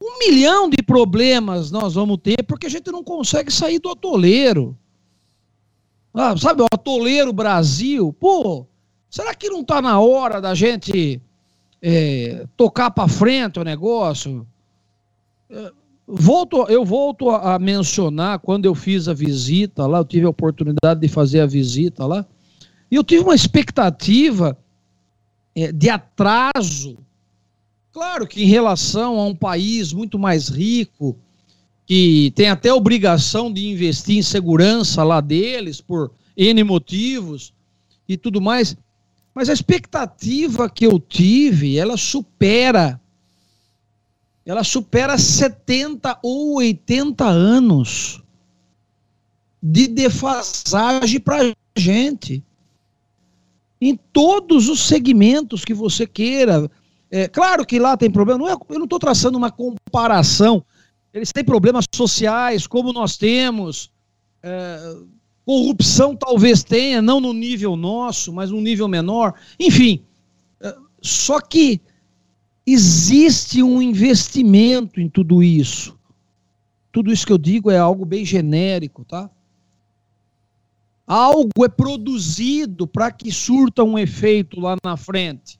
Um 0.00 0.18
milhão 0.20 0.70
de 0.70 0.80
problemas 0.80 1.72
nós 1.72 1.94
vamos 1.94 2.18
ter 2.22 2.44
porque 2.44 2.66
a 2.68 2.70
gente 2.70 2.92
não 2.92 3.02
consegue 3.02 3.52
sair 3.52 3.80
do 3.80 3.90
atoleiro. 3.90 4.78
Ah, 6.14 6.36
sabe, 6.36 6.62
o 6.62 6.66
atoleiro 6.72 7.32
Brasil, 7.32 8.12
pô, 8.12 8.66
será 9.10 9.34
que 9.34 9.48
não 9.48 9.60
está 9.60 9.82
na 9.82 9.98
hora 9.98 10.40
da 10.40 10.54
gente 10.54 11.20
é, 11.82 12.46
tocar 12.56 12.90
para 12.90 13.08
frente 13.08 13.58
o 13.58 13.64
negócio? 13.64 14.46
É, 15.50 15.72
volto, 16.06 16.62
eu 16.68 16.84
volto 16.84 17.30
a, 17.30 17.58
mencionar 17.58 18.38
quando 18.38 18.66
eu 18.66 18.74
fiz 18.74 19.08
a 19.08 19.14
visita 19.14 19.86
lá, 19.86 19.98
eu 19.98 20.04
tive 20.04 20.26
a 20.26 20.30
oportunidade 20.30 21.00
de 21.00 21.08
fazer 21.08 21.40
a 21.40 21.46
visita 21.46 22.06
lá, 22.06 22.24
e 22.90 22.94
eu 22.94 23.04
tive 23.04 23.22
uma 23.22 23.34
expectativa 23.34 24.56
de 25.72 25.90
atraso. 25.90 26.98
Claro 27.92 28.26
que 28.26 28.42
em 28.42 28.46
relação 28.46 29.18
a 29.18 29.24
um 29.24 29.34
país 29.34 29.92
muito 29.92 30.18
mais 30.18 30.48
rico, 30.48 31.16
que 31.86 32.32
tem 32.36 32.48
até 32.48 32.72
obrigação 32.72 33.52
de 33.52 33.66
investir 33.66 34.18
em 34.18 34.22
segurança 34.22 35.02
lá 35.02 35.20
deles, 35.20 35.80
por 35.80 36.12
N 36.36 36.62
motivos 36.62 37.52
e 38.08 38.16
tudo 38.16 38.40
mais, 38.40 38.76
mas 39.34 39.48
a 39.48 39.52
expectativa 39.52 40.68
que 40.68 40.86
eu 40.86 41.00
tive, 41.00 41.78
ela 41.78 41.96
supera, 41.96 43.00
ela 44.44 44.62
supera 44.62 45.16
70 45.16 46.18
ou 46.22 46.56
80 46.56 47.24
anos 47.24 48.22
de 49.62 49.88
defasagem 49.88 51.20
para 51.20 51.54
gente 51.76 52.44
em 53.80 53.96
todos 54.12 54.68
os 54.68 54.80
segmentos 54.80 55.64
que 55.64 55.74
você 55.74 56.06
queira. 56.06 56.70
É, 57.10 57.28
claro 57.28 57.64
que 57.64 57.78
lá 57.78 57.96
tem 57.96 58.10
problema, 58.10 58.38
não 58.38 58.48
é, 58.48 58.52
eu 58.52 58.78
não 58.78 58.84
estou 58.84 58.98
traçando 58.98 59.38
uma 59.38 59.50
comparação. 59.50 60.64
Eles 61.12 61.32
têm 61.32 61.44
problemas 61.44 61.86
sociais, 61.94 62.66
como 62.66 62.92
nós 62.92 63.16
temos. 63.16 63.90
É, 64.42 64.96
corrupção 65.44 66.14
talvez 66.14 66.62
tenha, 66.62 67.00
não 67.00 67.20
no 67.20 67.32
nível 67.32 67.74
nosso, 67.76 68.32
mas 68.32 68.50
num 68.50 68.60
nível 68.60 68.86
menor. 68.86 69.34
Enfim, 69.58 70.02
é, 70.60 70.76
só 71.00 71.40
que 71.40 71.80
existe 72.66 73.62
um 73.62 73.80
investimento 73.80 75.00
em 75.00 75.08
tudo 75.08 75.42
isso. 75.42 75.98
Tudo 76.92 77.12
isso 77.12 77.26
que 77.26 77.32
eu 77.32 77.38
digo 77.38 77.70
é 77.70 77.78
algo 77.78 78.04
bem 78.04 78.24
genérico, 78.24 79.04
tá? 79.04 79.30
Algo 81.08 81.64
é 81.64 81.68
produzido 81.70 82.86
para 82.86 83.10
que 83.10 83.32
surta 83.32 83.82
um 83.82 83.98
efeito 83.98 84.60
lá 84.60 84.76
na 84.84 84.94
frente. 84.94 85.58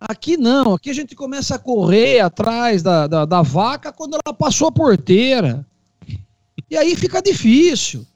Aqui 0.00 0.38
não, 0.38 0.72
aqui 0.72 0.88
a 0.88 0.94
gente 0.94 1.14
começa 1.14 1.56
a 1.56 1.58
correr 1.58 2.20
atrás 2.20 2.82
da, 2.82 3.06
da, 3.06 3.26
da 3.26 3.42
vaca 3.42 3.92
quando 3.92 4.14
ela 4.14 4.34
passou 4.34 4.68
a 4.68 4.72
porteira. 4.72 5.66
E 6.70 6.76
aí 6.76 6.96
fica 6.96 7.20
difícil. 7.20 8.06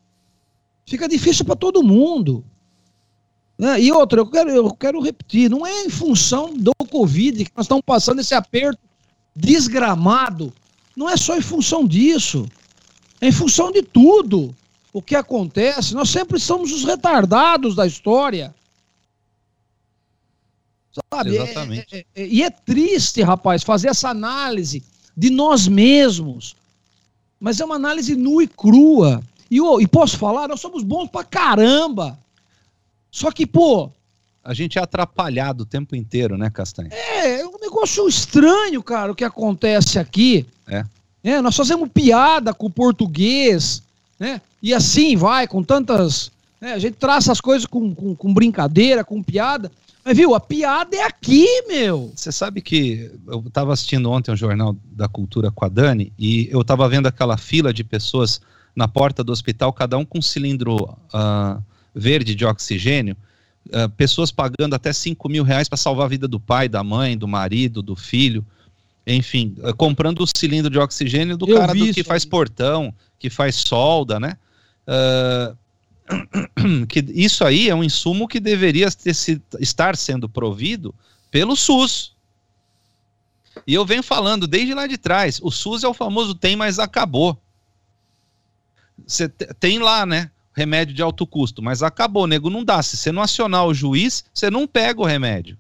Fica 0.87 1.07
difícil 1.07 1.45
para 1.45 1.57
todo 1.57 1.83
mundo. 1.83 2.43
Né? 3.59 3.79
E 3.83 3.93
outra, 3.93 4.21
eu 4.21 4.27
quero, 4.27 4.51
eu 4.51 4.71
quero 4.73 4.99
repetir, 4.99 5.51
não 5.51 5.67
é 5.67 5.85
em 5.85 5.91
função 5.91 6.57
do 6.57 6.73
Covid 6.91 7.45
que 7.45 7.53
nós 7.55 7.67
estamos 7.67 7.85
passando 7.85 8.21
esse 8.21 8.35
aperto 8.35 8.81
desgramado. 9.37 10.55
Não 10.97 11.07
é 11.07 11.19
só 11.19 11.37
em 11.37 11.43
função 11.43 11.87
disso. 11.87 12.47
É 13.21 13.29
em 13.29 13.33
função 13.33 13.71
de 13.71 13.83
tudo 13.83 14.55
o 14.93 15.01
que 15.01 15.15
acontece, 15.15 15.95
nós 15.95 16.11
sempre 16.11 16.39
somos 16.39 16.73
os 16.73 16.85
retardados 16.85 17.75
da 17.75 17.87
história. 17.87 18.55
Sabe? 21.13 21.37
Exatamente. 21.37 21.95
É, 21.95 21.99
é, 21.99 22.23
é, 22.23 22.27
e 22.27 22.43
é 22.43 22.51
triste, 22.51 23.23
rapaz, 23.23 23.63
fazer 23.63 23.89
essa 23.89 24.09
análise 24.09 24.83
de 25.17 25.31
nós 25.31 25.69
mesmos. 25.69 26.57
Mas 27.39 27.61
é 27.61 27.65
uma 27.65 27.77
análise 27.77 28.17
nua 28.17 28.43
e 28.43 28.49
crua. 28.49 29.23
E, 29.51 29.61
oh, 29.61 29.81
e 29.81 29.87
posso 29.87 30.19
falar, 30.19 30.49
nós 30.49 30.61
somos 30.61 30.83
bons 30.83 31.09
pra 31.09 31.25
caramba. 31.25 32.19
Só 33.11 33.31
que, 33.31 33.47
pô. 33.47 33.91
A 34.43 34.55
gente 34.55 34.79
é 34.79 34.83
atrapalhado 34.83 35.63
o 35.63 35.67
tempo 35.67 35.95
inteiro, 35.95 36.37
né, 36.37 36.51
Castanho? 36.51 36.91
É, 36.93 37.41
é 37.41 37.47
um 37.47 37.59
negócio 37.61 38.09
estranho, 38.09 38.83
cara, 38.83 39.13
o 39.13 39.15
que 39.15 39.25
acontece 39.25 39.99
aqui. 39.99 40.47
É. 40.67 40.85
é 41.23 41.41
nós 41.43 41.55
fazemos 41.55 41.89
piada 41.93 42.55
com 42.55 42.67
o 42.67 42.71
português, 42.71 43.83
né? 44.19 44.41
E 44.63 44.75
assim 44.75 45.17
vai, 45.17 45.47
com 45.47 45.63
tantas. 45.63 46.31
Né? 46.61 46.73
A 46.73 46.79
gente 46.79 46.95
traça 46.95 47.33
as 47.33 47.41
coisas 47.41 47.67
com, 47.67 47.95
com, 47.95 48.15
com 48.15 48.35
brincadeira, 48.35 49.05
com 49.05 49.23
piada. 49.23 49.71
Mas 50.05 50.17
viu, 50.17 50.35
a 50.35 50.41
piada 50.41 50.97
é 50.97 51.05
aqui, 51.05 51.47
meu. 51.69 52.11
Você 52.15 52.33
sabe 52.33 52.61
que 52.63 53.11
eu 53.27 53.45
estava 53.47 53.73
assistindo 53.73 54.11
ontem 54.11 54.33
um 54.33 54.37
jornal 54.37 54.75
da 54.93 55.09
cultura 55.09 55.51
com 55.51 55.65
a 55.65 55.69
Dani 55.69 56.13
e 56.19 56.49
eu 56.51 56.63
estava 56.63 56.89
vendo 56.89 57.07
aquela 57.07 57.37
fila 57.37 57.73
de 57.73 57.85
pessoas 57.85 58.41
na 58.75 58.89
porta 58.89 59.23
do 59.23 59.33
hospital, 59.33 59.73
cada 59.73 59.99
um 59.99 60.05
com 60.05 60.19
um 60.19 60.23
cilindro 60.23 60.77
uh, 60.85 61.63
verde 61.95 62.35
de 62.35 62.47
oxigênio, 62.47 63.17
uh, 63.69 63.89
pessoas 63.91 64.31
pagando 64.31 64.75
até 64.75 64.93
5 64.93 65.29
mil 65.29 65.45
reais 65.45 65.69
para 65.69 65.77
salvar 65.77 66.07
a 66.07 66.09
vida 66.09 66.27
do 66.27 66.41
pai, 66.41 66.69
da 66.69 66.83
mãe, 66.83 67.19
do 67.19 67.29
marido, 67.29 67.83
do 67.83 67.95
filho, 67.95 68.45
enfim, 69.07 69.55
uh, 69.59 69.75
comprando 69.75 70.21
o 70.21 70.27
cilindro 70.27 70.71
de 70.71 70.79
oxigênio 70.79 71.37
do 71.37 71.49
eu 71.49 71.59
cara 71.59 71.75
do 71.75 71.93
que 71.93 72.05
faz 72.05 72.25
portão, 72.25 72.95
que 73.19 73.29
faz 73.29 73.57
solda, 73.57 74.19
né? 74.19 74.37
Uh, 74.91 75.57
que 76.89 76.99
isso 77.11 77.45
aí 77.45 77.69
é 77.69 77.75
um 77.75 77.85
insumo 77.85 78.27
que 78.27 78.41
deveria 78.41 78.91
ter, 78.91 79.15
se, 79.15 79.41
estar 79.61 79.97
sendo 79.97 80.29
provido 80.29 80.93
pelo 81.31 81.55
SUS. 81.55 82.13
E 83.67 83.75
eu 83.75 83.85
venho 83.85 84.03
falando 84.03 84.49
desde 84.49 84.75
lá 84.75 84.87
de 84.87 84.99
trás, 84.99 85.39
o 85.43 85.51
SUS 85.51 85.85
é 85.85 85.89
o 85.89 85.95
famoso 85.95 86.35
tem, 86.35 86.57
mas 86.57 86.79
acabou. 86.79 87.41
Você 89.07 89.29
tem 89.29 89.79
lá, 89.79 90.05
né? 90.05 90.31
Remédio 90.57 90.95
de 90.95 91.03
alto 91.03 91.27
custo, 91.27 91.63
mas 91.63 91.83
acabou, 91.83 92.27
nego, 92.27 92.51
não 92.51 92.65
dá. 92.65 92.83
Se 92.83 92.97
você 92.97 93.13
não 93.13 93.23
acionar 93.23 93.65
o 93.67 93.75
juiz, 93.75 94.25
você 94.35 94.51
não 94.51 94.67
pega 94.67 95.01
o 95.01 95.07
remédio. 95.07 95.57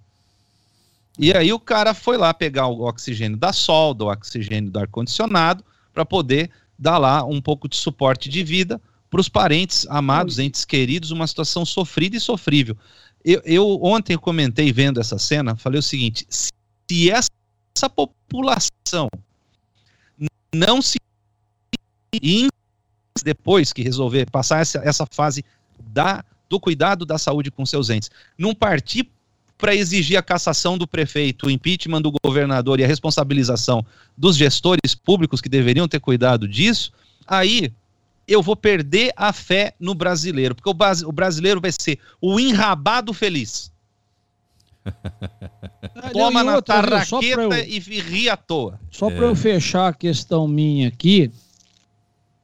E 1.19 1.33
aí 1.33 1.53
o 1.53 1.61
cara 1.61 1.95
foi 1.95 2.16
lá 2.16 2.35
pegar 2.35 2.66
o 2.66 2.83
oxigênio 2.83 3.37
da 3.37 3.53
solda, 3.53 4.05
o 4.05 4.09
oxigênio 4.09 4.71
do 4.71 4.79
ar-condicionado, 4.79 5.64
para 5.93 6.05
poder 6.05 6.51
dar 6.79 6.99
lá 6.99 7.25
um 7.25 7.40
pouco 7.40 7.69
de 7.69 7.77
suporte 7.77 8.29
de 8.29 8.43
vida 8.43 8.81
para 9.11 9.20
os 9.20 9.29
parentes 9.29 9.87
amados, 9.90 10.38
entes 10.38 10.64
queridos, 10.64 11.11
uma 11.11 11.27
situação 11.27 11.66
sofrida 11.66 12.16
e 12.16 12.20
sofrível. 12.20 12.77
Eu, 13.25 13.42
eu, 13.44 13.83
ontem 13.83 14.16
comentei 14.16 14.73
vendo 14.73 15.01
essa 15.01 15.18
cena, 15.18 15.57
falei 15.57 15.81
o 15.81 15.83
seguinte: 15.83 16.25
se 16.31 17.11
essa, 17.11 17.29
essa 17.77 17.90
população 17.90 19.09
não 20.55 20.81
se 20.81 20.99
depois 23.23 23.73
que 23.73 23.83
resolver 23.83 24.31
passar 24.31 24.61
essa, 24.61 24.79
essa 24.79 25.07
fase 25.11 25.44
da, 25.79 26.25
do 26.49 26.59
cuidado 26.59 27.05
da 27.05 27.18
saúde 27.18 27.51
com 27.51 27.66
seus 27.66 27.90
entes, 27.90 28.11
não 28.38 28.55
partir 28.55 29.11
para 29.59 29.75
exigir 29.75 30.16
a 30.16 30.23
cassação 30.23 30.79
do 30.79 30.88
prefeito, 30.88 31.46
o 31.46 31.51
impeachment 31.51 32.01
do 32.01 32.12
governador 32.25 32.81
e 32.81 32.85
a 32.85 32.87
responsabilização 32.87 33.85
dos 34.16 34.37
gestores 34.37 34.94
públicos 34.94 35.40
que 35.40 35.51
deveriam 35.51 35.87
ter 35.87 36.01
cuidado 36.01 36.49
disso, 36.49 36.92
aí 37.27 37.70
eu 38.31 38.40
vou 38.40 38.55
perder 38.55 39.12
a 39.16 39.33
fé 39.33 39.75
no 39.81 39.93
brasileiro, 39.93 40.55
porque 40.55 40.71
o, 40.71 41.09
o 41.09 41.12
brasileiro 41.12 41.61
vai 41.61 41.73
ser 41.73 41.99
o 42.21 42.38
enrabado 42.38 43.12
feliz. 43.12 43.73
Toma 46.12 46.45
na 46.45 46.55
outra, 46.55 46.81
tarraqueta 46.81 47.59
eu, 47.59 47.64
e 47.66 47.79
ri 47.79 48.31
à 48.31 48.37
toa. 48.37 48.79
Só 48.88 49.11
é. 49.11 49.16
para 49.16 49.27
eu 49.27 49.35
fechar 49.35 49.88
a 49.88 49.93
questão 49.93 50.47
minha 50.47 50.87
aqui, 50.87 51.31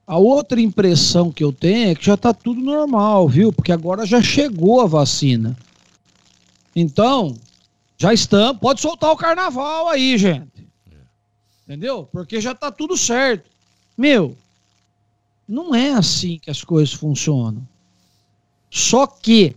a 0.04 0.18
outra 0.18 0.60
impressão 0.60 1.30
que 1.30 1.44
eu 1.44 1.52
tenho 1.52 1.90
é 1.90 1.94
que 1.94 2.04
já 2.04 2.14
está 2.14 2.34
tudo 2.34 2.60
normal, 2.60 3.28
viu? 3.28 3.52
Porque 3.52 3.70
agora 3.70 4.04
já 4.04 4.20
chegou 4.20 4.80
a 4.80 4.86
vacina. 4.86 5.56
Então, 6.74 7.36
já 7.96 8.12
estamos. 8.12 8.60
Pode 8.60 8.80
soltar 8.80 9.12
o 9.12 9.16
carnaval 9.16 9.88
aí, 9.88 10.18
gente. 10.18 10.68
Entendeu? 11.64 12.08
Porque 12.10 12.40
já 12.40 12.52
está 12.52 12.72
tudo 12.72 12.96
certo. 12.96 13.48
Meu, 13.96 14.36
não 15.48 15.74
é 15.74 15.92
assim 15.92 16.38
que 16.38 16.50
as 16.50 16.62
coisas 16.64 16.92
funcionam. 16.92 17.66
Só 18.70 19.06
que, 19.06 19.54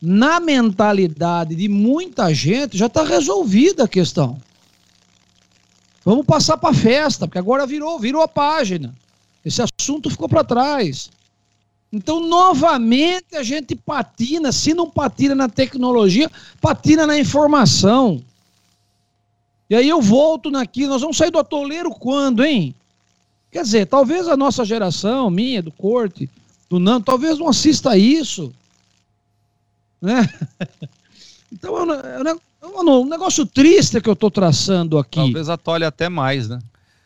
na 0.00 0.40
mentalidade 0.40 1.54
de 1.54 1.68
muita 1.68 2.34
gente, 2.34 2.76
já 2.76 2.86
está 2.86 3.04
resolvida 3.04 3.84
a 3.84 3.88
questão. 3.88 4.40
Vamos 6.04 6.26
passar 6.26 6.56
para 6.56 6.70
a 6.70 6.74
festa, 6.74 7.26
porque 7.26 7.38
agora 7.38 7.66
virou, 7.66 7.98
virou 7.98 8.22
a 8.22 8.28
página. 8.28 8.92
Esse 9.44 9.62
assunto 9.62 10.10
ficou 10.10 10.28
para 10.28 10.42
trás. 10.42 11.10
Então, 11.92 12.26
novamente, 12.26 13.36
a 13.36 13.42
gente 13.42 13.76
patina, 13.76 14.50
se 14.50 14.74
não 14.74 14.90
patina 14.90 15.34
na 15.34 15.48
tecnologia, 15.48 16.30
patina 16.60 17.06
na 17.06 17.18
informação. 17.18 18.22
E 19.68 19.74
aí 19.74 19.88
eu 19.88 20.00
volto 20.00 20.50
naquilo, 20.50 20.90
nós 20.90 21.02
vamos 21.02 21.16
sair 21.16 21.30
do 21.30 21.38
atoleiro 21.38 21.90
quando, 21.90 22.44
hein? 22.44 22.74
Quer 23.52 23.62
dizer, 23.62 23.86
talvez 23.86 24.26
a 24.26 24.36
nossa 24.36 24.64
geração, 24.64 25.30
minha, 25.30 25.62
do 25.62 25.70
Corte, 25.70 26.28
do 26.68 26.80
Nando, 26.80 27.04
talvez 27.04 27.38
não 27.38 27.48
assista 27.48 27.96
isso. 27.96 28.52
Né? 30.00 30.28
Então 31.54 31.92
é, 31.92 32.30
é, 32.30 32.34
é 32.62 32.66
um 32.66 33.04
negócio 33.04 33.44
triste 33.44 34.00
que 34.00 34.08
eu 34.08 34.14
estou 34.14 34.30
traçando 34.30 34.96
aqui. 34.96 35.16
Talvez 35.16 35.50
atole 35.50 35.84
até 35.84 36.08
mais, 36.08 36.48
né? 36.48 36.58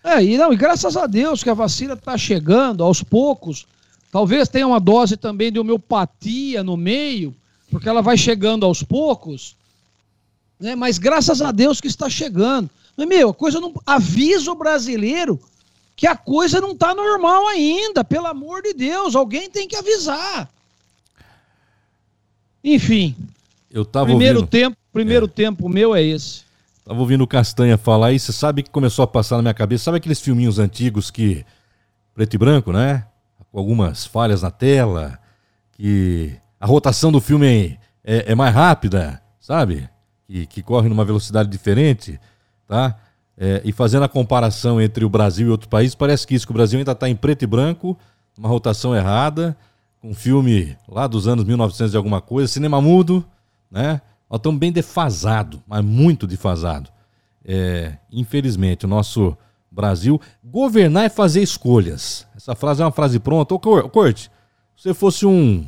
É, 0.04 0.22
e, 0.22 0.38
não, 0.38 0.52
e 0.52 0.56
graças 0.56 0.96
a 0.96 1.04
Deus 1.04 1.42
que 1.42 1.50
a 1.50 1.54
vacina 1.54 1.94
está 1.94 2.16
chegando 2.16 2.84
aos 2.84 3.02
poucos, 3.02 3.66
Talvez 4.16 4.48
tenha 4.48 4.66
uma 4.66 4.80
dose 4.80 5.14
também 5.14 5.52
de 5.52 5.58
homeopatia 5.58 6.64
no 6.64 6.74
meio, 6.74 7.34
porque 7.70 7.86
ela 7.86 8.00
vai 8.00 8.16
chegando 8.16 8.64
aos 8.64 8.82
poucos. 8.82 9.54
Né? 10.58 10.74
Mas 10.74 10.96
graças 10.96 11.42
a 11.42 11.52
Deus 11.52 11.82
que 11.82 11.86
está 11.86 12.08
chegando. 12.08 12.70
Mas, 12.96 13.06
meu, 13.06 13.28
a 13.28 13.34
coisa 13.34 13.60
não. 13.60 13.74
Avisa 13.84 14.50
o 14.50 14.54
brasileiro 14.54 15.38
que 15.96 16.06
a 16.06 16.14
coisa 16.14 16.60
não 16.60 16.72
está 16.72 16.94
normal 16.94 17.48
ainda, 17.48 18.04
pelo 18.04 18.26
amor 18.26 18.62
de 18.62 18.74
Deus. 18.74 19.16
Alguém 19.16 19.48
tem 19.48 19.66
que 19.66 19.74
avisar. 19.74 20.48
Enfim. 22.62 23.16
Eu 23.70 23.84
tava 23.84 24.06
primeiro 24.06 24.40
ouvindo, 24.40 24.50
tempo, 24.50 24.76
primeiro 24.92 25.24
é. 25.24 25.28
tempo 25.28 25.68
meu 25.68 25.94
é 25.94 26.02
esse. 26.02 26.44
Tava 26.84 27.00
ouvindo 27.00 27.24
o 27.24 27.26
Castanha 27.26 27.78
falar 27.78 28.12
e 28.12 28.18
você 28.18 28.32
sabe 28.32 28.62
que 28.62 28.70
começou 28.70 29.02
a 29.02 29.06
passar 29.06 29.36
na 29.36 29.42
minha 29.42 29.54
cabeça. 29.54 29.84
Sabe 29.84 29.96
aqueles 29.96 30.20
filminhos 30.20 30.58
antigos 30.58 31.10
que. 31.10 31.44
preto 32.14 32.34
e 32.34 32.38
branco, 32.38 32.72
né? 32.72 33.06
Com 33.50 33.58
algumas 33.58 34.04
falhas 34.04 34.42
na 34.42 34.50
tela, 34.50 35.18
que 35.72 36.36
a 36.60 36.66
rotação 36.66 37.10
do 37.10 37.20
filme 37.20 37.78
é, 38.04 38.32
é 38.32 38.34
mais 38.34 38.54
rápida, 38.54 39.20
sabe? 39.40 39.88
Que, 40.26 40.46
que 40.46 40.62
corre 40.62 40.88
numa 40.88 41.04
velocidade 41.04 41.48
diferente, 41.48 42.20
tá? 42.66 42.96
É, 43.38 43.60
e 43.64 43.72
fazendo 43.72 44.04
a 44.04 44.08
comparação 44.08 44.80
entre 44.80 45.04
o 45.04 45.10
Brasil 45.10 45.48
e 45.48 45.50
outro 45.50 45.68
país, 45.68 45.94
parece 45.94 46.26
que 46.26 46.34
isso, 46.34 46.46
que 46.46 46.52
o 46.52 46.54
Brasil 46.54 46.78
ainda 46.78 46.92
está 46.92 47.08
em 47.08 47.14
preto 47.14 47.42
e 47.42 47.46
branco, 47.46 47.96
uma 48.38 48.48
rotação 48.48 48.96
errada, 48.96 49.56
um 50.02 50.14
filme 50.14 50.76
lá 50.88 51.06
dos 51.06 51.28
anos 51.28 51.44
1900 51.44 51.92
e 51.92 51.96
alguma 51.96 52.20
coisa, 52.20 52.52
cinema 52.52 52.80
mudo, 52.80 53.24
né? 53.70 54.00
Nós 54.28 54.38
estamos 54.38 54.58
bem 54.58 54.72
defasado, 54.72 55.62
mas 55.66 55.84
muito 55.84 56.26
defasado. 56.26 56.90
É, 57.44 57.98
infelizmente, 58.10 58.84
o 58.84 58.88
nosso 58.88 59.36
Brasil 59.70 60.20
governar 60.42 61.04
é 61.04 61.08
fazer 61.08 61.42
escolhas. 61.42 62.26
Essa 62.34 62.54
frase 62.54 62.82
é 62.82 62.84
uma 62.84 62.90
frase 62.90 63.20
pronta. 63.20 63.54
Ô, 63.54 63.58
Corte, 63.58 64.30
se 64.76 64.82
você 64.84 64.94
fosse 64.94 65.26
um 65.26 65.66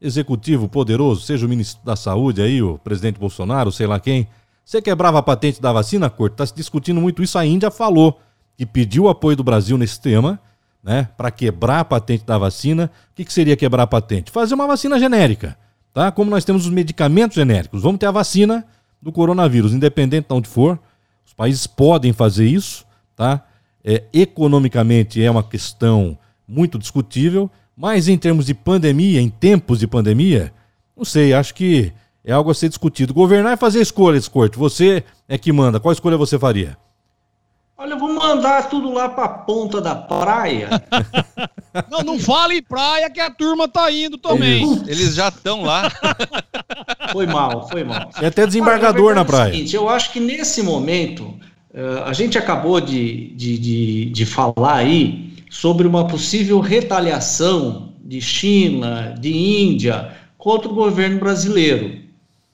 executivo 0.00 0.68
poderoso, 0.68 1.22
seja 1.22 1.44
o 1.44 1.48
ministro 1.48 1.84
da 1.84 1.96
Saúde 1.96 2.40
aí, 2.40 2.62
o 2.62 2.78
presidente 2.78 3.18
Bolsonaro, 3.18 3.72
sei 3.72 3.86
lá 3.86 3.98
quem, 3.98 4.26
você 4.66 4.82
quebrava 4.82 5.20
a 5.20 5.22
patente 5.22 5.62
da 5.62 5.72
vacina, 5.72 6.10
Corte? 6.10 6.32
Está 6.32 6.44
se 6.44 6.52
discutindo 6.52 7.00
muito 7.00 7.22
isso. 7.22 7.38
A 7.38 7.46
Índia 7.46 7.70
falou 7.70 8.20
que 8.56 8.66
pediu 8.66 9.04
o 9.04 9.08
apoio 9.08 9.36
do 9.36 9.44
Brasil 9.44 9.78
nesse 9.78 10.00
tema, 10.00 10.40
né? 10.82 11.08
Para 11.16 11.30
quebrar 11.30 11.78
a 11.78 11.84
patente 11.84 12.24
da 12.24 12.36
vacina. 12.36 12.90
O 13.12 13.14
que, 13.14 13.24
que 13.24 13.32
seria 13.32 13.56
quebrar 13.56 13.84
a 13.84 13.86
patente? 13.86 14.32
Fazer 14.32 14.54
uma 14.54 14.66
vacina 14.66 14.98
genérica, 14.98 15.56
tá? 15.94 16.10
Como 16.10 16.28
nós 16.28 16.44
temos 16.44 16.66
os 16.66 16.72
medicamentos 16.72 17.36
genéricos, 17.36 17.80
vamos 17.80 18.00
ter 18.00 18.06
a 18.06 18.10
vacina 18.10 18.66
do 19.00 19.12
coronavírus, 19.12 19.72
independente 19.72 20.26
de 20.26 20.34
onde 20.34 20.48
for. 20.48 20.76
Os 21.24 21.32
países 21.32 21.64
podem 21.68 22.12
fazer 22.12 22.48
isso, 22.48 22.84
tá? 23.14 23.46
É, 23.84 24.02
economicamente 24.12 25.22
é 25.22 25.30
uma 25.30 25.44
questão 25.44 26.18
muito 26.46 26.76
discutível, 26.76 27.48
mas 27.76 28.08
em 28.08 28.18
termos 28.18 28.46
de 28.46 28.54
pandemia, 28.54 29.20
em 29.20 29.28
tempos 29.28 29.78
de 29.78 29.86
pandemia, 29.86 30.52
não 30.96 31.04
sei, 31.04 31.32
acho 31.32 31.54
que 31.54 31.92
é 32.26 32.32
algo 32.32 32.50
a 32.50 32.54
ser 32.54 32.68
discutido. 32.68 33.14
Governar 33.14 33.52
é 33.52 33.56
fazer 33.56 33.80
escolhas, 33.80 34.26
Corte. 34.26 34.58
Você 34.58 35.04
é 35.28 35.38
que 35.38 35.52
manda. 35.52 35.78
Qual 35.78 35.92
escolha 35.92 36.16
você 36.16 36.36
faria? 36.36 36.76
Olha, 37.78 37.92
eu 37.92 37.98
vou 37.98 38.12
mandar 38.12 38.68
tudo 38.68 38.92
lá 38.92 39.08
para 39.08 39.24
a 39.24 39.28
ponta 39.28 39.80
da 39.80 39.94
praia. 39.94 40.70
não, 41.88 42.00
não 42.00 42.18
fale 42.18 42.56
em 42.56 42.62
praia 42.62 43.08
que 43.08 43.20
a 43.20 43.30
turma 43.30 43.68
tá 43.68 43.92
indo 43.92 44.18
também. 44.18 44.64
Eles, 44.64 44.88
eles 44.88 45.14
já 45.14 45.28
estão 45.28 45.62
lá. 45.62 45.88
Foi 47.12 47.26
mal, 47.26 47.68
foi 47.68 47.84
mal. 47.84 48.10
É 48.20 48.26
até 48.26 48.44
desembargador 48.44 49.14
na 49.14 49.24
praia. 49.24 49.50
É 49.50 49.52
seguinte, 49.52 49.76
eu 49.76 49.88
acho 49.88 50.12
que 50.12 50.18
nesse 50.18 50.60
momento, 50.60 51.22
uh, 51.72 52.02
a 52.04 52.12
gente 52.12 52.36
acabou 52.36 52.80
de, 52.80 53.28
de, 53.36 53.56
de, 53.56 54.04
de 54.06 54.26
falar 54.26 54.74
aí 54.74 55.32
sobre 55.48 55.86
uma 55.86 56.06
possível 56.08 56.58
retaliação 56.58 57.94
de 58.04 58.20
China, 58.20 59.14
de 59.18 59.32
Índia, 59.32 60.12
contra 60.36 60.68
o 60.68 60.74
governo 60.74 61.20
brasileiro 61.20 62.05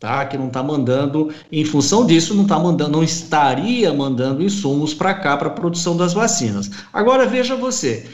tá? 0.03 0.27
Que 0.27 0.37
não 0.37 0.49
está 0.49 0.65
mandando, 0.65 1.33
em 1.53 1.65
função 1.65 2.05
disso, 2.05 2.35
não 2.35 2.43
está 2.43 2.59
mandando, 2.59 2.91
não 2.91 3.05
estaria 3.05 3.95
mandando 3.95 4.43
insumos 4.43 4.93
para 4.93 5.15
cá 5.15 5.37
para 5.37 5.47
a 5.47 5.53
produção 5.53 5.97
das 5.97 6.13
vacinas. 6.13 6.69
Agora 6.93 7.25
veja 7.25 7.55
você, 7.55 8.05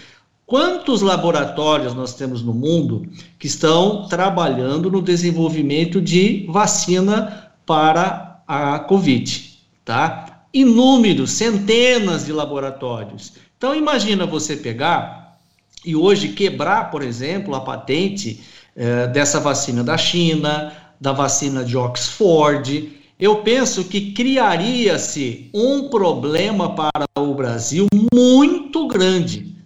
quantos 0.44 1.01
laboratórios 1.01 1.94
nós 1.94 2.12
temos 2.12 2.42
no 2.42 2.53
mundo 2.53 3.09
que 3.38 3.46
estão 3.46 4.07
trabalhando 4.07 4.90
no 4.90 5.01
desenvolvimento 5.01 5.98
de 5.98 6.44
vacina 6.51 7.53
para 7.64 8.42
a 8.46 8.81
Covid, 8.81 9.59
tá? 9.83 10.42
Inúmeros, 10.53 11.31
centenas 11.31 12.27
de 12.27 12.33
laboratórios. 12.35 13.33
Então 13.57 13.74
imagina 13.74 14.27
você 14.27 14.57
pegar 14.57 15.38
e 15.83 15.96
hoje 15.96 16.29
quebrar, 16.29 16.90
por 16.90 17.01
exemplo, 17.01 17.55
a 17.55 17.62
patente 17.62 18.42
eh, 18.81 19.09
dessa 19.09 19.40
vacina 19.40 19.83
da 19.83 19.98
China, 19.98 20.72
da 21.00 21.12
vacina 21.12 21.64
de 21.64 21.76
Oxford. 21.76 22.98
Eu 23.18 23.37
penso 23.42 23.84
que 23.84 24.12
criaria-se 24.12 25.50
um 25.52 25.88
problema 25.88 26.74
para 26.74 27.06
o 27.18 27.34
Brasil 27.34 27.87
muito 28.12 28.87
grande. 28.87 29.56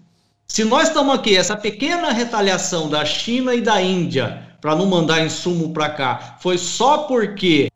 Se 0.46 0.64
nós 0.64 0.88
estamos 0.88 1.14
aqui, 1.14 1.36
essa 1.36 1.56
pequena 1.56 2.12
retaliação 2.12 2.88
da 2.88 3.04
China 3.04 3.54
e 3.54 3.60
da 3.60 3.80
Índia 3.80 4.56
para 4.60 4.76
não 4.76 4.86
mandar 4.86 5.24
insumo 5.24 5.72
para 5.72 5.90
cá, 5.90 6.36
foi 6.40 6.56
só 6.56 6.98
porque 6.98 7.68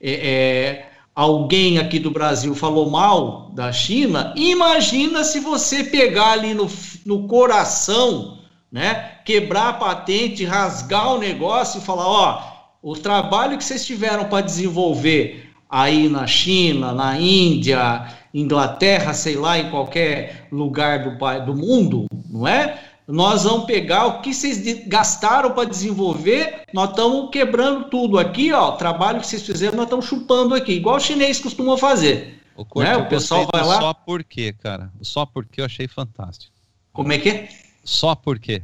é, 0.00 0.12
é, 0.12 0.90
alguém 1.14 1.78
aqui 1.78 1.98
do 1.98 2.10
Brasil 2.10 2.54
falou 2.54 2.88
mal 2.88 3.50
da 3.52 3.70
China. 3.72 4.32
Imagina 4.36 5.22
se 5.22 5.38
você 5.40 5.84
pegar 5.84 6.32
ali 6.32 6.54
no, 6.54 6.70
no 7.04 7.28
coração, 7.28 8.38
né, 8.72 9.18
quebrar 9.24 9.68
a 9.68 9.72
patente, 9.74 10.44
rasgar 10.44 11.14
o 11.14 11.18
negócio 11.18 11.78
e 11.78 11.84
falar: 11.84 12.06
ó, 12.06 12.42
o 12.82 12.94
trabalho 12.94 13.58
que 13.58 13.64
vocês 13.64 13.84
tiveram 13.84 14.24
para 14.24 14.44
desenvolver 14.44 15.50
aí 15.68 16.08
na 16.08 16.26
China, 16.26 16.92
na 16.92 17.18
Índia, 17.18 18.08
Inglaterra, 18.34 19.12
sei 19.12 19.36
lá, 19.36 19.58
em 19.58 19.70
qualquer 19.70 20.48
lugar 20.50 21.04
do, 21.04 21.44
do 21.44 21.54
mundo, 21.54 22.06
não 22.28 22.46
é? 22.46 22.80
Nós 23.06 23.42
vamos 23.42 23.64
pegar 23.64 24.06
o 24.06 24.20
que 24.20 24.32
vocês 24.32 24.86
gastaram 24.86 25.50
para 25.50 25.68
desenvolver, 25.68 26.62
nós 26.72 26.90
estamos 26.90 27.30
quebrando 27.30 27.88
tudo 27.88 28.18
aqui, 28.18 28.52
ó. 28.52 28.70
O 28.70 28.76
trabalho 28.76 29.20
que 29.20 29.26
vocês 29.26 29.42
fizeram, 29.42 29.76
nós 29.76 29.86
estamos 29.86 30.06
chupando 30.06 30.54
aqui, 30.54 30.72
igual 30.72 30.96
o 30.96 31.00
chinês 31.00 31.40
costuma 31.40 31.76
fazer. 31.76 32.40
O, 32.56 32.64
corte, 32.64 32.88
né? 32.88 32.96
o 32.96 33.08
pessoal 33.08 33.48
vai 33.52 33.64
lá. 33.64 33.80
Só 33.80 33.94
porque, 33.94 34.52
cara. 34.52 34.92
Só 35.02 35.26
porque 35.26 35.60
eu 35.60 35.64
achei 35.64 35.88
fantástico. 35.88 36.52
Como 36.92 37.12
é 37.12 37.18
que 37.18 37.28
é? 37.30 37.48
Só 37.84 38.14
porque. 38.14 38.62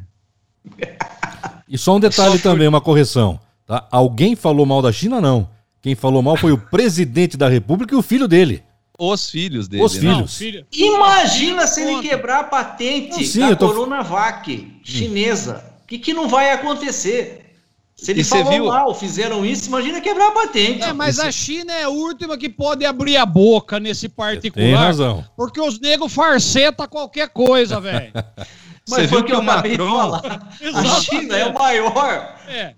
e 1.68 1.76
só 1.76 1.96
um 1.96 2.00
detalhe 2.00 2.38
só 2.38 2.50
também, 2.50 2.68
por... 2.68 2.74
uma 2.74 2.80
correção. 2.80 3.40
Tá? 3.66 3.86
Alguém 3.90 4.36
falou 4.36 4.64
mal 4.64 4.80
da 4.80 4.92
China? 4.92 5.20
Não. 5.20 5.48
Quem 5.82 5.94
falou 5.94 6.22
mal 6.22 6.36
foi 6.36 6.52
o 6.52 6.58
presidente 6.58 7.36
da 7.36 7.48
República 7.48 7.94
e 7.94 7.98
o 7.98 8.02
filho 8.02 8.28
dele. 8.28 8.62
Os 8.98 9.28
filhos 9.28 9.68
dele. 9.68 9.82
Os 9.82 9.94
né? 9.94 10.00
filhos. 10.00 10.18
Não, 10.18 10.26
filho. 10.26 10.66
Imagina 10.72 11.66
se 11.66 11.82
ele 11.82 12.00
quebrar 12.00 12.40
a 12.40 12.44
patente 12.44 13.10
não, 13.10 13.24
sim, 13.24 13.40
da 13.40 13.56
tô... 13.56 13.68
Coronavac 13.68 14.80
chinesa. 14.82 15.64
O 15.82 15.86
que, 15.86 15.98
que 15.98 16.14
não 16.14 16.28
vai 16.28 16.50
acontecer? 16.52 17.42
Se 17.94 18.10
ele 18.10 18.22
falou 18.22 18.52
viu... 18.52 18.66
mal, 18.66 18.94
fizeram 18.94 19.44
isso, 19.44 19.68
imagina 19.68 20.02
quebrar 20.02 20.28
a 20.28 20.32
patente. 20.32 20.82
É, 20.82 20.92
mas 20.92 21.18
a 21.18 21.32
China 21.32 21.72
é 21.72 21.84
a 21.84 21.88
última 21.88 22.36
que 22.36 22.48
pode 22.48 22.84
abrir 22.84 23.16
a 23.16 23.24
boca 23.24 23.80
nesse 23.80 24.06
particular. 24.06 24.66
Tem 24.66 24.74
razão. 24.74 25.24
Porque 25.34 25.58
os 25.58 25.80
negros 25.80 26.12
farceta 26.12 26.86
qualquer 26.86 27.30
coisa, 27.30 27.80
velho. 27.80 28.12
Mas 28.88 29.02
Você 29.02 29.08
foi 29.08 29.20
o 29.20 29.24
que, 29.24 29.32
eu 29.32 29.40
acabei 29.40 29.72
de 29.72 29.78
falar. 29.78 30.22
A 30.74 30.84
China 31.00 31.36
é 31.36 31.46
o 31.46 31.54
maior. 31.54 32.36
É. 32.48 32.74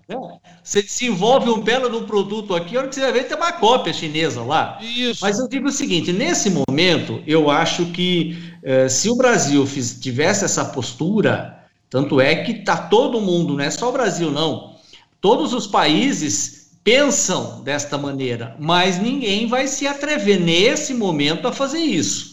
Você 0.63 0.81
desenvolve 0.81 1.49
um 1.49 1.61
belo 1.61 1.87
no 1.87 2.07
produto 2.07 2.55
aqui, 2.55 2.75
a 2.75 2.79
hora 2.79 2.89
que 2.89 2.95
você 2.95 3.01
vai 3.01 3.11
ver, 3.11 3.27
tem 3.27 3.37
uma 3.37 3.51
cópia 3.51 3.93
chinesa 3.93 4.41
lá. 4.41 4.79
Isso. 4.81 5.23
Mas 5.23 5.37
eu 5.37 5.47
digo 5.47 5.67
o 5.67 5.71
seguinte: 5.71 6.11
nesse 6.11 6.49
momento, 6.49 7.21
eu 7.27 7.51
acho 7.51 7.85
que 7.87 8.37
eh, 8.63 8.89
se 8.89 9.09
o 9.09 9.15
Brasil 9.15 9.65
fiz, 9.67 9.99
tivesse 9.99 10.43
essa 10.43 10.65
postura, 10.65 11.63
tanto 11.89 12.19
é 12.19 12.37
que 12.37 12.53
está 12.53 12.75
todo 12.75 13.21
mundo, 13.21 13.55
não 13.55 13.63
é 13.63 13.69
só 13.69 13.89
o 13.89 13.93
Brasil, 13.93 14.31
não. 14.31 14.75
Todos 15.21 15.53
os 15.53 15.67
países 15.67 16.71
pensam 16.83 17.61
desta 17.61 17.97
maneira, 17.97 18.55
mas 18.59 18.99
ninguém 18.99 19.47
vai 19.47 19.67
se 19.67 19.85
atrever 19.85 20.39
nesse 20.39 20.93
momento 20.93 21.47
a 21.47 21.51
fazer 21.51 21.79
isso. 21.79 22.28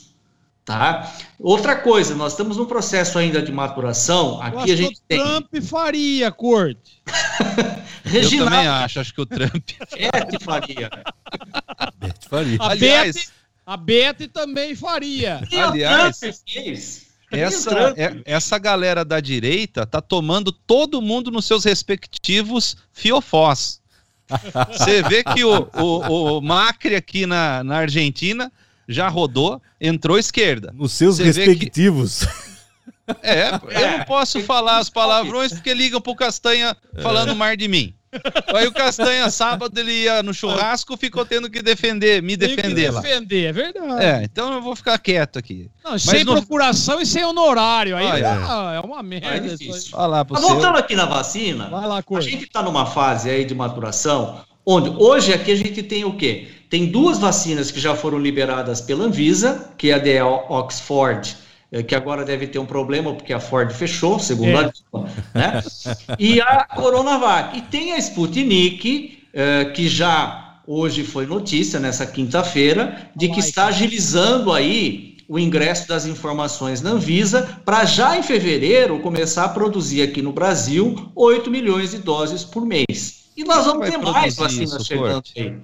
Tá? 0.67 1.13
Outra 1.39 1.77
coisa, 1.77 2.17
nós 2.17 2.33
estamos 2.33 2.57
num 2.57 2.67
processo 2.67 3.21
ainda 3.21 3.41
de 3.41 3.53
maturação. 3.53 4.43
Aqui 4.43 4.73
a 4.73 4.77
gente 4.77 5.01
tem. 5.07 5.23
Trump 5.23 5.55
faria, 5.63 6.33
corte. 6.33 7.01
Eu 8.13 8.29
também 8.29 8.67
acho, 8.67 8.99
acho 8.99 9.15
que 9.15 9.21
o 9.21 9.27
Trump. 9.27 9.53
Beth 9.95 10.41
faria. 10.43 10.91
Beth 11.97 12.29
faria. 12.29 12.59
A 12.61 12.71
Aliás, 12.71 13.15
Beth, 13.15 13.27
a 13.65 13.77
Beth 13.77 14.29
também 14.33 14.75
faria. 14.75 15.41
Aliás, 15.53 16.21
essa, 17.31 17.95
é, 17.97 18.21
essa 18.25 18.59
galera 18.59 19.05
da 19.05 19.21
direita 19.21 19.87
tá 19.87 20.01
tomando 20.01 20.51
todo 20.51 21.01
mundo 21.01 21.31
nos 21.31 21.45
seus 21.45 21.65
respectivos 21.65 22.77
fiofós. 22.93 23.81
Você 24.73 25.01
vê 25.05 25.23
que 25.23 25.45
o, 25.45 25.71
o, 25.77 26.39
o 26.39 26.41
Macri 26.41 26.97
aqui 26.97 27.25
na, 27.25 27.63
na 27.63 27.77
Argentina 27.77 28.51
já 28.89 29.09
rodou, 29.09 29.61
entrou 29.81 30.19
esquerda. 30.19 30.73
Nos 30.75 30.93
seus 30.93 31.17
Cê 31.17 31.25
respectivos. 31.25 32.27
É, 33.23 33.51
eu 33.55 33.99
não 33.99 34.05
posso 34.05 34.41
falar 34.41 34.79
as 34.79 34.91
palavrões 34.91 35.53
porque 35.53 35.73
ligam 35.73 36.01
pro 36.01 36.17
Castanha 36.17 36.77
falando 37.01 37.37
mar 37.37 37.57
de 37.57 37.69
mim. 37.69 37.95
Aí 38.55 38.67
o 38.67 38.73
Castanha, 38.73 39.31
sábado, 39.31 39.79
ele 39.79 39.93
ia 39.93 40.23
no 40.25 40.33
churrasco, 40.35 40.97
ficou 40.97 41.25
tendo 41.25 41.49
que 41.51 41.63
defender, 41.63 42.21
me 42.23 42.37
defender 42.37 42.91
lá. 42.91 43.01
defender, 43.01 43.45
é 43.45 43.53
verdade. 43.53 44.05
É, 44.05 44.23
então 44.25 44.55
eu 44.55 44.63
vou 44.63 44.75
ficar 44.75 44.99
quieto 44.99 45.39
aqui. 45.39 45.71
Não, 45.85 45.97
sem 45.99 46.25
no- 46.25 46.33
procuração 46.33 47.01
e 47.01 47.07
sem 47.07 47.23
honorário. 47.25 47.97
Aí 47.97 48.07
Ah, 48.25 48.73
é. 48.73 48.77
é. 48.77 48.81
uma 48.81 49.01
é 49.01 49.03
merda. 49.03 49.47
isso 49.47 49.59
difícil. 49.59 49.91
Falar 49.91 50.25
pro 50.25 50.35
Mas 50.35 50.45
seu. 50.45 50.55
voltando 50.55 50.79
aqui 50.79 50.97
na 50.97 51.05
vacina. 51.05 51.69
Vai 51.69 51.87
lá, 51.87 52.03
a 52.17 52.21
gente 52.21 52.45
está 52.45 52.63
numa 52.63 52.87
fase 52.87 53.29
aí 53.31 53.45
de 53.45 53.55
maturação, 53.55 54.41
onde 54.65 54.89
hoje 54.91 55.33
aqui 55.33 55.53
a 55.53 55.57
gente 55.57 55.83
tem 55.83 56.05
o 56.05 56.17
quê? 56.17 56.49
Tem 56.69 56.87
duas 56.87 57.19
vacinas 57.19 57.71
que 57.71 57.79
já 57.79 57.95
foram 57.95 58.19
liberadas 58.19 58.81
pela 58.81 59.05
Anvisa, 59.05 59.71
que 59.79 59.91
é 59.91 59.95
a 59.95 59.99
de 59.99 60.21
Oxford, 60.21 61.37
eh, 61.71 61.83
que 61.83 61.95
agora 61.95 62.25
deve 62.25 62.47
ter 62.47 62.59
um 62.59 62.67
problema 62.67 63.15
porque 63.15 63.33
a 63.33 63.41
Ford 63.41 63.71
fechou, 63.73 64.19
segundo 64.19 64.51
É. 64.51 64.57
a 64.57 64.63
Dilma, 64.63 65.09
né? 65.35 65.63
E 66.19 66.41
a 66.41 66.65
Coronavac. 66.65 67.57
E 67.57 67.63
tem 67.63 67.93
a 67.93 67.99
Sputnik, 67.99 69.19
eh, 69.33 69.65
que 69.67 69.89
já 69.89 70.61
hoje 70.67 71.05
foi 71.05 71.27
notícia 71.27 71.79
nessa 71.79 72.05
quinta-feira, 72.05 73.11
de 73.15 73.29
que 73.29 73.39
está 73.39 73.67
agilizando 73.67 74.53
aí 74.53 75.17
o 75.29 75.39
ingresso 75.39 75.89
das 75.89 76.07
informações 76.07 76.81
na 76.81 76.91
Anvisa 76.91 77.61
para 77.65 77.85
já 77.85 78.17
em 78.17 78.23
fevereiro 78.23 79.01
começar 79.01 79.45
a 79.45 79.49
produzir 79.49 80.03
aqui 80.03 80.23
no 80.23 80.33
Brasil 80.33 81.11
8 81.15 81.51
milhões 81.51 81.91
de 81.91 81.99
doses 81.99 82.45
por 82.45 82.65
mês. 82.65 83.27
E 83.37 83.45
nós 83.45 83.67
vamos 83.67 83.81
vai 83.81 83.91
ter 83.91 83.99
mais 83.99 84.37
vacinas 84.37 84.87
chegando 84.87 85.23
aí. 85.37 85.57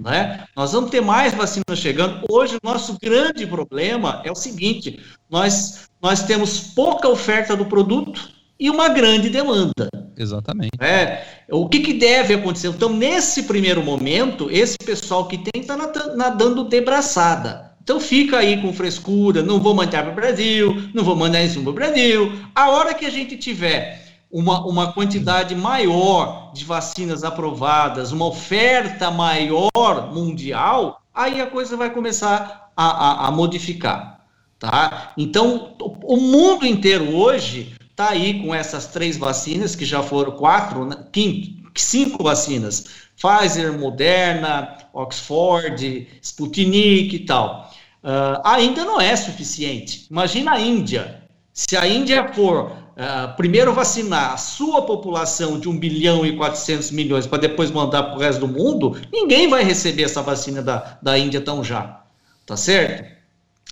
Né? 0.00 0.44
Nós 0.56 0.72
vamos 0.72 0.90
ter 0.90 1.00
mais 1.00 1.34
vacinas 1.34 1.78
chegando. 1.78 2.24
Hoje, 2.30 2.56
o 2.56 2.66
nosso 2.66 2.96
grande 3.00 3.46
problema 3.46 4.22
é 4.24 4.32
o 4.32 4.34
seguinte: 4.34 4.98
nós, 5.28 5.88
nós 6.02 6.22
temos 6.22 6.58
pouca 6.74 7.08
oferta 7.08 7.54
do 7.54 7.66
produto 7.66 8.30
e 8.58 8.70
uma 8.70 8.88
grande 8.88 9.28
demanda. 9.28 9.88
Exatamente. 10.16 10.72
É, 10.80 11.24
o 11.50 11.68
que, 11.68 11.80
que 11.80 11.94
deve 11.94 12.34
acontecer? 12.34 12.68
Então, 12.68 12.90
nesse 12.90 13.44
primeiro 13.44 13.82
momento, 13.82 14.50
esse 14.50 14.76
pessoal 14.78 15.26
que 15.26 15.38
tem 15.38 15.62
está 15.62 15.76
nadando 16.14 16.64
de 16.64 16.80
braçada. 16.80 17.70
Então, 17.82 17.98
fica 17.98 18.38
aí 18.38 18.60
com 18.60 18.72
frescura, 18.72 19.42
não 19.42 19.58
vou 19.58 19.74
mandar 19.74 20.02
para 20.02 20.12
o 20.12 20.14
Brasil, 20.14 20.90
não 20.94 21.02
vou 21.02 21.16
mandar 21.16 21.42
isso 21.42 21.60
para 21.60 21.70
o 21.70 21.74
Brasil. 21.74 22.32
A 22.54 22.70
hora 22.70 22.94
que 22.94 23.06
a 23.06 23.10
gente 23.10 23.36
tiver 23.36 24.09
uma, 24.30 24.64
uma 24.64 24.92
quantidade 24.92 25.54
maior 25.56 26.52
de 26.52 26.64
vacinas 26.64 27.24
aprovadas, 27.24 28.12
uma 28.12 28.26
oferta 28.26 29.10
maior 29.10 30.12
mundial, 30.12 31.02
aí 31.14 31.40
a 31.40 31.46
coisa 31.46 31.76
vai 31.76 31.90
começar 31.90 32.70
a, 32.76 32.86
a, 32.86 33.28
a 33.28 33.30
modificar. 33.30 34.20
Tá? 34.58 35.12
Então, 35.16 35.74
o 36.04 36.16
mundo 36.16 36.66
inteiro 36.66 37.16
hoje 37.16 37.74
está 37.90 38.10
aí 38.10 38.42
com 38.42 38.54
essas 38.54 38.86
três 38.86 39.16
vacinas, 39.16 39.74
que 39.74 39.84
já 39.84 40.02
foram 40.02 40.32
quatro, 40.32 40.84
né? 40.84 40.96
Quinto, 41.10 41.70
cinco 41.74 42.22
vacinas, 42.22 42.84
Pfizer, 43.16 43.78
Moderna, 43.78 44.76
Oxford, 44.92 46.08
Sputnik 46.22 47.16
e 47.16 47.18
tal. 47.20 47.70
Uh, 48.02 48.40
ainda 48.44 48.84
não 48.84 49.00
é 49.00 49.14
suficiente. 49.16 50.06
Imagina 50.10 50.52
a 50.52 50.60
Índia. 50.60 51.22
Se 51.52 51.76
a 51.76 51.86
Índia 51.86 52.32
for 52.32 52.72
uh, 52.96 53.36
primeiro 53.36 53.72
vacinar 53.72 54.32
a 54.32 54.36
sua 54.36 54.82
população 54.82 55.58
de 55.58 55.68
1 55.68 55.78
bilhão 55.78 56.26
e 56.26 56.36
400 56.36 56.90
milhões 56.90 57.26
para 57.26 57.38
depois 57.38 57.70
mandar 57.70 58.04
para 58.04 58.16
o 58.16 58.18
resto 58.18 58.40
do 58.40 58.48
mundo, 58.48 58.96
ninguém 59.12 59.48
vai 59.48 59.64
receber 59.64 60.04
essa 60.04 60.22
vacina 60.22 60.62
da, 60.62 60.98
da 61.02 61.18
Índia 61.18 61.40
tão 61.40 61.62
já. 61.62 62.00
Tá 62.46 62.56
certo? 62.56 63.20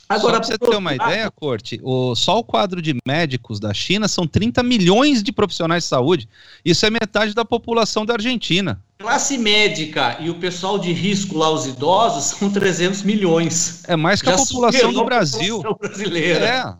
Agora, 0.09 0.37
Só 0.37 0.41
para 0.41 0.47
você 0.47 0.59
ter 0.59 0.77
uma 0.77 0.95
ideia, 0.95 1.31
Corte, 1.31 1.79
o, 1.83 2.15
só 2.15 2.39
o 2.39 2.45
quadro 2.45 2.81
de 2.81 2.97
médicos 3.07 3.61
da 3.61 3.75
China 3.75 4.09
são 4.09 4.27
30 4.27 4.63
milhões 4.63 5.23
de 5.23 5.31
profissionais 5.31 5.85
de 5.85 5.89
saúde. 5.91 6.27
Isso 6.65 6.87
é 6.87 6.91
metade 6.91 7.35
da 7.35 7.45
população 7.45 8.07
da 8.07 8.15
Argentina. 8.15 8.83
Classe 8.99 9.37
médica 9.37 10.17
e 10.19 10.31
o 10.31 10.37
pessoal 10.37 10.79
de 10.79 10.93
risco 10.93 11.37
lá, 11.37 11.51
os 11.51 11.67
idosos, 11.67 12.25
são 12.39 12.51
300 12.51 13.03
milhões. 13.03 13.83
É 13.87 13.97
mais 13.97 14.23
que 14.23 14.31
Já 14.31 14.37
a 14.37 14.39
população 14.39 14.93
do 14.95 15.05
Brasil. 15.05 15.57
População 15.57 15.79
brasileira. 15.79 16.45
É, 16.47 16.75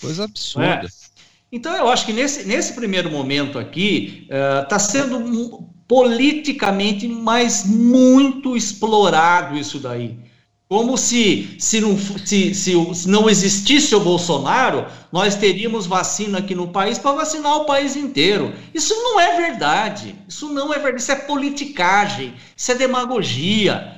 coisa 0.00 0.24
absurda. 0.24 0.66
É. 0.86 1.05
Então, 1.50 1.74
eu 1.76 1.88
acho 1.88 2.04
que 2.04 2.12
nesse, 2.12 2.44
nesse 2.44 2.72
primeiro 2.72 3.10
momento 3.10 3.58
aqui, 3.58 4.26
está 4.28 4.76
uh, 4.76 4.80
sendo 4.80 5.66
politicamente, 5.86 7.06
mas 7.06 7.64
muito 7.64 8.56
explorado 8.56 9.56
isso 9.56 9.78
daí. 9.78 10.18
Como 10.68 10.98
se, 10.98 11.54
se, 11.60 11.80
não, 11.80 11.96
se, 11.96 12.52
se, 12.52 12.94
se 12.94 13.08
não 13.08 13.30
existisse 13.30 13.94
o 13.94 14.00
Bolsonaro, 14.00 14.86
nós 15.12 15.36
teríamos 15.36 15.86
vacina 15.86 16.38
aqui 16.38 16.56
no 16.56 16.68
país 16.68 16.98
para 16.98 17.12
vacinar 17.12 17.58
o 17.58 17.66
país 17.66 17.94
inteiro. 17.94 18.52
Isso 18.74 18.92
não 18.92 19.20
é 19.20 19.36
verdade. 19.36 20.16
Isso 20.28 20.48
não 20.48 20.74
é 20.74 20.78
verdade. 20.78 21.02
Isso 21.02 21.12
é 21.12 21.16
politicagem. 21.16 22.34
Isso 22.56 22.72
é 22.72 22.74
demagogia. 22.74 23.96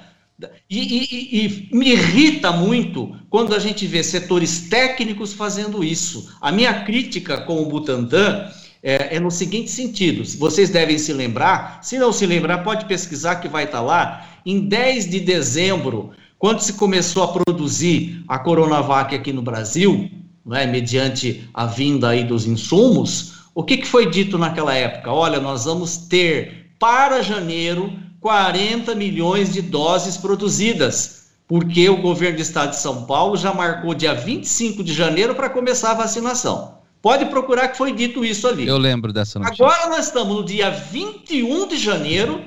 E, 0.71 0.79
e, 0.79 1.47
e, 1.47 1.77
me 1.77 1.91
irrita 1.91 2.53
muito 2.53 3.13
quando 3.29 3.55
a 3.55 3.59
gente 3.59 3.87
vê 3.89 4.05
setores 4.05 4.69
técnicos 4.69 5.33
fazendo 5.33 5.83
isso. 5.83 6.33
A 6.41 6.53
minha 6.53 6.85
crítica 6.85 7.41
com 7.41 7.61
o 7.61 7.67
Butantan 7.67 8.49
é, 8.81 9.17
é 9.17 9.21
no 9.21 9.33
seguinte 9.33 9.69
sentido: 9.69 10.25
vocês 10.39 10.71
devem 10.71 10.97
se 10.97 11.13
lembrar, 11.13 11.81
se 11.83 11.99
não 11.99 12.13
se 12.13 12.25
lembrar, 12.25 12.59
pode 12.59 12.85
pesquisar 12.85 13.37
que 13.37 13.49
vai 13.49 13.65
estar 13.65 13.81
lá. 13.81 14.29
Em 14.47 14.61
10 14.61 15.11
de 15.11 15.21
dezembro, 15.21 16.13
quando 16.39 16.61
se 16.61 16.75
começou 16.75 17.25
a 17.25 17.33
produzir 17.33 18.23
a 18.29 18.39
Coronavac 18.39 19.13
aqui 19.15 19.33
no 19.33 19.43
Brasil, 19.43 20.09
né, 20.47 20.67
mediante 20.67 21.49
a 21.53 21.67
vinda 21.67 22.11
aí 22.11 22.23
dos 22.23 22.47
insumos, 22.47 23.39
o 23.55 23.65
que, 23.65 23.79
que 23.79 23.89
foi 23.89 24.09
dito 24.09 24.39
naquela 24.39 24.73
época? 24.73 25.13
Olha, 25.13 25.41
nós 25.41 25.65
vamos 25.65 25.97
ter 25.97 26.71
para 26.79 27.23
janeiro 27.23 27.93
40 28.21 28.95
milhões 28.95 29.53
de 29.53 29.63
doses 29.63 30.17
produzidas, 30.17 31.29
porque 31.47 31.89
o 31.89 32.03
governo 32.03 32.37
do 32.37 32.43
estado 32.43 32.71
de 32.71 32.77
São 32.77 33.07
Paulo 33.07 33.37
já 33.37 33.53
marcou 33.55 33.95
dia 33.95 34.15
25 34.15 34.83
de 34.83 34.93
janeiro 34.93 35.35
para 35.35 35.49
começar 35.49 35.93
a 35.93 35.95
vacinação. 35.95 36.79
Pode 37.01 37.27
procurar 37.27 37.69
que 37.69 37.79
foi 37.79 37.93
dito 37.93 38.25
isso 38.25 38.49
ali. 38.49 38.67
Eu 38.67 38.77
lembro 38.77 39.13
dessa 39.13 39.39
notícia. 39.39 39.65
Agora 39.65 39.89
nós 39.89 40.07
estamos 40.07 40.35
no 40.35 40.45
dia 40.45 40.69
21 40.71 41.69
de 41.69 41.77
janeiro, 41.77 42.45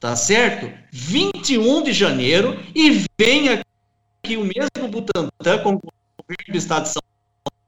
tá 0.00 0.16
certo? 0.16 0.70
21 0.90 1.84
de 1.84 1.92
janeiro, 1.92 2.58
e 2.74 3.04
vem 3.18 3.48
aqui 3.50 4.36
o 4.36 4.44
mesmo 4.44 4.88
Butantan 4.90 5.58
com 5.62 5.74
o 5.74 5.80
governo 5.80 6.52
do 6.52 6.56
estado 6.56 6.82
de 6.82 6.88
São 6.90 7.02
Paulo, 7.44 7.60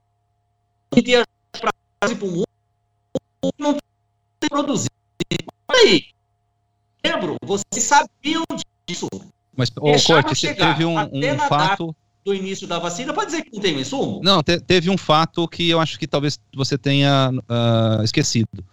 e 0.97 1.25
para 1.61 1.73
o 2.13 2.27
mundo, 2.27 2.45
não 3.59 3.79
tem 4.41 4.49
produzido. 4.51 4.91
Aí, 5.69 6.07
lembro, 7.13 7.37
vocês 7.43 7.85
sabiam 7.85 8.43
disso. 8.87 9.09
Mas, 9.57 9.71
ô, 9.79 9.93
Corte, 10.07 10.55
teve 10.55 10.85
um, 10.85 10.99
um 10.99 11.39
fato... 11.49 11.95
Do 12.25 12.35
início 12.35 12.67
da 12.67 12.81
vacina, 12.81 13.15
pode 13.15 13.27
dizer 13.31 13.45
que 13.45 13.55
não 13.55 13.61
tem 13.61 13.77
um 13.77 13.81
insumo? 13.81 14.21
Não, 14.21 14.43
te, 14.43 14.59
teve 14.59 14.91
um 14.91 14.99
fato 14.99 15.47
que 15.47 15.71
eu 15.71 15.79
acho 15.79 15.97
que 15.97 16.09
talvez 16.09 16.41
você 16.53 16.77
tenha 16.77 17.31
uh, 17.31 18.03
esquecido 18.03 18.65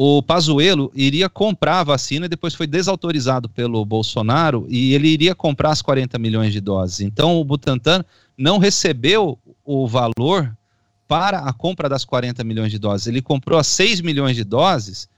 o 0.00 0.22
Pazuello 0.22 0.92
iria 0.94 1.28
comprar 1.28 1.80
a 1.80 1.84
vacina 1.84 2.26
e 2.26 2.28
depois 2.28 2.54
foi 2.54 2.68
desautorizado 2.68 3.48
pelo 3.48 3.84
Bolsonaro 3.84 4.64
e 4.68 4.94
ele 4.94 5.08
iria 5.08 5.34
comprar 5.34 5.70
as 5.70 5.82
40 5.82 6.16
milhões 6.20 6.52
de 6.52 6.60
doses. 6.60 7.00
Então 7.00 7.40
o 7.40 7.44
Butantan 7.44 8.04
não 8.36 8.58
recebeu 8.58 9.36
o 9.64 9.88
valor 9.88 10.56
para 11.08 11.40
a 11.40 11.52
compra 11.52 11.88
das 11.88 12.04
40 12.04 12.44
milhões 12.44 12.70
de 12.70 12.78
doses. 12.78 13.08
Ele 13.08 13.20
comprou 13.20 13.58
as 13.58 13.66
6 13.66 14.00
milhões 14.00 14.36
de 14.36 14.44
doses 14.44 15.08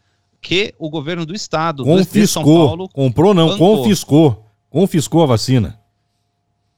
que 0.41 0.75
o 0.79 0.89
governo 0.89 1.27
do 1.27 1.35
estado 1.35 1.85
confiscou, 1.85 2.21
de 2.21 2.27
São 2.29 2.45
Paulo 2.45 2.89
comprou 2.89 3.35
não, 3.35 3.49
bancou. 3.49 3.79
confiscou, 3.79 4.47
confiscou 4.71 5.23
a 5.23 5.27
vacina. 5.27 5.79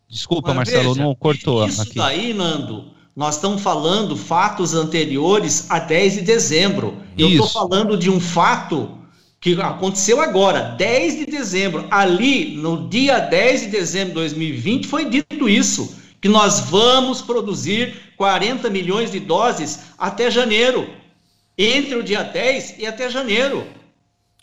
Desculpa, 0.09 0.49
Mas 0.49 0.69
Marcelo, 0.69 0.93
veja, 0.95 1.05
não 1.07 1.15
cortou 1.15 1.67
isso 1.67 1.81
aqui. 1.81 1.95
daí, 1.95 2.35
Nando, 2.35 2.93
nós 3.17 3.37
estamos 3.37 3.63
falando 3.63 4.17
fatos 4.17 4.75
anteriores 4.75 5.71
a 5.71 5.79
10 5.79 6.15
de 6.15 6.21
dezembro. 6.23 6.97
Eu 7.17 7.31
estou 7.31 7.49
falando 7.49 7.97
de 7.97 8.11
um 8.11 8.21
fato 8.21 8.99
que 9.41 9.61
aconteceu 9.61 10.21
agora, 10.21 10.75
10 10.77 11.19
de 11.19 11.27
dezembro. 11.27 11.87
Ali, 11.91 12.57
no 12.57 12.89
dia 12.89 13.19
10 13.19 13.63
de 13.63 13.67
dezembro 13.69 14.09
de 14.09 14.15
2020, 14.15 14.87
foi 14.87 15.09
dito 15.09 15.49
isso: 15.49 15.95
que 16.21 16.29
nós 16.29 16.61
vamos 16.61 17.21
produzir 17.21 17.95
40 18.17 18.71
milhões 18.71 19.11
de 19.11 19.19
doses 19.19 19.81
até 19.99 20.31
janeiro. 20.31 20.89
Entre 21.63 21.95
o 21.95 22.03
dia 22.03 22.23
10 22.23 22.77
e 22.79 22.87
até 22.87 23.09
janeiro. 23.09 23.67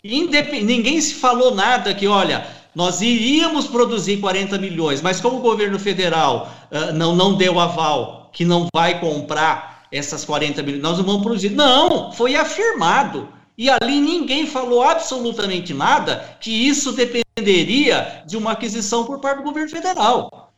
Ninguém 0.02 0.98
se 1.00 1.14
falou 1.14 1.54
nada 1.54 1.92
que, 1.92 2.06
olha, 2.06 2.46
nós 2.74 3.02
iríamos 3.02 3.66
produzir 3.66 4.18
40 4.18 4.56
milhões, 4.58 5.02
mas 5.02 5.20
como 5.20 5.36
o 5.36 5.42
governo 5.42 5.78
federal 5.78 6.50
uh, 6.70 6.92
não, 6.94 7.14
não 7.14 7.34
deu 7.34 7.60
aval 7.60 8.30
que 8.32 8.44
não 8.44 8.66
vai 8.74 8.98
comprar 8.98 9.86
essas 9.92 10.24
40 10.24 10.62
milhões, 10.62 10.82
nós 10.82 10.98
não 10.98 11.04
vamos 11.04 11.22
produzir. 11.22 11.50
Não, 11.50 12.12
foi 12.12 12.36
afirmado. 12.36 13.28
E 13.58 13.68
ali 13.68 14.00
ninguém 14.00 14.46
falou 14.46 14.82
absolutamente 14.82 15.74
nada 15.74 16.38
que 16.40 16.50
isso 16.50 16.92
dependeria 16.92 18.22
de 18.26 18.38
uma 18.38 18.52
aquisição 18.52 19.04
por 19.04 19.18
parte 19.18 19.38
do 19.38 19.44
governo 19.44 19.68
federal. 19.68 20.50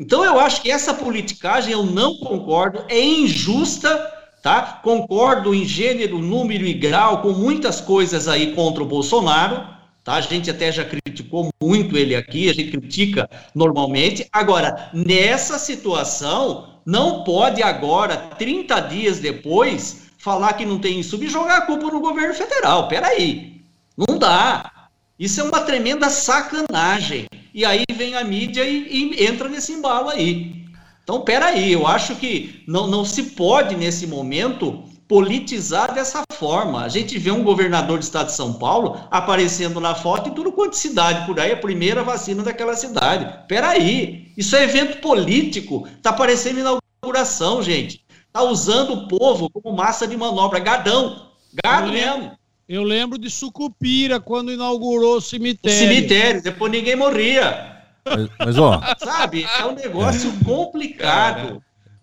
Então 0.00 0.24
eu 0.24 0.38
acho 0.40 0.62
que 0.62 0.70
essa 0.70 0.94
politicagem 0.94 1.72
eu 1.72 1.82
não 1.82 2.16
concordo, 2.18 2.84
é 2.88 2.98
injusta, 2.98 4.17
tá? 4.42 4.80
Concordo 4.82 5.54
em 5.54 5.64
gênero, 5.64 6.18
número 6.18 6.66
e 6.66 6.74
grau 6.74 7.22
com 7.22 7.32
muitas 7.32 7.80
coisas 7.80 8.28
aí 8.28 8.54
contra 8.54 8.82
o 8.82 8.86
Bolsonaro, 8.86 9.66
tá? 10.04 10.14
A 10.14 10.20
gente 10.20 10.50
até 10.50 10.70
já 10.70 10.84
criticou 10.84 11.50
muito 11.62 11.96
ele 11.96 12.14
aqui, 12.14 12.48
a 12.48 12.54
gente 12.54 12.70
critica 12.70 13.28
normalmente. 13.54 14.26
Agora, 14.32 14.90
nessa 14.92 15.58
situação, 15.58 16.80
não 16.86 17.24
pode 17.24 17.62
agora, 17.62 18.16
30 18.16 18.80
dias 18.80 19.18
depois, 19.18 20.08
falar 20.18 20.54
que 20.54 20.64
não 20.64 20.78
tem 20.78 21.00
isso 21.00 21.22
e 21.22 21.28
jogar 21.28 21.58
a 21.58 21.66
culpa 21.66 21.86
no 21.86 22.00
governo 22.00 22.34
federal. 22.34 22.88
Peraí, 22.88 23.62
não 23.96 24.18
dá. 24.18 24.88
Isso 25.18 25.40
é 25.40 25.44
uma 25.44 25.60
tremenda 25.60 26.08
sacanagem. 26.08 27.26
E 27.52 27.64
aí 27.64 27.84
vem 27.92 28.14
a 28.14 28.22
mídia 28.22 28.62
e, 28.64 28.86
e 28.88 29.26
entra 29.26 29.48
nesse 29.48 29.72
embalo 29.72 30.10
aí. 30.10 30.67
Então, 31.08 31.22
peraí, 31.22 31.72
eu 31.72 31.86
acho 31.86 32.16
que 32.16 32.62
não, 32.68 32.86
não 32.86 33.02
se 33.02 33.30
pode, 33.30 33.74
nesse 33.74 34.06
momento, 34.06 34.84
politizar 35.08 35.94
dessa 35.94 36.22
forma. 36.34 36.82
A 36.82 36.88
gente 36.90 37.16
vê 37.16 37.30
um 37.30 37.42
governador 37.42 37.98
do 37.98 38.02
estado 38.02 38.26
de 38.26 38.34
São 38.34 38.52
Paulo 38.52 39.00
aparecendo 39.10 39.80
na 39.80 39.94
foto 39.94 40.28
e 40.28 40.34
tudo 40.34 40.52
quanto 40.52 40.76
cidade 40.76 41.24
por 41.24 41.40
aí, 41.40 41.52
a 41.52 41.56
primeira 41.56 42.04
vacina 42.04 42.42
daquela 42.42 42.76
cidade. 42.76 43.26
Peraí, 43.48 44.30
isso 44.36 44.54
é 44.54 44.64
evento 44.64 45.00
político, 45.00 45.88
tá 46.02 46.10
aparecendo 46.10 46.60
inauguração, 46.60 47.62
gente. 47.62 48.04
Tá 48.30 48.42
usando 48.42 48.92
o 48.92 49.08
povo 49.08 49.48
como 49.48 49.74
massa 49.74 50.06
de 50.06 50.14
manobra, 50.14 50.58
gadão, 50.58 51.30
gado 51.64 51.90
mesmo. 51.90 52.32
Eu 52.68 52.82
lembro 52.82 53.18
de 53.18 53.30
Sucupira, 53.30 54.20
quando 54.20 54.52
inaugurou 54.52 55.16
o 55.16 55.20
cemitério. 55.22 55.74
O 55.74 55.88
cemitério, 55.88 56.42
depois 56.42 56.70
ninguém 56.70 56.96
morria. 56.96 57.77
Mas, 58.10 58.28
mas, 58.38 58.58
ó. 58.58 58.80
Sabe, 58.98 59.46
é 59.58 59.64
um 59.64 59.74
negócio 59.74 60.32
complicado. 60.44 61.62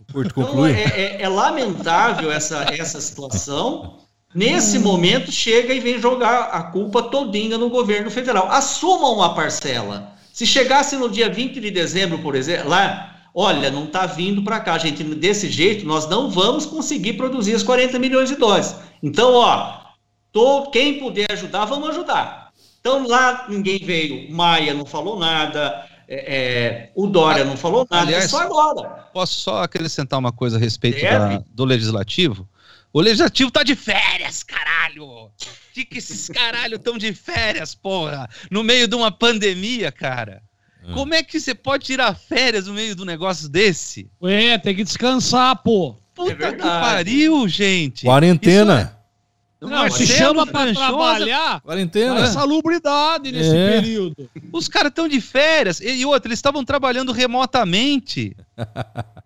Então, 0.10 0.66
é, 0.66 0.84
é, 0.84 1.22
é, 1.22 1.30
lamentável 1.30 2.32
essa, 2.32 2.66
essa 2.74 3.01
situação. 3.01 3.99
Nesse 4.34 4.80
momento, 4.80 5.32
chega 5.32 5.74
e 5.74 5.80
vem 5.80 5.99
jogar 5.99 6.49
a 6.51 6.64
culpa 6.64 7.03
todinha 7.03 7.58
no 7.58 7.70
governo 7.70 8.12
federal. 8.12 8.49
Assumam 8.49 9.14
uma 9.14 9.34
parcela. 9.34 10.14
Se 10.34 10.45
chegasse 10.45 10.95
no 10.95 11.10
dia 11.10 11.30
20 11.30 11.60
de 11.60 11.72
dezembro, 11.72 12.20
por 12.20 12.36
exemplo, 12.36 12.70
lá, 12.70 13.16
olha, 13.34 13.72
não 13.72 13.86
está 13.86 14.06
vindo 14.06 14.43
para 14.43 14.60
cá, 14.60 14.78
gente, 14.78 15.03
desse 15.03 15.49
jeito, 15.49 15.86
nós 15.86 16.08
não 16.08 16.30
vamos 16.30 16.66
conseguir 16.66 17.14
produzir 17.14 17.56
as 17.56 17.64
40 17.64 17.97
milhões 17.97 18.30
de 18.30 18.36
doses. 18.36 18.76
Então, 19.01 19.34
ó, 19.34 19.86
Tô, 20.36 20.64
quem 20.64 20.99
puder 20.99 21.32
ajudar, 21.32 21.64
vamos 21.64 21.91
ajudar. 21.91 22.51
Então 22.82 23.08
lá 23.08 23.45
ninguém 23.47 23.80
veio, 23.80 24.30
Maia 24.36 24.74
não 24.74 24.86
falou 24.86 25.18
nada, 25.18 25.88
é, 26.08 26.36
é, 26.36 26.91
o 26.95 27.08
Dória 27.08 27.43
não 27.43 27.58
falou 27.58 27.88
nada, 27.89 28.03
Aliás, 28.03 28.30
só 28.30 28.41
agora. 28.41 28.89
Posso 29.14 29.39
só 29.39 29.64
acrescentar 29.64 30.20
uma 30.20 30.32
coisa 30.32 30.58
a 30.58 30.60
respeito 30.60 31.01
da, 31.01 31.43
do 31.49 31.66
Legislativo? 31.66 32.47
O 32.93 33.01
Legislativo 33.01 33.51
tá 33.51 33.64
de 33.64 33.76
férias, 33.76 34.43
caralho! 34.43 35.30
De 35.74 35.84
que 35.84 35.97
esses 35.97 36.28
caralho 36.34 36.76
estão 36.76 36.97
de 36.97 37.14
férias, 37.14 37.76
porra? 37.76 38.30
No 38.49 38.64
meio 38.64 38.88
de 38.88 38.95
uma 38.95 39.12
pandemia, 39.12 39.91
cara. 39.91 40.41
Hum. 40.84 40.93
Como 40.93 41.14
é 41.14 41.24
que 41.24 41.39
você 41.39 41.53
pode 41.53 41.86
tirar 41.86 42.16
férias 42.16 42.68
no 42.68 42.74
meio 42.74 42.95
de 42.95 43.01
um 43.01 43.06
negócio 43.06 43.49
desse? 43.49 44.10
Ué, 44.22 44.58
tem 44.58 44.76
que 44.76 44.84
descansar, 44.84 45.62
pô. 45.64 45.95
Puta 46.14 46.32
é 46.32 46.53
que 46.53 46.62
pariu, 46.62 47.47
gente. 47.47 48.06
Quarentena. 48.06 48.94
Não, 49.62 49.89
se 49.89 50.06
chama 50.06 50.45
para 50.45 50.74
trabalhar 50.74 51.62
quarentena. 51.62 52.20
É 52.20 52.28
salubridade 52.28 53.32
nesse 53.32 53.56
é. 53.56 53.72
período. 53.72 54.30
Os 54.51 54.68
caras 54.68 54.89
estão 54.89 55.08
de 55.08 55.20
férias. 55.22 55.80
E 55.80 56.06
outra, 56.06 56.28
eles 56.28 56.39
estavam 56.39 56.64
trabalhando 56.64 57.12
remotamente. 57.12 58.36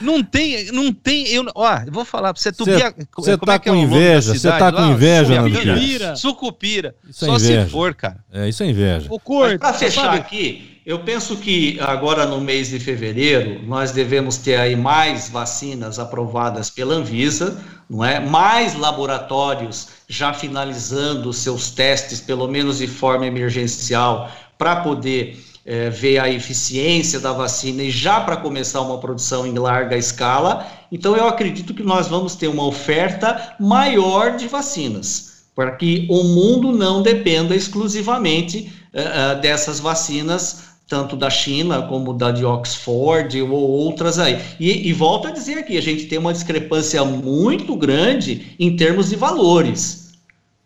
Não 0.00 0.22
tem, 0.22 0.72
não 0.72 0.92
tem. 0.92 1.28
Eu, 1.28 1.46
ó, 1.54 1.78
eu 1.86 1.92
vou 1.92 2.04
falar 2.04 2.32
pra 2.32 2.42
você. 2.42 2.50
Você 2.52 3.30
é 3.30 3.36
tá 3.36 3.54
é 3.54 3.58
com 3.58 3.76
inveja, 3.76 4.34
você 4.34 4.48
tá 4.48 4.72
com 4.72 4.86
inveja, 4.86 5.42
Sucupira. 5.42 6.16
Sucupira. 6.16 6.94
Isso 7.08 7.24
é 7.24 7.28
Só 7.28 7.38
se 7.38 7.66
for, 7.66 7.94
cara. 7.94 8.18
É, 8.32 8.48
isso 8.48 8.62
é 8.62 8.66
inveja. 8.66 9.06
O 9.10 9.20
Corto, 9.20 9.58
pra 9.58 9.72
fechar 9.72 10.06
sabe? 10.06 10.18
aqui, 10.18 10.80
eu 10.84 10.98
penso 11.00 11.36
que 11.36 11.78
agora 11.80 12.26
no 12.26 12.40
mês 12.40 12.68
de 12.68 12.80
fevereiro 12.80 13.62
nós 13.66 13.92
devemos 13.92 14.36
ter 14.36 14.56
aí 14.56 14.76
mais 14.76 15.30
vacinas 15.30 15.98
aprovadas 15.98 16.70
pela 16.70 16.94
Anvisa, 16.94 17.62
não 17.88 18.04
é? 18.04 18.20
Mais 18.20 18.74
laboratórios 18.74 19.88
já 20.08 20.32
finalizando 20.32 21.32
seus 21.32 21.70
testes, 21.70 22.20
pelo 22.20 22.48
menos 22.48 22.78
de 22.78 22.86
forma 22.86 23.26
emergencial, 23.26 24.30
para 24.58 24.76
poder 24.76 25.38
é, 25.66 25.88
ver 25.88 26.18
a 26.18 26.30
eficiência 26.30 27.18
da 27.18 27.32
vacina 27.32 27.82
e 27.82 27.90
já 27.90 28.20
para 28.20 28.36
começar 28.36 28.80
uma 28.80 28.98
produção 28.98 29.46
em 29.46 29.54
larga 29.54 29.96
escala. 29.96 30.66
Então, 30.92 31.16
eu 31.16 31.26
acredito 31.26 31.74
que 31.74 31.82
nós 31.82 32.08
vamos 32.08 32.34
ter 32.34 32.48
uma 32.48 32.66
oferta 32.66 33.56
maior 33.58 34.36
de 34.36 34.46
vacinas, 34.46 35.44
para 35.54 35.72
que 35.72 36.06
o 36.10 36.22
mundo 36.24 36.72
não 36.72 37.02
dependa 37.02 37.54
exclusivamente 37.54 38.72
uh, 38.92 39.40
dessas 39.40 39.80
vacinas 39.80 40.63
tanto 40.88 41.16
da 41.16 41.30
China 41.30 41.82
como 41.82 42.12
da 42.12 42.30
de 42.30 42.44
Oxford 42.44 43.40
ou 43.42 43.50
outras 43.50 44.18
aí. 44.18 44.40
E, 44.60 44.88
e 44.88 44.92
volto 44.92 45.28
a 45.28 45.30
dizer 45.30 45.58
aqui, 45.58 45.76
a 45.78 45.82
gente 45.82 46.06
tem 46.06 46.18
uma 46.18 46.32
discrepância 46.32 47.04
muito 47.04 47.74
grande 47.74 48.54
em 48.58 48.76
termos 48.76 49.08
de 49.08 49.16
valores. 49.16 50.12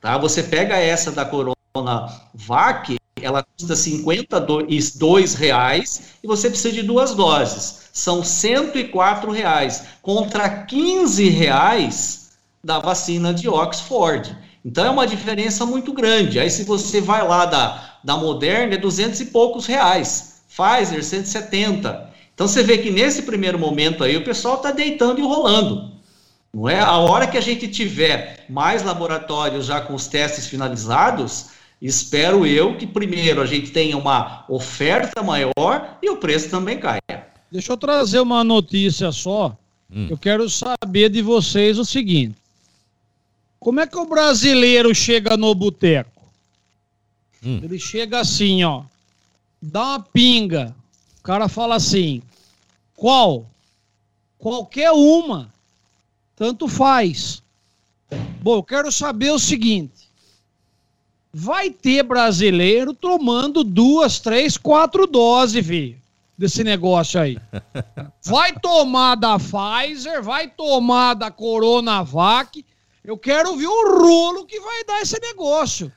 Tá? 0.00 0.18
Você 0.18 0.42
pega 0.42 0.76
essa 0.76 1.10
da 1.12 1.24
Coronavac, 1.24 2.96
ela 3.20 3.42
custa 3.42 3.74
52 3.74 5.34
reais 5.34 6.02
e 6.22 6.26
você 6.26 6.48
precisa 6.48 6.72
de 6.72 6.82
duas 6.82 7.14
doses. 7.14 7.88
São 7.92 8.22
104 8.22 9.30
reais 9.30 9.84
contra 10.02 10.48
15 10.48 11.28
reais 11.28 12.30
da 12.62 12.78
vacina 12.78 13.32
de 13.32 13.48
Oxford. 13.48 14.36
Então 14.64 14.84
é 14.84 14.90
uma 14.90 15.06
diferença 15.06 15.64
muito 15.64 15.92
grande. 15.92 16.38
Aí 16.38 16.50
se 16.50 16.64
você 16.64 17.00
vai 17.00 17.26
lá 17.26 17.44
da, 17.46 17.97
da 18.02 18.16
Moderna 18.16 18.74
é 18.74 18.78
200 18.78 19.20
e 19.20 19.26
poucos 19.26 19.66
reais. 19.66 20.42
Pfizer 20.48 21.04
170. 21.04 22.10
Então 22.34 22.46
você 22.46 22.62
vê 22.62 22.78
que 22.78 22.90
nesse 22.90 23.22
primeiro 23.22 23.58
momento 23.58 24.02
aí 24.04 24.16
o 24.16 24.24
pessoal 24.24 24.56
está 24.56 24.70
deitando 24.70 25.20
e 25.20 25.22
rolando. 25.22 25.92
Não 26.52 26.68
é? 26.68 26.80
A 26.80 26.96
hora 26.96 27.26
que 27.26 27.36
a 27.36 27.40
gente 27.40 27.68
tiver 27.68 28.44
mais 28.48 28.82
laboratórios 28.82 29.66
já 29.66 29.80
com 29.80 29.94
os 29.94 30.06
testes 30.06 30.46
finalizados, 30.46 31.50
espero 31.80 32.46
eu 32.46 32.76
que 32.76 32.86
primeiro 32.86 33.40
a 33.40 33.46
gente 33.46 33.70
tenha 33.70 33.96
uma 33.96 34.44
oferta 34.48 35.22
maior 35.22 35.98
e 36.02 36.08
o 36.10 36.16
preço 36.16 36.48
também 36.48 36.78
caia. 36.78 37.26
Deixa 37.50 37.72
eu 37.72 37.76
trazer 37.76 38.20
uma 38.20 38.42
notícia 38.42 39.12
só. 39.12 39.56
Hum. 39.90 40.06
Eu 40.10 40.18
quero 40.18 40.48
saber 40.48 41.08
de 41.10 41.22
vocês 41.22 41.78
o 41.78 41.84
seguinte: 41.84 42.36
como 43.58 43.80
é 43.80 43.86
que 43.86 43.96
o 43.96 44.06
brasileiro 44.06 44.94
chega 44.94 45.36
no 45.36 45.54
boteco? 45.54 46.17
Hum. 47.44 47.60
Ele 47.62 47.78
chega 47.78 48.20
assim, 48.20 48.64
ó, 48.64 48.82
dá 49.60 49.82
uma 49.82 50.00
pinga. 50.00 50.74
O 51.20 51.22
cara 51.22 51.48
fala 51.48 51.76
assim: 51.76 52.22
qual? 52.94 53.46
Qualquer 54.38 54.90
uma. 54.92 55.52
Tanto 56.34 56.68
faz. 56.68 57.42
Bom, 58.40 58.56
eu 58.56 58.62
quero 58.62 58.90
saber 58.90 59.30
o 59.30 59.38
seguinte: 59.38 60.08
vai 61.32 61.70
ter 61.70 62.02
brasileiro 62.02 62.94
tomando 62.94 63.62
duas, 63.62 64.18
três, 64.20 64.56
quatro 64.56 65.06
doses, 65.06 65.66
filho, 65.66 66.00
desse 66.36 66.64
negócio 66.64 67.20
aí. 67.20 67.38
Vai 68.24 68.52
tomar 68.52 69.14
da 69.14 69.38
Pfizer, 69.38 70.22
vai 70.22 70.48
tomar 70.48 71.14
da 71.14 71.30
Coronavac. 71.30 72.62
Eu 73.02 73.16
quero 73.16 73.56
ver 73.56 73.66
o 73.66 73.98
rolo 73.98 74.44
que 74.44 74.60
vai 74.60 74.84
dar 74.84 75.00
esse 75.00 75.18
negócio. 75.18 75.90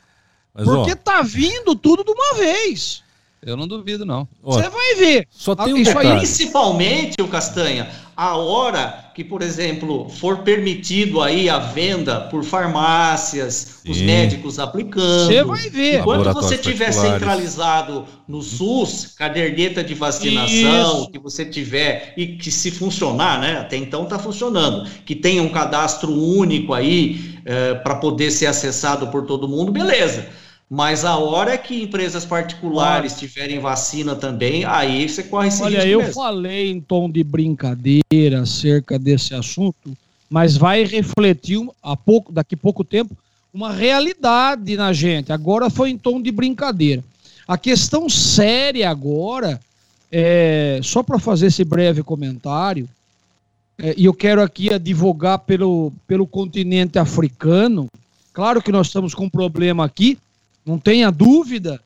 Mas, 0.53 0.65
Porque 0.65 0.91
ó, 0.91 0.95
tá 0.95 1.21
vindo 1.21 1.75
tudo 1.75 2.03
de 2.03 2.11
uma 2.11 2.35
vez. 2.35 3.03
Eu 3.43 3.57
não 3.57 3.67
duvido, 3.67 4.05
não. 4.05 4.27
Você 4.43 4.69
vai 4.69 4.95
ver. 4.95 5.27
Só 5.31 5.55
tem 5.55 5.73
um 5.73 5.77
Isso 5.77 5.97
aí, 5.97 6.15
principalmente, 6.17 7.19
o 7.19 7.27
Castanha, 7.27 7.89
a 8.15 8.37
hora 8.37 9.11
que, 9.15 9.23
por 9.23 9.41
exemplo, 9.41 10.07
for 10.09 10.43
permitido 10.43 11.19
aí 11.19 11.49
a 11.49 11.57
venda 11.57 12.21
por 12.21 12.43
farmácias, 12.43 13.81
Sim. 13.83 13.89
os 13.89 13.99
médicos 13.99 14.59
aplicando. 14.59 15.25
Você 15.25 15.43
vai 15.43 15.69
ver. 15.71 16.03
Quando 16.03 16.31
você 16.31 16.55
tiver 16.55 16.91
centralizado 16.91 18.05
no 18.27 18.43
SUS, 18.43 19.15
caderneta 19.17 19.83
de 19.83 19.95
vacinação, 19.95 20.99
Isso. 20.99 21.11
que 21.11 21.17
você 21.17 21.43
tiver 21.43 22.13
e 22.15 22.37
que 22.37 22.51
se 22.51 22.69
funcionar, 22.69 23.41
né? 23.41 23.57
Até 23.57 23.75
então 23.75 24.03
está 24.03 24.19
funcionando, 24.19 24.87
que 25.03 25.15
tenha 25.15 25.41
um 25.41 25.49
cadastro 25.49 26.13
único 26.13 26.75
aí 26.75 27.39
é, 27.43 27.71
eh, 27.71 27.73
para 27.73 27.95
poder 27.95 28.29
ser 28.29 28.45
acessado 28.45 29.07
por 29.07 29.25
todo 29.25 29.47
mundo, 29.47 29.71
beleza. 29.71 30.29
Mas 30.73 31.03
a 31.03 31.17
hora 31.17 31.57
que 31.57 31.83
empresas 31.83 32.23
particulares 32.23 33.19
tiverem 33.19 33.59
vacina 33.59 34.15
também, 34.15 34.63
aí 34.63 35.09
você 35.09 35.21
corre 35.21 35.49
esse 35.49 35.61
Olha, 35.61 35.85
eu 35.85 35.99
mesmo. 35.99 36.13
falei 36.13 36.71
em 36.71 36.79
tom 36.79 37.11
de 37.11 37.25
brincadeira 37.25 38.41
acerca 38.41 38.97
desse 38.97 39.33
assunto, 39.33 39.91
mas 40.29 40.55
vai 40.55 40.85
refletir 40.85 41.59
a 41.83 41.97
pouco, 41.97 42.31
daqui 42.31 42.55
a 42.55 42.57
pouco 42.57 42.85
tempo 42.85 43.13
uma 43.53 43.73
realidade 43.73 44.77
na 44.77 44.93
gente. 44.93 45.33
Agora 45.33 45.69
foi 45.69 45.89
em 45.89 45.97
tom 45.97 46.21
de 46.21 46.31
brincadeira. 46.31 47.03
A 47.45 47.57
questão 47.57 48.07
séria 48.07 48.89
agora 48.89 49.59
É, 50.13 50.81
só 50.83 51.01
para 51.01 51.17
fazer 51.17 51.47
esse 51.47 51.63
breve 51.63 52.03
comentário, 52.03 52.85
é, 53.77 53.93
e 53.95 54.03
eu 54.03 54.13
quero 54.13 54.41
aqui 54.41 54.73
advogar 54.73 55.39
pelo, 55.39 55.93
pelo 56.05 56.27
continente 56.27 56.99
africano. 56.99 57.87
Claro 58.33 58.61
que 58.61 58.73
nós 58.73 58.87
estamos 58.87 59.13
com 59.13 59.23
um 59.23 59.29
problema 59.29 59.85
aqui, 59.85 60.17
não 60.65 60.79
tenha 60.79 61.11
dúvida. 61.11 61.81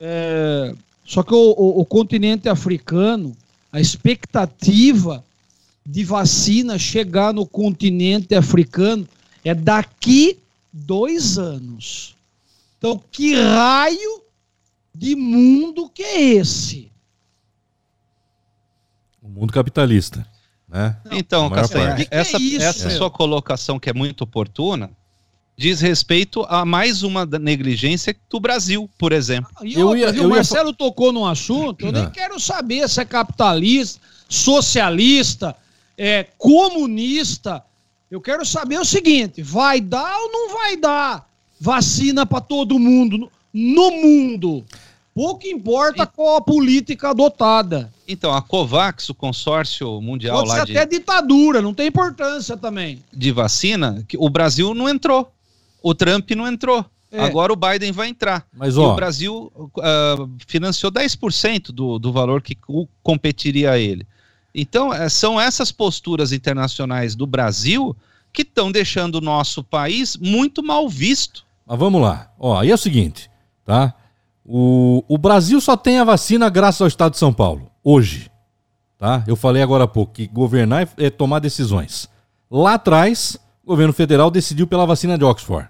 É, 0.00 0.74
só 1.04 1.22
que 1.22 1.34
o, 1.34 1.54
o, 1.56 1.80
o 1.80 1.84
continente 1.84 2.48
africano, 2.48 3.36
a 3.72 3.80
expectativa 3.80 5.24
de 5.84 6.04
vacina 6.04 6.78
chegar 6.78 7.32
no 7.32 7.46
continente 7.46 8.34
africano 8.34 9.08
é 9.44 9.54
daqui 9.54 10.38
dois 10.72 11.38
anos. 11.38 12.14
Então, 12.76 13.02
que 13.10 13.34
raio 13.34 14.22
de 14.94 15.16
mundo 15.16 15.88
que 15.88 16.02
é 16.02 16.20
esse? 16.34 16.92
O 19.22 19.28
mundo 19.28 19.52
capitalista. 19.52 20.26
Né? 20.68 20.96
Então, 21.10 21.48
Castanha, 21.48 22.06
essa, 22.10 22.36
é 22.36 22.54
essa 22.56 22.90
sua 22.90 23.10
colocação 23.10 23.80
que 23.80 23.88
é 23.88 23.94
muito 23.94 24.22
oportuna 24.22 24.90
diz 25.58 25.80
respeito 25.80 26.46
a 26.48 26.64
mais 26.64 27.02
uma 27.02 27.26
negligência 27.26 28.16
do 28.30 28.38
Brasil, 28.38 28.88
por 28.96 29.10
exemplo. 29.10 29.50
Eu 29.60 29.96
ia, 29.96 30.10
eu 30.10 30.26
o 30.26 30.30
Marcelo 30.30 30.70
ia... 30.70 30.74
tocou 30.74 31.12
num 31.12 31.26
assunto, 31.26 31.84
eu 31.84 31.90
nem 31.90 32.04
ah. 32.04 32.10
quero 32.10 32.38
saber 32.38 32.88
se 32.88 33.00
é 33.00 33.04
capitalista, 33.04 34.00
socialista, 34.28 35.56
é, 35.98 36.28
comunista. 36.38 37.60
Eu 38.08 38.20
quero 38.20 38.46
saber 38.46 38.78
o 38.78 38.84
seguinte: 38.84 39.42
vai 39.42 39.80
dar 39.80 40.16
ou 40.16 40.30
não 40.30 40.54
vai 40.54 40.76
dar 40.76 41.28
vacina 41.60 42.24
para 42.24 42.40
todo 42.40 42.78
mundo 42.78 43.28
no 43.52 43.90
mundo? 43.90 44.64
Pouco 45.12 45.48
importa 45.48 46.06
qual 46.06 46.36
a 46.36 46.40
política 46.40 47.10
adotada. 47.10 47.92
Então, 48.06 48.32
a 48.32 48.40
COVAX, 48.40 49.08
o 49.08 49.14
consórcio 49.14 50.00
mundial 50.00 50.36
Pode 50.36 50.48
lá 50.48 50.54
ser 50.60 50.66
de... 50.66 50.78
até 50.78 50.86
ditadura, 50.86 51.60
não 51.60 51.74
tem 51.74 51.88
importância 51.88 52.56
também. 52.56 53.02
De 53.12 53.32
vacina, 53.32 54.06
o 54.16 54.30
Brasil 54.30 54.72
não 54.72 54.88
entrou. 54.88 55.32
O 55.82 55.94
Trump 55.94 56.30
não 56.32 56.46
entrou. 56.46 56.84
É. 57.10 57.20
Agora 57.24 57.52
o 57.52 57.56
Biden 57.56 57.90
vai 57.90 58.08
entrar. 58.08 58.46
Mas, 58.52 58.76
ó, 58.76 58.82
e 58.82 58.92
o 58.92 58.94
Brasil 58.94 59.52
uh, 59.56 60.30
financiou 60.46 60.92
10% 60.92 61.72
do, 61.72 61.98
do 61.98 62.12
valor 62.12 62.42
que 62.42 62.56
competiria 63.02 63.72
a 63.72 63.78
ele. 63.78 64.06
Então, 64.54 64.92
é, 64.92 65.08
são 65.08 65.40
essas 65.40 65.72
posturas 65.72 66.32
internacionais 66.32 67.14
do 67.14 67.26
Brasil 67.26 67.96
que 68.32 68.42
estão 68.42 68.70
deixando 68.70 69.16
o 69.16 69.20
nosso 69.20 69.64
país 69.64 70.16
muito 70.16 70.62
mal 70.62 70.88
visto. 70.88 71.46
Mas 71.66 71.78
vamos 71.78 72.00
lá. 72.00 72.30
Ó, 72.38 72.58
aí 72.58 72.70
é 72.70 72.74
o 72.74 72.78
seguinte, 72.78 73.30
tá? 73.64 73.94
O, 74.44 75.04
o 75.08 75.18
Brasil 75.18 75.60
só 75.60 75.76
tem 75.76 75.98
a 75.98 76.04
vacina 76.04 76.48
graças 76.48 76.80
ao 76.80 76.88
Estado 76.88 77.12
de 77.12 77.18
São 77.18 77.32
Paulo, 77.32 77.70
hoje. 77.82 78.30
Tá? 78.98 79.22
Eu 79.26 79.36
falei 79.36 79.62
agora 79.62 79.84
há 79.84 79.88
pouco 79.88 80.14
que 80.14 80.26
governar 80.26 80.82
é, 80.82 81.06
é 81.06 81.10
tomar 81.10 81.38
decisões. 81.38 82.08
Lá 82.50 82.74
atrás, 82.74 83.38
o 83.68 83.72
governo 83.72 83.92
federal 83.92 84.30
decidiu 84.30 84.66
pela 84.66 84.86
vacina 84.86 85.18
de 85.18 85.24
Oxford. 85.24 85.68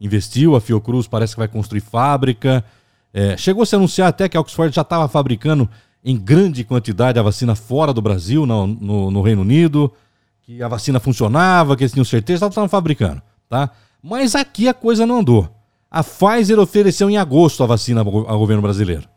Investiu, 0.00 0.54
a 0.54 0.60
Fiocruz 0.60 1.08
parece 1.08 1.34
que 1.34 1.40
vai 1.40 1.48
construir 1.48 1.80
fábrica. 1.80 2.64
É, 3.12 3.36
chegou 3.36 3.64
a 3.64 3.66
se 3.66 3.74
anunciar 3.74 4.06
até 4.06 4.28
que 4.28 4.36
a 4.36 4.40
Oxford 4.40 4.72
já 4.72 4.82
estava 4.82 5.08
fabricando 5.08 5.68
em 6.04 6.16
grande 6.16 6.62
quantidade 6.62 7.18
a 7.18 7.22
vacina 7.22 7.56
fora 7.56 7.92
do 7.92 8.00
Brasil, 8.00 8.46
no, 8.46 8.68
no, 8.68 9.10
no 9.10 9.22
Reino 9.22 9.42
Unido, 9.42 9.92
que 10.40 10.62
a 10.62 10.68
vacina 10.68 11.00
funcionava, 11.00 11.76
que 11.76 11.82
eles 11.82 11.90
tinham 11.90 12.04
certeza, 12.04 12.46
estavam 12.46 12.68
fabricando, 12.68 13.20
tá? 13.48 13.70
Mas 14.00 14.36
aqui 14.36 14.68
a 14.68 14.74
coisa 14.74 15.04
não 15.04 15.18
andou. 15.18 15.48
A 15.90 16.04
Pfizer 16.04 16.60
ofereceu 16.60 17.10
em 17.10 17.16
agosto 17.16 17.64
a 17.64 17.66
vacina 17.66 18.02
ao 18.02 18.38
governo 18.38 18.62
brasileiro. 18.62 19.08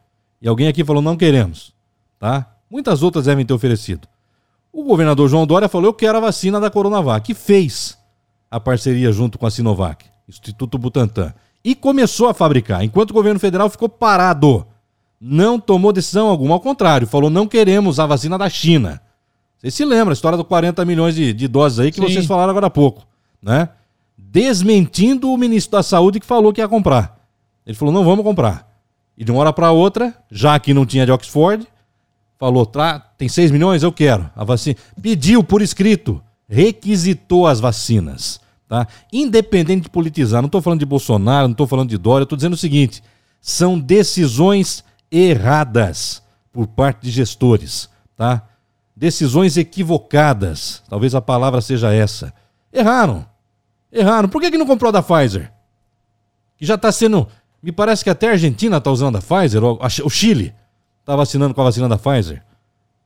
E 0.42 0.48
alguém 0.48 0.68
aqui 0.68 0.84
falou, 0.84 1.00
não 1.00 1.16
queremos, 1.16 1.76
tá? 2.20 2.56
Muitas 2.72 3.04
outras 3.04 3.26
devem 3.26 3.46
ter 3.46 3.54
oferecido. 3.54 4.08
O 4.74 4.84
governador 4.84 5.30
João 5.30 5.46
Dória 5.46 5.70
falou, 5.70 5.90
eu 5.90 5.94
quero 5.94 6.18
a 6.18 6.22
vacina 6.22 6.60
da 6.60 6.72
Coronavac, 6.72 7.24
que 7.24 7.36
fez 7.36 8.04
a 8.56 8.60
parceria 8.60 9.12
junto 9.12 9.38
com 9.38 9.46
a 9.46 9.52
Sinovac, 9.52 10.06
Instituto 10.30 10.78
Butantan, 10.78 11.34
e 11.64 11.76
começou 11.76 12.30
a 12.30 12.34
fabricar, 12.34 12.84
enquanto 12.86 13.12
o 13.12 13.14
governo 13.14 13.40
federal 13.40 13.70
ficou 13.70 13.90
parado 13.90 14.66
não 15.20 15.60
tomou 15.60 15.92
decisão 15.92 16.28
alguma, 16.28 16.54
ao 16.54 16.60
contrário, 16.60 17.08
falou 17.08 17.30
não 17.30 17.48
queremos 17.48 18.00
a 18.00 18.06
vacina 18.06 18.38
da 18.38 18.50
China. 18.50 19.02
Vocês 19.58 19.74
se 19.74 19.84
lembram, 19.84 20.12
a 20.12 20.14
história 20.14 20.38
dos 20.38 20.48
40 20.48 20.86
milhões 20.86 21.16
de, 21.16 21.34
de 21.34 21.48
doses 21.48 21.80
aí 21.80 21.92
que 21.92 22.00
Sim. 22.00 22.04
vocês 22.04 22.26
falaram 22.26 22.52
agora 22.52 22.68
há 22.68 22.70
pouco, 22.70 23.06
né? 23.42 23.70
Desmentindo 24.18 25.32
o 25.32 25.38
ministro 25.38 25.72
da 25.72 25.84
Saúde 25.84 26.20
que 26.20 26.26
falou 26.26 26.54
que 26.54 26.62
ia 26.62 26.68
comprar. 26.68 27.20
Ele 27.66 27.76
falou, 27.76 27.94
não 27.94 28.06
vamos 28.06 28.24
comprar. 28.24 28.72
E 29.18 29.26
de 29.26 29.32
uma 29.32 29.42
hora 29.42 29.52
para 29.52 29.72
outra, 29.72 30.14
já 30.30 30.60
que 30.60 30.74
não 30.74 30.86
tinha 30.86 31.06
de 31.06 31.12
Oxford, 31.12 31.68
falou, 32.38 32.70
tem 33.18 33.28
6 33.28 33.50
milhões, 33.50 33.82
eu 33.82 33.92
quero 33.92 34.30
a 34.36 34.44
vacina. 34.44 34.76
Pediu 35.02 35.44
por 35.44 35.62
escrito, 35.62 36.22
requisitou 36.48 37.48
as 37.48 37.60
vacinas, 37.60 38.40
tá? 38.68 38.88
Independente 39.12 39.84
de 39.84 39.90
politizar, 39.90 40.42
não 40.42 40.48
estou 40.48 40.62
falando 40.62 40.80
de 40.80 40.86
Bolsonaro, 40.86 41.48
não 41.48 41.54
estou 41.54 41.68
falando 41.68 41.90
de 41.90 41.98
Dória, 41.98 42.24
estou 42.24 42.36
dizendo 42.36 42.54
o 42.54 42.58
seguinte, 42.58 43.04
são 43.40 43.80
decisões 43.80 44.84
erradas 45.12 46.24
por 46.52 46.68
parte 46.68 47.04
de 47.04 47.12
gestores, 47.12 47.90
tá? 48.16 48.44
Decisões 48.96 49.58
equivocadas, 49.58 50.82
talvez 50.90 51.14
a 51.14 51.22
palavra 51.22 51.62
seja 51.62 51.94
essa. 51.94 52.34
Erraram. 52.72 53.26
Erraram. 53.92 54.30
Por 54.30 54.42
que, 54.42 54.52
que 54.52 54.58
não 54.58 54.66
comprou 54.66 54.92
da 54.92 55.04
Pfizer? 55.04 55.52
Que 56.58 56.66
já 56.66 56.76
está 56.76 56.92
sendo. 56.92 57.28
Me 57.62 57.72
parece 57.72 58.04
que 58.04 58.10
até 58.10 58.30
a 58.30 58.32
Argentina 58.32 58.78
está 58.78 58.90
usando 58.90 59.18
a 59.18 59.22
Pfizer, 59.22 59.62
o 59.64 60.10
Chile 60.10 60.54
está 61.02 61.16
vacinando 61.16 61.54
com 61.54 61.62
a 61.62 61.66
vacina 61.66 61.90
da 61.90 61.98
Pfizer, 61.98 62.42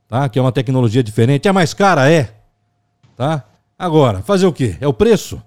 tá? 0.08 0.30
Que 0.30 0.38
é 0.38 0.42
uma 0.42 0.52
tecnologia 0.52 1.04
diferente. 1.04 1.48
É 1.48 1.52
mais 1.52 1.74
cara? 1.74 2.10
É. 2.10 2.36
Tá? 3.16 3.44
Agora, 3.78 4.22
fazer 4.22 4.46
o 4.46 4.54
quê? 4.54 4.78
É 4.80 4.88
o 4.88 4.94
preço 4.94 5.42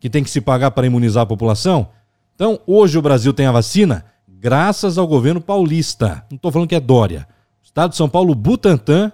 que 0.00 0.10
tem 0.10 0.22
que 0.22 0.30
se 0.30 0.40
pagar 0.40 0.70
para 0.70 0.86
imunizar 0.86 1.22
a 1.22 1.26
população? 1.26 1.88
Então, 2.34 2.60
hoje 2.66 2.98
o 2.98 3.02
Brasil 3.02 3.32
tem 3.32 3.46
a 3.46 3.52
vacina 3.52 4.04
graças 4.28 4.96
ao 4.96 5.06
governo 5.06 5.40
paulista. 5.40 6.24
Não 6.30 6.36
estou 6.36 6.52
falando 6.52 6.68
que 6.68 6.74
é 6.74 6.80
Dória. 6.80 7.26
O 7.62 7.64
Estado 7.64 7.90
de 7.90 7.96
São 7.96 8.08
Paulo, 8.08 8.34
Butantan, 8.34 9.12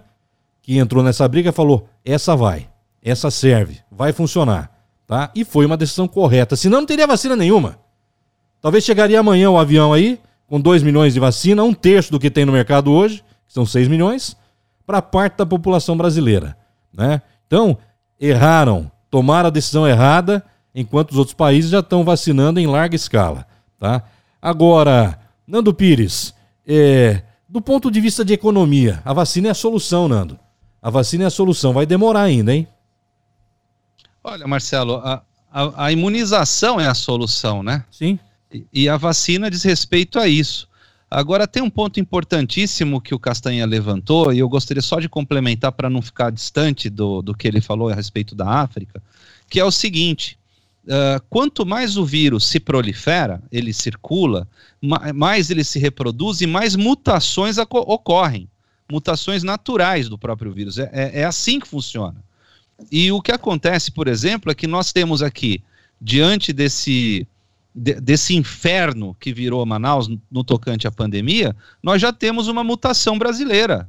que 0.61 0.79
entrou 0.79 1.03
nessa 1.03 1.27
briga, 1.27 1.53
falou: 1.53 1.89
essa 2.05 2.37
vai, 2.37 2.69
essa 3.03 3.31
serve, 3.31 3.81
vai 3.91 4.13
funcionar. 4.13 4.71
Tá? 5.07 5.31
E 5.35 5.45
foi 5.45 5.67
uma 5.67 5.77
decisão 5.77 6.09
correta. 6.09 6.57
Senão 6.57 6.81
não 6.81 6.87
teria 6.87 7.07
vacina 7.07 7.37
nenhuma. 7.37 7.79
Talvez 8.61 8.85
chegaria 8.85 9.21
amanhã 9.21 9.51
o 9.51 9.59
avião 9.59 9.93
aí, 9.93 10.19
com 10.47 10.59
2 10.59 10.83
milhões 10.83 11.13
de 11.13 11.21
vacina, 11.21 11.63
um 11.63 11.75
terço 11.75 12.11
do 12.11 12.19
que 12.19 12.31
tem 12.31 12.47
no 12.47 12.53
mercado 12.53 12.91
hoje, 12.91 13.23
que 13.47 13.53
são 13.53 13.67
6 13.67 13.89
milhões, 13.89 14.37
para 14.87 15.03
parte 15.03 15.37
da 15.37 15.47
população 15.47 15.97
brasileira. 15.97 16.57
Né? 16.93 17.21
Então, 17.47 17.77
erraram, 18.19 18.91
tomaram 19.11 19.49
a 19.49 19.51
decisão 19.51 19.87
errada, 19.87 20.43
enquanto 20.75 21.13
os 21.13 21.19
outros 21.19 21.35
países 21.35 21.71
já 21.71 21.81
estão 21.81 22.05
vacinando 22.05 22.59
em 22.59 22.67
larga 22.67 22.97
escala. 22.97 23.47
Tá? 23.79 24.03
Agora, 24.41 25.19
Nando 25.47 25.73
Pires, 25.73 26.35
é, 26.67 27.23
do 27.49 27.61
ponto 27.61 27.91
de 27.91 28.01
vista 28.01 28.25
de 28.25 28.33
economia, 28.33 29.01
a 29.05 29.13
vacina 29.13 29.49
é 29.49 29.51
a 29.51 29.55
solução, 29.55 30.09
Nando. 30.09 30.39
A 30.83 30.91
vacina 30.91 31.25
é 31.25 31.27
a 31.27 31.31
solução. 31.31 31.73
Vai 31.73 31.87
demorar 31.87 32.23
ainda, 32.23 32.55
hein? 32.55 32.67
Olha, 34.23 34.47
Marcelo, 34.47 34.97
a, 34.97 35.23
a, 35.51 35.87
a 35.87 35.93
imunização 35.93 36.81
é 36.81 36.87
a 36.87 36.95
solução, 36.95 37.63
né? 37.63 37.85
Sim. 37.91 38.19
E, 38.53 38.67
e 38.73 38.89
a 38.89 38.97
vacina 38.97 39.51
diz 39.51 39.63
respeito 39.63 40.19
a 40.19 40.27
isso. 40.27 40.69
Agora, 41.11 41.47
tem 41.47 41.63
um 41.63 41.71
ponto 41.71 42.01
importantíssimo 42.01 43.01
que 43.01 43.15
o 43.15 43.19
Castanha 43.19 43.65
levantou, 43.65 44.33
e 44.33 44.41
eu 44.41 44.49
gostaria 44.49 44.83
só 44.83 44.99
de 44.99 45.09
complementar 45.09 45.71
para 45.73 45.89
não 45.89 46.03
ficar 46.03 46.31
distante 46.31 46.91
do, 46.91 47.23
do 47.23 47.35
que 47.35 47.47
ele 47.47 47.61
falou 47.61 47.89
a 47.89 47.95
respeito 47.95 48.35
da 48.35 48.49
África, 48.49 49.01
que 49.49 49.61
é 49.61 49.65
o 49.65 49.71
seguinte: 49.71 50.37
Uh, 50.85 51.19
quanto 51.31 51.65
mais 51.65 51.97
o 51.97 52.05
vírus 52.05 52.47
se 52.47 52.61
prolifera, 52.61 53.43
ele 53.51 53.73
circula, 53.73 54.47
ma 54.83 55.15
mais 55.15 55.51
ele 55.51 55.65
se 55.65 55.79
reproduz 55.79 56.43
e 56.43 56.47
mais 56.47 56.77
mutações 56.77 57.57
ocorrem. 57.59 58.49
Mutações 58.93 59.43
naturais 59.43 60.11
do 60.11 60.19
próprio 60.19 60.53
vírus. 60.53 60.79
É, 60.79 60.91
é, 60.93 61.21
é, 61.21 61.25
assim 61.25 61.59
que 61.59 61.67
funciona. 61.67 62.23
E 62.93 63.11
o 63.11 63.23
que 63.23 63.33
acontece, 63.33 63.91
por 63.91 64.09
exemplo, 64.09 64.53
é 64.53 64.55
que 64.55 64.67
nós 64.67 64.93
temos 64.93 65.23
aqui, 65.23 65.63
diante 65.99 66.53
desse, 66.53 67.27
de, 67.75 67.95
desse 67.99 68.37
inferno 68.37 69.17
que 69.19 69.33
virou 69.33 69.65
Manaus 69.65 70.07
no, 70.31 70.45
tocante 70.45 70.87
à 70.87 70.93
pandemia, 70.93 71.57
nós 71.83 72.03
já 72.03 72.13
temos 72.13 72.47
uma 72.47 72.63
mutação 72.63 73.19
brasileira. 73.19 73.89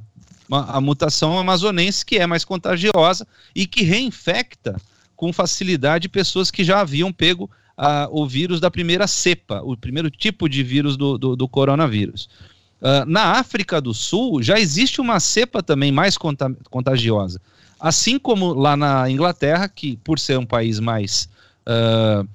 A 0.50 0.80
mutação 0.80 1.38
amazonense 1.38 2.06
que 2.06 2.16
é 2.16 2.26
mais 2.26 2.44
contagiosa 2.44 3.26
e 3.54 3.66
que 3.66 3.82
reinfecta 3.82 4.76
com 5.16 5.32
facilidade 5.32 6.08
pessoas 6.08 6.50
que 6.50 6.62
já 6.62 6.80
haviam 6.80 7.12
pego 7.12 7.50
uh, 7.76 8.08
o 8.10 8.26
vírus 8.26 8.60
da 8.60 8.70
primeira 8.70 9.06
cepa, 9.06 9.60
o 9.64 9.76
primeiro 9.76 10.10
tipo 10.10 10.48
de 10.48 10.62
vírus 10.62 10.96
do, 10.96 11.16
do, 11.18 11.36
do 11.36 11.48
coronavírus. 11.48 12.28
Uh, 12.80 13.06
na 13.06 13.38
África 13.38 13.80
do 13.80 13.94
Sul 13.94 14.42
já 14.42 14.60
existe 14.60 15.00
uma 15.00 15.18
cepa 15.18 15.62
também 15.62 15.90
mais 15.90 16.16
contagiosa. 16.70 17.40
Assim 17.80 18.18
como 18.18 18.52
lá 18.52 18.76
na 18.76 19.10
Inglaterra, 19.10 19.68
que 19.68 19.96
por 19.98 20.18
ser 20.18 20.38
um 20.38 20.46
país 20.46 20.78
mais 20.78 21.28
uh, 21.66 22.26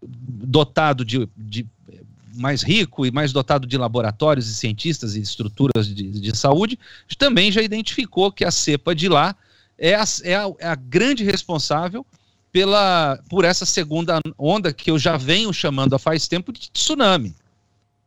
dotado 0.00 1.04
de, 1.04 1.28
de 1.36 1.66
mais 2.34 2.62
rico 2.62 3.04
e 3.04 3.10
mais 3.10 3.32
dotado 3.32 3.66
de 3.66 3.76
laboratórios 3.76 4.48
e 4.48 4.54
cientistas 4.54 5.16
e 5.16 5.20
estruturas 5.20 5.86
de, 5.92 6.08
de 6.08 6.36
saúde, 6.36 6.78
também 7.16 7.50
já 7.50 7.60
identificou 7.60 8.30
que 8.30 8.44
a 8.44 8.50
cepa 8.50 8.94
de 8.94 9.08
lá 9.08 9.34
é 9.76 9.94
a, 9.94 10.04
é 10.22 10.34
a, 10.34 10.52
é 10.58 10.68
a 10.68 10.74
grande 10.74 11.24
responsável 11.24 12.06
pela, 12.52 13.18
por 13.28 13.44
essa 13.44 13.66
segunda 13.66 14.20
onda 14.38 14.72
que 14.72 14.90
eu 14.90 14.98
já 14.98 15.16
venho 15.16 15.52
chamando 15.52 15.94
há 15.94 15.98
faz 15.98 16.26
tempo 16.26 16.52
de 16.52 16.70
tsunami. 16.70 17.34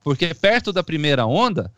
Porque 0.03 0.33
perto 0.33 0.73
da 0.73 0.83
primeira 0.83 1.25
onda, 1.25 1.71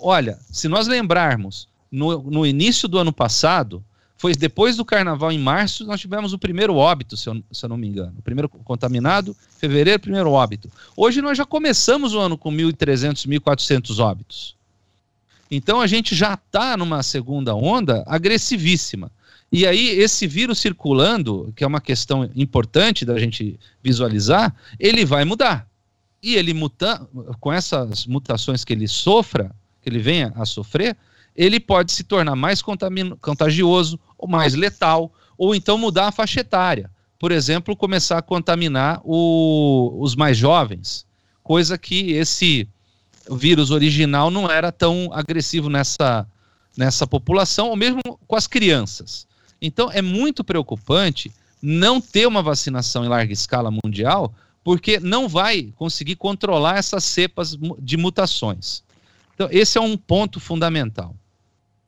olha, 0.00 0.38
se 0.50 0.68
nós 0.68 0.86
lembrarmos, 0.86 1.68
no, 1.90 2.22
no 2.22 2.46
início 2.46 2.86
do 2.86 2.98
ano 2.98 3.12
passado, 3.12 3.82
foi 4.16 4.34
depois 4.34 4.76
do 4.76 4.84
carnaval, 4.84 5.30
em 5.32 5.38
março, 5.38 5.84
nós 5.84 6.00
tivemos 6.00 6.32
o 6.32 6.38
primeiro 6.38 6.74
óbito, 6.74 7.16
se 7.16 7.28
eu, 7.28 7.42
se 7.52 7.64
eu 7.64 7.68
não 7.68 7.76
me 7.76 7.86
engano. 7.86 8.14
O 8.18 8.22
primeiro 8.22 8.48
contaminado, 8.48 9.34
fevereiro, 9.58 10.00
primeiro 10.00 10.30
óbito. 10.30 10.70
Hoje 10.96 11.22
nós 11.22 11.38
já 11.38 11.46
começamos 11.46 12.14
o 12.14 12.18
ano 12.18 12.36
com 12.36 12.50
1.300, 12.50 13.28
1.400 13.28 13.98
óbitos. 13.98 14.56
Então 15.50 15.80
a 15.80 15.86
gente 15.86 16.14
já 16.14 16.34
está 16.34 16.76
numa 16.76 17.02
segunda 17.02 17.54
onda 17.54 18.04
agressivíssima. 18.06 19.10
E 19.50 19.66
aí, 19.66 19.88
esse 19.88 20.26
vírus 20.26 20.58
circulando, 20.58 21.52
que 21.56 21.64
é 21.64 21.66
uma 21.66 21.80
questão 21.80 22.28
importante 22.36 23.04
da 23.04 23.18
gente 23.18 23.58
visualizar, 23.82 24.54
ele 24.78 25.04
vai 25.04 25.24
mudar. 25.24 25.66
E 26.22 26.34
ele 26.34 26.52
muta, 26.52 27.08
com 27.40 27.52
essas 27.52 28.06
mutações 28.06 28.64
que 28.64 28.72
ele 28.72 28.86
sofra, 28.86 29.54
que 29.80 29.88
ele 29.88 30.00
venha 30.00 30.32
a 30.36 30.44
sofrer, 30.44 30.96
ele 31.34 31.60
pode 31.60 31.92
se 31.92 32.02
tornar 32.02 32.34
mais 32.34 32.60
contagioso, 33.20 33.98
ou 34.18 34.28
mais 34.28 34.54
letal, 34.54 35.12
ou 35.38 35.54
então 35.54 35.78
mudar 35.78 36.08
a 36.08 36.12
faixa 36.12 36.40
etária. 36.40 36.90
Por 37.16 37.30
exemplo, 37.30 37.76
começar 37.76 38.18
a 38.18 38.22
contaminar 38.22 39.00
o, 39.04 39.96
os 40.00 40.16
mais 40.16 40.36
jovens, 40.36 41.06
coisa 41.42 41.78
que 41.78 42.10
esse 42.12 42.68
vírus 43.30 43.70
original 43.70 44.30
não 44.30 44.50
era 44.50 44.72
tão 44.72 45.10
agressivo 45.12 45.70
nessa, 45.70 46.26
nessa 46.76 47.06
população, 47.06 47.68
ou 47.68 47.76
mesmo 47.76 48.00
com 48.26 48.34
as 48.36 48.48
crianças. 48.48 49.27
Então 49.60 49.90
é 49.90 50.00
muito 50.02 50.44
preocupante 50.44 51.32
não 51.60 52.00
ter 52.00 52.26
uma 52.26 52.42
vacinação 52.42 53.04
em 53.04 53.08
larga 53.08 53.32
escala 53.32 53.70
mundial, 53.70 54.32
porque 54.62 55.00
não 55.00 55.28
vai 55.28 55.72
conseguir 55.76 56.16
controlar 56.16 56.78
essas 56.78 57.04
cepas 57.04 57.58
de 57.78 57.96
mutações. 57.96 58.82
Então, 59.34 59.48
esse 59.50 59.78
é 59.78 59.80
um 59.80 59.96
ponto 59.96 60.40
fundamental. 60.40 61.14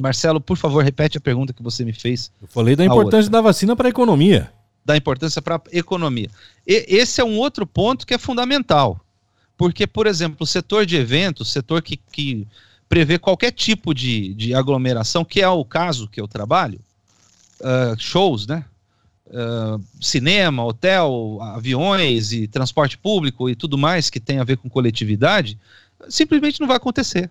Marcelo, 0.01 0.41
por 0.41 0.57
favor, 0.57 0.83
repete 0.83 1.18
a 1.18 1.21
pergunta 1.21 1.53
que 1.53 1.62
você 1.62 1.85
me 1.85 1.93
fez. 1.93 2.33
Eu 2.41 2.49
falei 2.49 2.75
da 2.75 2.85
importância 2.85 3.31
da 3.31 3.41
vacina 3.41 3.77
para 3.77 3.89
a 3.89 3.91
economia. 3.91 4.53
Da 4.85 4.97
importância 4.97 5.43
para 5.43 5.57
a 5.57 5.61
economia. 5.73 6.31
E, 6.66 6.87
esse 6.89 7.21
é 7.21 7.25
um 7.25 7.37
outro 7.39 7.66
ponto 7.66 8.07
que 8.07 8.14
é 8.14 8.18
fundamental. 8.18 8.99
Porque, 9.57 9.87
por 9.87 10.07
exemplo, 10.07 10.39
o 10.41 10.47
setor 10.47 10.87
de 10.87 10.97
eventos, 10.97 11.49
o 11.49 11.51
setor 11.51 11.83
que, 11.83 11.97
que 11.97 12.49
prevê 12.89 13.18
qualquer 13.18 13.53
tipo 13.53 13.93
de, 13.93 14.33
de 14.35 14.55
aglomeração, 14.55 15.23
que 15.23 15.43
é 15.43 15.49
o 15.49 15.64
caso 15.64 16.09
que 16.09 16.21
eu 16.21 16.27
trabalho, 16.27 16.81
uh, 17.61 17.99
shows, 17.99 18.47
né? 18.47 18.65
Uh, 19.27 19.81
cinema, 20.01 20.65
hotel, 20.65 21.39
aviões 21.41 22.33
e 22.33 22.49
transporte 22.49 22.99
público 22.99 23.49
e 23.49 23.55
tudo 23.55 23.79
mais 23.79 24.11
que 24.11 24.19
tem 24.19 24.41
a 24.41 24.45
ver 24.45 24.57
com 24.57 24.69
coletividade, 24.69 25.57
simplesmente 26.09 26.61
não 26.61 26.67
vai 26.67 26.77
acontecer. 26.77 27.31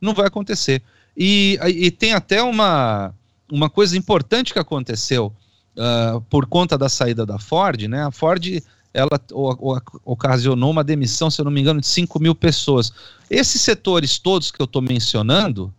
Não 0.00 0.12
vai 0.12 0.26
acontecer. 0.26 0.82
E, 1.16 1.58
e 1.64 1.90
tem 1.90 2.12
até 2.12 2.42
uma, 2.42 3.14
uma 3.50 3.70
coisa 3.70 3.96
importante 3.96 4.52
que 4.52 4.58
aconteceu 4.58 5.32
uh, 5.76 6.20
por 6.22 6.46
conta 6.46 6.76
da 6.76 6.88
saída 6.88 7.24
da 7.24 7.38
Ford, 7.38 7.82
né? 7.88 8.04
A 8.04 8.10
Ford 8.10 8.62
ela 8.96 9.20
o, 9.30 9.74
o, 9.74 9.80
ocasionou 10.06 10.70
uma 10.70 10.82
demissão, 10.82 11.30
se 11.30 11.38
eu 11.38 11.44
não 11.44 11.52
me 11.52 11.60
engano, 11.60 11.80
de 11.82 11.86
5 11.86 12.18
mil 12.18 12.34
pessoas. 12.34 12.90
Esses 13.28 13.60
setores 13.60 14.18
todos 14.18 14.50
que 14.50 14.60
eu 14.60 14.64
estou 14.64 14.80
mencionando, 14.80 15.72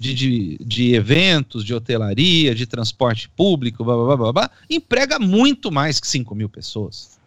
de, 0.00 0.14
de, 0.14 0.58
de, 0.64 0.94
eventos, 0.94 1.62
de 1.62 1.74
hotelaria, 1.74 2.54
de 2.54 2.66
transporte 2.66 3.28
público, 3.28 3.84
blá, 3.84 3.94
blá, 3.94 4.16
blá, 4.16 4.32
blá, 4.32 4.50
emprega 4.68 5.18
muito 5.18 5.70
mais 5.70 6.00
que 6.00 6.06
5 6.06 6.34
mil 6.34 6.48
pessoas. 6.48 7.20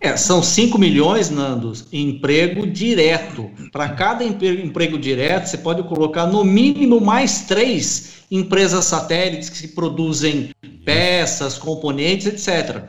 É, 0.00 0.16
são 0.16 0.42
5 0.42 0.78
milhões, 0.78 1.30
Nando, 1.30 1.72
em 1.92 2.10
emprego 2.10 2.66
direto. 2.66 3.50
Para 3.72 3.88
cada 3.88 4.22
emprego, 4.22 4.64
emprego 4.64 4.98
direto, 4.98 5.46
você 5.46 5.58
pode 5.58 5.82
colocar 5.82 6.26
no 6.26 6.44
mínimo 6.44 7.00
mais 7.00 7.42
três 7.46 8.22
empresas 8.30 8.84
satélites 8.84 9.48
que 9.48 9.66
produzem 9.66 10.50
peças, 10.84 11.58
componentes, 11.58 12.26
etc. 12.26 12.84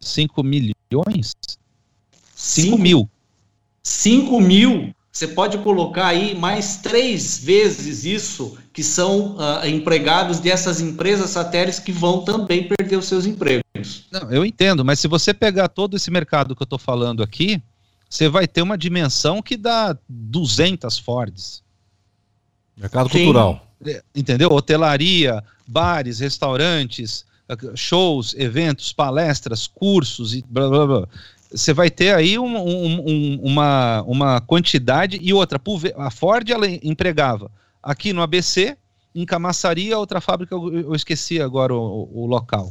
5 0.00 0.42
milhões? 0.42 1.34
5 2.34 2.78
mil. 2.78 3.08
5 3.82 4.40
mil 4.40 4.95
você 5.16 5.28
pode 5.28 5.56
colocar 5.58 6.08
aí 6.08 6.34
mais 6.34 6.76
três 6.76 7.38
vezes 7.38 8.04
isso, 8.04 8.58
que 8.70 8.84
são 8.84 9.36
uh, 9.36 9.66
empregados 9.66 10.40
dessas 10.40 10.78
empresas 10.78 11.30
satélites 11.30 11.78
que 11.78 11.90
vão 11.90 12.22
também 12.22 12.68
perder 12.68 12.96
os 12.96 13.06
seus 13.06 13.24
empregos. 13.24 14.04
Não, 14.12 14.30
eu 14.30 14.44
entendo, 14.44 14.84
mas 14.84 15.00
se 15.00 15.08
você 15.08 15.32
pegar 15.32 15.68
todo 15.68 15.96
esse 15.96 16.10
mercado 16.10 16.54
que 16.54 16.60
eu 16.60 16.66
estou 16.66 16.78
falando 16.78 17.22
aqui, 17.22 17.62
você 18.10 18.28
vai 18.28 18.46
ter 18.46 18.60
uma 18.60 18.76
dimensão 18.76 19.40
que 19.40 19.56
dá 19.56 19.96
200 20.06 20.98
Fords. 20.98 21.62
Mercado 22.76 23.08
Sim. 23.10 23.24
cultural. 23.24 23.66
É, 23.86 24.02
entendeu? 24.14 24.50
Hotelaria, 24.52 25.42
bares, 25.66 26.18
restaurantes, 26.18 27.24
shows, 27.74 28.34
eventos, 28.34 28.92
palestras, 28.92 29.66
cursos 29.66 30.34
e 30.34 30.44
blá 30.46 30.68
blá 30.68 30.86
blá 30.86 31.08
você 31.56 31.72
vai 31.72 31.90
ter 31.90 32.14
aí 32.14 32.38
um, 32.38 32.56
um, 32.56 33.40
uma, 33.42 34.02
uma 34.02 34.40
quantidade 34.40 35.18
e 35.20 35.32
outra. 35.32 35.60
A 35.96 36.10
Ford 36.10 36.48
ela 36.50 36.66
empregava 36.68 37.50
aqui 37.82 38.12
no 38.12 38.20
ABC, 38.22 38.76
em 39.14 39.24
Camaçaria, 39.24 39.98
outra 39.98 40.20
fábrica, 40.20 40.54
eu 40.54 40.94
esqueci 40.94 41.40
agora 41.40 41.74
o, 41.74 42.08
o 42.12 42.26
local. 42.26 42.70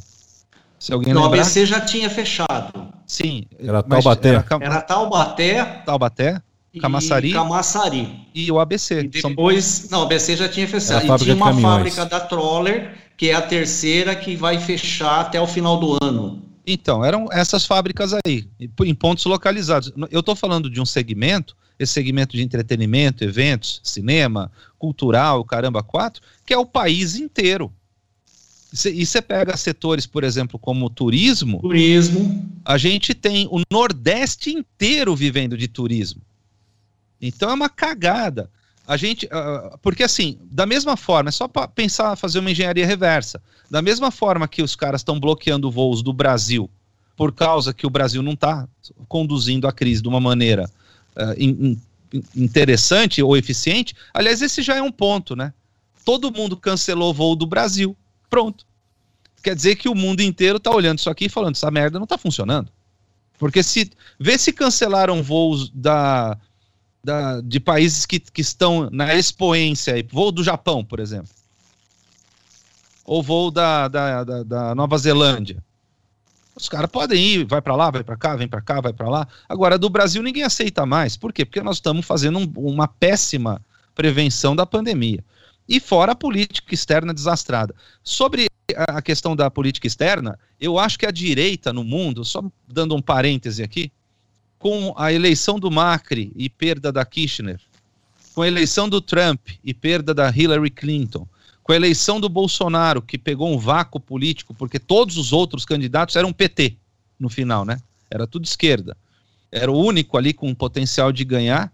Se 0.78 0.94
alguém 0.94 1.14
no 1.14 1.22
lembrar. 1.22 1.38
ABC 1.38 1.66
já 1.66 1.82
tinha 1.82 2.10
fechado. 2.10 2.94
Sim. 3.08 3.46
Era 3.58 3.82
Taubaté. 3.82 4.30
Era, 4.30 4.46
era 4.62 4.82
Taubaté. 4.82 5.64
Taubaté. 5.86 6.42
Camaçari. 6.80 7.30
E 7.30 7.34
Camaçari. 7.34 8.28
E 8.36 8.52
o 8.52 8.60
ABC. 8.60 9.00
E 9.00 9.08
depois, 9.08 9.66
São... 9.66 9.90
não, 9.92 10.00
o 10.02 10.06
ABC 10.06 10.36
já 10.36 10.50
tinha 10.50 10.68
fechado. 10.68 11.06
E 11.06 11.18
tinha 11.18 11.36
uma 11.36 11.54
fábrica 11.54 12.06
da 12.06 12.20
Troller, 12.20 12.94
que 13.18 13.30
é 13.30 13.34
a 13.34 13.42
terceira 13.42 14.16
que 14.16 14.36
vai 14.36 14.60
fechar 14.60 15.22
até 15.22 15.40
o 15.40 15.48
final 15.48 15.80
do 15.80 15.98
ano. 16.04 16.44
Então, 16.66 17.06
eram 17.06 17.28
essas 17.32 17.66
fábricas 17.66 18.14
aí, 18.14 18.48
em 18.60 18.96
pontos 18.96 19.26
localizados. 19.26 19.92
Eu 20.10 20.22
estou 20.22 20.36
falando 20.36 20.70
de 20.70 20.82
um 20.82 20.86
segmento, 20.86 21.56
esse 21.78 21.94
segmento 21.94 22.36
de 22.36 22.42
entretenimento, 22.42 23.24
eventos, 23.24 23.82
cinema, 23.84 24.52
cultural, 24.80 25.44
caramba, 25.46 25.84
quatro, 25.84 26.22
que 26.46 26.54
é 26.54 26.58
o 26.58 26.66
país 26.66 27.16
inteiro. 27.16 27.72
E 28.86 29.06
você 29.06 29.22
pega 29.22 29.56
setores, 29.56 30.06
por 30.06 30.24
exemplo, 30.24 30.60
como 30.60 30.90
turismo. 30.90 31.62
Turismo. 31.62 32.52
A 32.66 32.78
gente 32.78 33.14
tem 33.14 33.48
o 33.50 33.62
Nordeste 33.72 34.50
inteiro 34.50 35.16
vivendo 35.16 35.58
de 35.58 35.68
turismo. 35.68 36.22
Então 37.22 37.50
é 37.50 37.54
uma 37.54 37.70
cagada. 37.70 38.50
A 38.88 38.98
gente, 38.98 39.26
uh, 39.26 39.78
porque 39.82 40.04
assim, 40.04 40.38
da 40.44 40.66
mesma 40.66 40.96
forma, 40.96 41.30
é 41.30 41.32
só 41.32 41.48
para 41.48 41.68
pensar, 41.68 42.16
fazer 42.16 42.40
uma 42.40 42.52
engenharia 42.52 42.86
reversa. 42.86 43.42
Da 43.70 43.82
mesma 43.82 44.12
forma 44.12 44.48
que 44.48 44.62
os 44.62 44.76
caras 44.76 45.02
estão 45.02 45.20
bloqueando 45.20 45.72
voos 45.72 46.04
do 46.04 46.14
Brasil 46.14 46.70
por 47.16 47.32
causa 47.32 47.74
que 47.74 47.88
o 47.88 47.90
Brasil 47.90 48.22
não 48.22 48.34
está 48.34 48.68
conduzindo 49.08 49.68
a 49.68 49.72
crise 49.72 50.02
de 50.02 50.08
uma 50.08 50.20
maneira 50.20 50.70
uh, 51.16 51.34
in, 51.38 51.80
in, 52.14 52.24
interessante 52.36 53.24
ou 53.24 53.36
eficiente. 53.36 53.96
Aliás, 54.14 54.42
esse 54.42 54.62
já 54.62 54.76
é 54.76 54.82
um 54.82 54.92
ponto, 54.92 55.36
né? 55.36 55.54
Todo 56.04 56.32
mundo 56.32 56.56
cancelou 56.56 57.10
o 57.10 57.14
voo 57.14 57.36
do 57.36 57.48
Brasil. 57.48 57.96
Pronto. 58.30 58.66
Quer 59.42 59.56
dizer 59.56 59.76
que 59.76 59.90
o 59.90 59.96
mundo 59.96 60.22
inteiro 60.22 60.58
está 60.58 60.72
olhando 60.72 61.00
isso 61.00 61.10
aqui 61.10 61.26
e 61.26 61.30
falando: 61.30 61.56
essa 61.56 61.72
merda 61.72 61.98
não 61.98 62.04
está 62.04 62.18
funcionando. 62.18 62.72
Porque 63.38 63.64
se 63.64 63.92
vê 64.20 64.38
se 64.38 64.54
cancelaram 64.54 65.22
voos 65.24 65.70
da 65.70 66.38
da, 67.06 67.40
de 67.40 67.60
países 67.60 68.06
que, 68.06 68.20
que 68.20 68.42
estão 68.42 68.90
na 68.92 69.14
expoência, 69.14 69.94
voo 70.12 70.32
do 70.32 70.44
Japão, 70.44 70.84
por 70.84 71.00
exemplo, 71.00 71.30
ou 73.06 73.22
voo 73.22 73.52
da, 73.52 73.88
da, 73.88 74.24
da, 74.24 74.44
da 74.44 74.76
Nova 74.76 74.98
Zelândia. 74.98 75.64
Os 76.56 76.68
caras 76.68 76.90
podem 76.90 77.22
ir, 77.22 77.46
vai 77.46 77.62
para 77.62 77.76
lá, 77.76 77.92
vai 77.92 78.04
para 78.04 78.18
cá, 78.18 78.36
vem 78.36 78.48
para 78.48 78.62
cá, 78.62 78.82
vai 78.82 78.92
para 78.92 79.08
lá. 79.08 79.28
Agora, 79.48 79.78
do 79.78 79.90
Brasil 79.90 80.24
ninguém 80.24 80.42
aceita 80.42 80.86
mais. 80.86 81.16
Por 81.16 81.32
quê? 81.32 81.46
Porque 81.46 81.62
nós 81.62 81.78
estamos 81.78 82.06
fazendo 82.06 82.40
um, 82.40 82.52
uma 82.56 82.88
péssima 82.88 83.62
prevenção 83.94 84.56
da 84.56 84.66
pandemia. 84.66 85.24
E 85.68 85.80
fora 85.80 86.14
a 86.14 86.16
política 86.16 86.74
externa 86.74 87.14
desastrada. 87.14 87.76
Sobre 88.04 88.48
a 88.76 89.02
questão 89.02 89.36
da 89.36 89.52
política 89.52 89.86
externa, 89.86 90.40
eu 90.60 90.80
acho 90.80 90.98
que 90.98 91.06
a 91.06 91.12
direita 91.12 91.72
no 91.72 91.84
mundo, 91.84 92.26
só 92.26 92.44
dando 92.68 92.96
um 92.96 93.02
parêntese 93.02 93.62
aqui, 93.62 93.92
com 94.60 94.94
a 94.98 95.12
eleição 95.12 95.60
do 95.60 95.70
Macri 95.70 96.32
e 96.36 96.50
perda 96.50 96.92
da 96.92 97.06
Kirchner, 97.06 97.60
com 98.34 98.42
a 98.42 98.48
eleição 98.48 98.90
do 98.90 99.00
Trump 99.00 99.50
e 99.64 99.74
perda 99.74 100.14
da 100.14 100.30
Hillary 100.30 100.70
Clinton, 100.70 101.28
com 101.64 101.72
a 101.72 101.76
eleição 101.76 102.20
do 102.20 102.30
Bolsonaro, 102.30 103.02
que 103.02 103.18
pegou 103.18 103.52
um 103.52 103.58
vácuo 103.58 104.00
político, 104.00 104.54
porque 104.54 104.78
todos 104.78 105.18
os 105.18 105.34
outros 105.34 105.66
candidatos 105.66 106.16
eram 106.16 106.32
PT 106.32 106.76
no 107.20 107.30
final, 107.30 107.66
né? 107.66 107.80
Era 108.10 108.28
tudo 108.28 108.46
esquerda. 108.46 108.96
era 109.52 109.72
o 109.72 109.78
único 109.78 110.18
ali 110.18 110.34
com 110.34 110.54
potencial 110.54 111.12
de 111.12 111.24
ganhar, 111.24 111.72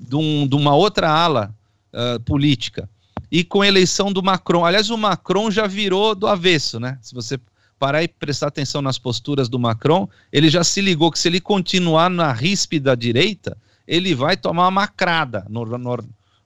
de, 0.00 0.16
um, 0.16 0.46
de 0.46 0.56
uma 0.56 0.74
outra 0.74 1.10
ala 1.10 1.54
uh, 1.92 2.18
política. 2.20 2.88
E 3.30 3.44
com 3.44 3.62
a 3.62 3.66
eleição 3.66 4.12
do 4.12 4.22
Macron. 4.22 4.64
Aliás, 4.64 4.90
o 4.90 4.96
Macron 4.96 5.50
já 5.50 5.66
virou 5.66 6.14
do 6.14 6.26
avesso, 6.26 6.80
né? 6.80 6.98
Se 7.02 7.14
você 7.14 7.38
parar 7.84 8.02
e 8.02 8.08
prestar 8.08 8.46
atenção 8.46 8.80
nas 8.80 8.98
posturas 8.98 9.46
do 9.46 9.58
Macron, 9.58 10.08
ele 10.32 10.48
já 10.48 10.64
se 10.64 10.80
ligou 10.80 11.12
que 11.12 11.18
se 11.18 11.28
ele 11.28 11.38
continuar 11.38 12.08
na 12.08 12.32
ríspida 12.32 12.96
direita, 12.96 13.58
ele 13.86 14.14
vai 14.14 14.38
tomar 14.38 14.62
uma 14.62 14.70
macrada 14.70 15.44
no, 15.50 15.66
no, 15.66 15.98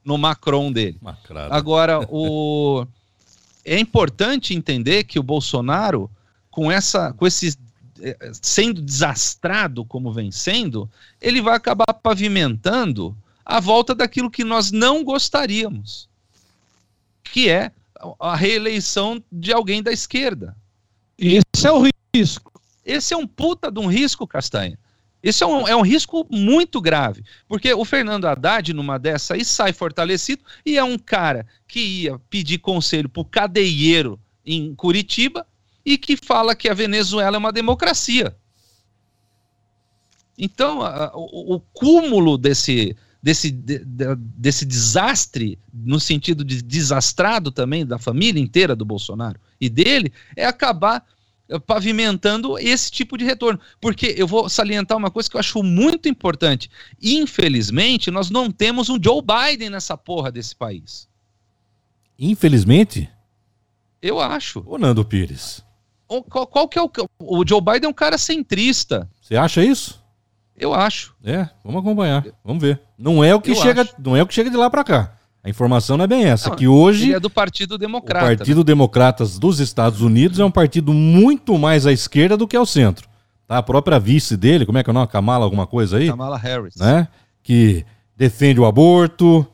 no 0.05 0.19
Macron 0.19 0.73
dele. 0.73 0.99
Macrada. 1.01 1.55
Agora, 1.55 2.01
o... 2.11 2.85
é 3.65 3.79
importante 3.79 4.53
entender 4.53 5.05
que 5.05 5.17
o 5.17 5.23
Bolsonaro, 5.23 6.11
com, 6.51 6.73
essa, 6.73 7.13
com 7.13 7.25
esses 7.25 7.57
eh, 8.01 8.33
sendo 8.43 8.83
desastrado 8.83 9.85
como 9.85 10.13
vem 10.13 10.33
sendo, 10.33 10.91
ele 11.21 11.41
vai 11.41 11.55
acabar 11.55 11.95
pavimentando 12.03 13.17
a 13.47 13.61
volta 13.61 13.95
daquilo 13.95 14.29
que 14.29 14.43
nós 14.43 14.73
não 14.73 15.05
gostaríamos, 15.05 16.09
que 17.23 17.49
é 17.49 17.71
a 18.19 18.35
reeleição 18.35 19.23
de 19.31 19.53
alguém 19.53 19.85
da 19.85 19.93
esquerda. 19.93 20.57
Esse 21.19 21.67
é 21.67 21.73
o 21.73 21.85
risco. 22.15 22.53
Esse 22.85 23.13
é 23.13 23.17
um 23.17 23.27
puta 23.27 23.71
de 23.71 23.81
um 23.81 23.87
risco, 23.87 24.27
Castanha. 24.27 24.79
Esse 25.23 25.43
é 25.43 25.47
um, 25.47 25.67
é 25.67 25.75
um 25.75 25.83
risco 25.83 26.27
muito 26.31 26.81
grave, 26.81 27.25
porque 27.49 27.75
o 27.75 27.85
Fernando 27.85 28.27
Haddad, 28.27 28.73
numa 28.73 28.99
dessa 28.99 29.35
aí, 29.35 29.45
sai 29.45 29.73
fortalecido 29.73 30.45
e 30.65 30.79
é 30.79 30.85
um 30.85 30.97
cara 30.97 31.45
que 31.67 31.81
ia 31.81 32.19
pedir 32.31 32.59
conselho 32.59 33.09
para 33.09 33.21
o 33.21 33.25
cadeieiro 33.25 34.19
em 34.47 34.75
Curitiba 34.77 35.45
e 35.85 35.99
que 35.99 36.17
fala 36.17 36.55
que 36.55 36.69
a 36.69 36.75
Venezuela 36.75 37.37
é 37.37 37.39
uma 37.39 37.53
democracia. 37.53 38.37
Então, 40.39 40.83
a, 40.83 41.11
o, 41.17 41.57
o, 41.57 41.61
cúmulo 41.61 42.39
desse, 42.39 42.97
desse, 43.23 43.51
de, 43.51 43.85
desse 44.37 44.65
desastre, 44.65 45.59
no 45.73 45.99
sentido 45.99 46.45
de 46.45 46.63
desastrado 46.63 47.51
também 47.51 47.85
da 47.85 47.99
família 47.99 48.41
inteira 48.41 48.77
do 48.77 48.85
Bolsonaro 48.85 49.41
e 49.61 49.69
dele, 49.69 50.13
é 50.37 50.47
acabar 50.47 51.05
eh, 51.49 51.59
pavimentando 51.59 52.59
esse 52.59 52.91
tipo 52.91 53.19
de 53.19 53.25
retorno. 53.25 53.61
Porque 53.81 54.15
eu 54.17 54.27
vou 54.27 54.49
salientar 54.49 54.97
uma 54.97 55.11
coisa 55.11 55.29
que 55.29 55.37
eu 55.37 55.41
acho 55.41 55.63
muito 55.63 56.09
importante. 56.09 56.71
Infelizmente, 57.03 58.11
nós 58.11 58.31
não 58.31 58.51
temos 58.51 58.89
um 58.89 58.99
Joe 59.03 59.23
Biden 59.23 59.71
nessa 59.71 59.97
porra 59.97 60.31
desse 60.31 60.55
país. 60.55 61.09
Infelizmente? 62.19 63.09
Eu 64.01 64.21
acho. 64.21 64.63
Ô 64.67 64.79
Nando 64.79 65.05
Pires. 65.05 65.63
O, 66.09 66.23
qual, 66.23 66.47
qual, 66.47 66.69
que 66.69 66.79
é 66.79 66.83
o. 66.83 66.91
O 67.19 67.47
Joe 67.47 67.61
Biden 67.61 67.87
é 67.87 67.89
um 67.89 67.93
cara 67.93 68.17
centrista. 68.17 69.11
Você 69.21 69.37
acha 69.37 69.63
isso? 69.63 69.98
Eu 70.59 70.75
acho. 70.75 71.15
É, 71.25 71.49
vamos 71.65 71.81
acompanhar. 71.81 72.25
Vamos 72.45 72.63
ver. 72.63 72.81
Não 72.99 73.23
é 73.23 73.35
o 73.35 73.41
que 73.41 73.55
chega, 73.55 73.89
não 73.99 74.17
é 74.17 74.23
o 74.23 74.27
que 74.27 74.35
chega 74.35 74.51
de 74.51 74.57
lá 74.57 74.69
para 74.69 74.85
cá. 74.85 75.13
A 75.43 75.49
informação 75.49 75.97
não 75.97 76.05
é 76.05 76.09
bem 76.09 76.25
essa, 76.25 76.51
não, 76.51 76.57
que 76.57 76.67
hoje 76.67 77.15
é 77.15 77.21
do 77.21 77.31
Partido 77.31 77.79
Democrata. 77.79 78.25
O 78.27 78.37
Partido 78.37 78.59
né? 78.59 78.65
Democratas 78.65 79.39
dos 79.39 79.61
Estados 79.61 80.01
Unidos 80.01 80.41
é 80.41 80.45
um 80.45 80.51
partido 80.51 80.93
muito 80.93 81.57
mais 81.57 81.87
à 81.87 81.93
esquerda 81.93 82.37
do 82.37 82.47
que 82.47 82.57
ao 82.57 82.67
centro. 82.67 83.09
Tá? 83.47 83.59
A 83.59 83.63
própria 83.63 83.99
vice 83.99 84.37
dele, 84.37 84.67
como 84.67 84.79
é 84.79 84.83
que 84.83 84.91
é 84.91 84.93
o 84.93 84.95
nome? 84.95 85.07
Kamala 85.07 85.45
alguma 85.45 85.67
coisa 85.67 85.97
aí? 85.97 86.09
Kamala 86.09 86.37
Harris. 86.37 86.75
Né? 86.77 87.07
Que 87.43 87.87
defende 88.17 88.61
o 88.61 88.67
aborto, 88.67 89.47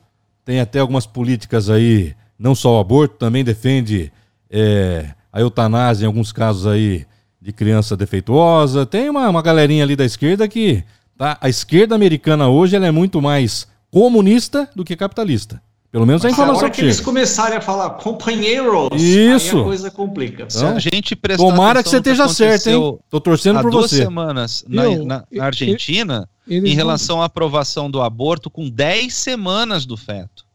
tem 0.43 0.59
até 0.59 0.79
algumas 0.79 1.05
políticas 1.05 1.69
aí, 1.69 2.15
não 2.37 2.55
só 2.55 2.77
o 2.77 2.79
aborto, 2.79 3.15
também 3.17 3.43
defende 3.43 4.11
é, 4.49 5.11
a 5.31 5.39
eutanásia 5.39 6.05
em 6.05 6.07
alguns 6.07 6.31
casos 6.31 6.65
aí 6.65 7.05
de 7.39 7.53
criança 7.53 7.95
defeituosa. 7.95 8.85
Tem 8.85 9.09
uma, 9.09 9.29
uma 9.29 9.41
galerinha 9.41 9.83
ali 9.83 9.95
da 9.95 10.03
esquerda 10.03 10.47
que 10.47 10.83
Tá? 11.17 11.37
A 11.39 11.49
esquerda 11.49 11.95
americana 11.95 12.49
hoje 12.49 12.75
ela 12.75 12.85
é 12.85 12.91
muito 12.91 13.21
mais 13.21 13.67
comunista 13.91 14.69
do 14.75 14.83
que 14.83 14.95
capitalista. 14.95 15.61
Pelo 15.95 16.05
menos 16.05 16.23
Mas 16.23 16.31
a 16.31 16.33
informação 16.33 16.59
a 16.59 16.63
hora 16.65 16.71
que, 16.71 16.81
que 16.81 16.85
eles 16.85 16.99
começarem 16.99 17.57
a 17.57 17.61
falar 17.61 17.91
companheiros, 17.91 18.89
Isso. 19.01 19.61
a 19.61 19.63
coisa 19.63 19.89
complica. 19.89 20.43
Então, 20.43 20.75
a 20.75 20.79
gente 20.79 21.15
Tomara 21.37 21.81
que 21.81 21.87
você 21.87 21.97
esteja 21.99 22.27
certo, 22.27 22.69
hein? 22.69 22.99
Tô 23.09 23.21
torcendo 23.21 23.61
por 23.61 23.71
duas 23.71 23.89
você. 23.89 24.03
semanas 24.03 24.65
na, 24.67 24.83
eu, 24.83 25.05
na, 25.05 25.23
na 25.31 25.45
Argentina, 25.45 26.27
eu, 26.45 26.65
em 26.65 26.73
relação 26.75 27.21
à 27.21 27.25
aprovação 27.25 27.89
do 27.89 28.01
aborto, 28.01 28.49
com 28.49 28.69
10 28.69 29.13
semanas 29.13 29.85
do 29.85 29.95
feto. 29.95 30.45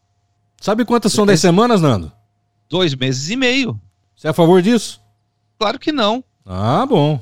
Sabe 0.61 0.85
quantas 0.85 1.11
são 1.15 1.25
10 1.25 1.41
semanas, 1.41 1.81
Nando? 1.81 2.13
Dois 2.69 2.95
meses 2.95 3.31
e 3.31 3.37
meio. 3.37 3.81
Você 4.15 4.27
é 4.27 4.31
a 4.31 4.35
favor 4.35 4.61
disso? 4.61 5.01
Claro 5.59 5.79
que 5.79 5.91
não. 5.91 6.23
Ah, 6.45 6.85
bom. 6.85 7.19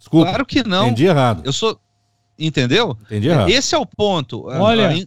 Desculpa. 0.00 0.30
Claro 0.30 0.44
que 0.44 0.66
não. 0.66 0.86
Entendi 0.86 1.06
errado. 1.06 1.42
Eu 1.44 1.52
sou, 1.52 1.78
Entendeu? 2.38 2.96
Entendi 3.02 3.28
errado. 3.28 3.48
Esse 3.48 3.74
é 3.74 3.78
o 3.78 3.86
ponto. 3.86 4.46
Olha, 4.46 5.06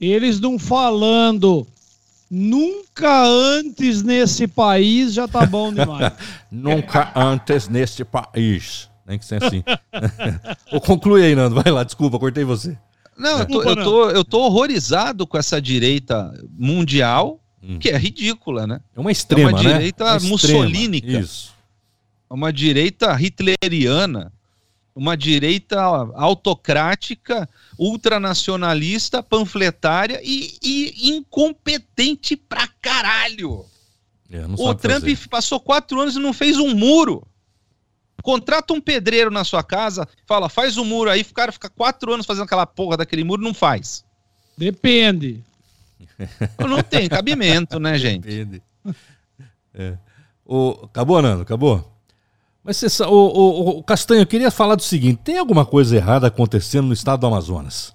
eles 0.00 0.40
não 0.40 0.58
falando 0.58 1.66
nunca 2.30 3.24
antes 3.26 4.02
nesse 4.02 4.46
país 4.46 5.12
já 5.12 5.26
tá 5.26 5.44
bom 5.44 5.72
demais. 5.72 6.12
nunca 6.50 7.12
antes 7.14 7.68
nesse 7.68 8.04
país. 8.04 8.88
Nem 9.06 9.18
que 9.18 9.24
seja 9.24 9.46
assim. 9.46 9.64
Ou 10.72 10.80
conclui 10.80 11.24
aí, 11.24 11.34
Nando. 11.34 11.60
Vai 11.60 11.72
lá, 11.72 11.82
desculpa, 11.82 12.18
cortei 12.18 12.44
você. 12.44 12.78
Não, 13.18 13.40
eu 13.40 13.46
tô, 13.46 13.62
eu 13.62 13.76
tô, 13.76 14.10
eu 14.10 14.24
tô 14.24 14.40
horrorizado 14.40 15.26
com 15.26 15.36
essa 15.36 15.60
direita 15.60 16.32
mundial, 16.56 17.38
hum. 17.62 17.78
que 17.78 17.90
é 17.90 17.98
ridícula, 17.98 18.66
né? 18.66 18.80
É 18.96 19.00
uma 19.00 19.12
extrema, 19.12 19.50
é 19.50 19.52
uma 19.52 19.62
né? 19.62 19.72
direita 19.72 20.04
uma 20.04 20.20
mussolínica. 20.20 21.18
Isso. 21.18 21.52
É 22.30 22.32
uma 22.32 22.52
direita 22.52 23.14
hitleriana 23.20 24.32
uma 24.94 25.16
direita 25.16 25.80
autocrática, 26.14 27.48
ultranacionalista, 27.78 29.22
panfletária 29.22 30.20
e, 30.22 30.58
e 30.62 31.10
incompetente 31.10 32.36
pra 32.36 32.68
caralho. 32.80 33.64
É, 34.30 34.44
o 34.46 34.74
Trump 34.74 35.02
fazer. 35.02 35.28
passou 35.28 35.58
quatro 35.58 36.00
anos 36.00 36.16
e 36.16 36.20
não 36.20 36.32
fez 36.32 36.58
um 36.58 36.74
muro. 36.74 37.26
Contrata 38.22 38.72
um 38.72 38.80
pedreiro 38.80 39.30
na 39.30 39.44
sua 39.44 39.62
casa, 39.62 40.06
fala, 40.26 40.48
faz 40.48 40.76
um 40.76 40.84
muro 40.84 41.10
aí, 41.10 41.22
o 41.22 41.34
cara 41.34 41.50
fica 41.50 41.70
quatro 41.70 42.12
anos 42.12 42.26
fazendo 42.26 42.44
aquela 42.44 42.66
porra 42.66 42.98
daquele 42.98 43.24
muro, 43.24 43.42
não 43.42 43.54
faz. 43.54 44.04
Depende. 44.56 45.42
Não 46.58 46.82
tem 46.82 47.08
cabimento, 47.08 47.80
né, 47.80 47.96
gente? 47.98 48.28
Depende. 48.28 48.62
É. 49.72 49.96
O, 50.44 50.72
acabou, 50.84 51.22
Nando? 51.22 51.42
Acabou? 51.42 51.90
Mas 52.64 52.76
você, 52.76 53.02
o, 53.04 53.08
o, 53.08 53.78
o 53.78 53.82
Castanho, 53.82 54.22
eu 54.22 54.26
queria 54.26 54.50
falar 54.50 54.74
do 54.74 54.82
seguinte: 54.82 55.20
tem 55.24 55.38
alguma 55.38 55.64
coisa 55.64 55.96
errada 55.96 56.26
acontecendo 56.26 56.86
no 56.86 56.92
estado 56.92 57.20
do 57.20 57.26
Amazonas? 57.26 57.94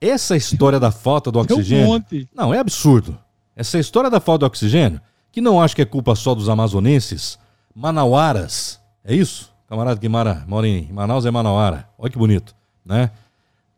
Essa 0.00 0.36
história 0.36 0.78
da 0.78 0.90
falta 0.90 1.30
do 1.30 1.38
oxigênio. 1.38 1.94
Um 1.94 2.26
não, 2.34 2.52
é 2.52 2.58
absurdo. 2.58 3.18
Essa 3.56 3.78
história 3.78 4.10
da 4.10 4.20
falta 4.20 4.40
do 4.40 4.46
oxigênio, 4.46 5.00
que 5.30 5.40
não 5.40 5.62
acho 5.62 5.76
que 5.76 5.82
é 5.82 5.84
culpa 5.84 6.14
só 6.14 6.34
dos 6.34 6.48
amazonenses, 6.48 7.38
manauaras, 7.74 8.80
é 9.04 9.14
isso? 9.14 9.52
Camarada 9.68 9.98
que 9.98 10.08
mora, 10.08 10.44
mora 10.46 10.68
em 10.68 10.92
Manaus 10.92 11.24
é 11.24 11.30
manauara. 11.30 11.88
Olha 11.98 12.10
que 12.10 12.18
bonito, 12.18 12.54
né? 12.84 13.10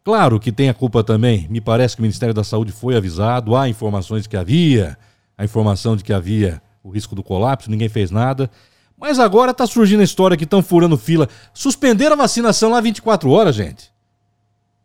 Claro 0.02 0.40
que 0.40 0.50
tem 0.50 0.68
a 0.68 0.74
culpa 0.74 1.02
também. 1.04 1.46
Me 1.48 1.60
parece 1.60 1.96
que 1.96 2.00
o 2.00 2.04
Ministério 2.04 2.34
da 2.34 2.44
Saúde 2.44 2.72
foi 2.72 2.96
avisado, 2.96 3.56
há 3.56 3.68
informações 3.68 4.22
de 4.22 4.28
que 4.28 4.36
havia, 4.36 4.96
a 5.36 5.44
informação 5.44 5.96
de 5.96 6.02
que 6.04 6.12
havia 6.12 6.62
o 6.82 6.90
risco 6.90 7.14
do 7.14 7.22
colapso, 7.22 7.70
ninguém 7.70 7.88
fez 7.88 8.10
nada. 8.10 8.50
Mas 8.98 9.18
agora 9.18 9.52
tá 9.52 9.66
surgindo 9.66 10.00
a 10.00 10.04
história 10.04 10.36
que 10.36 10.44
estão 10.44 10.62
furando 10.62 10.96
fila. 10.96 11.28
Suspenderam 11.52 12.14
a 12.14 12.18
vacinação 12.18 12.70
lá 12.70 12.80
24 12.80 13.30
horas, 13.30 13.54
gente. 13.54 13.92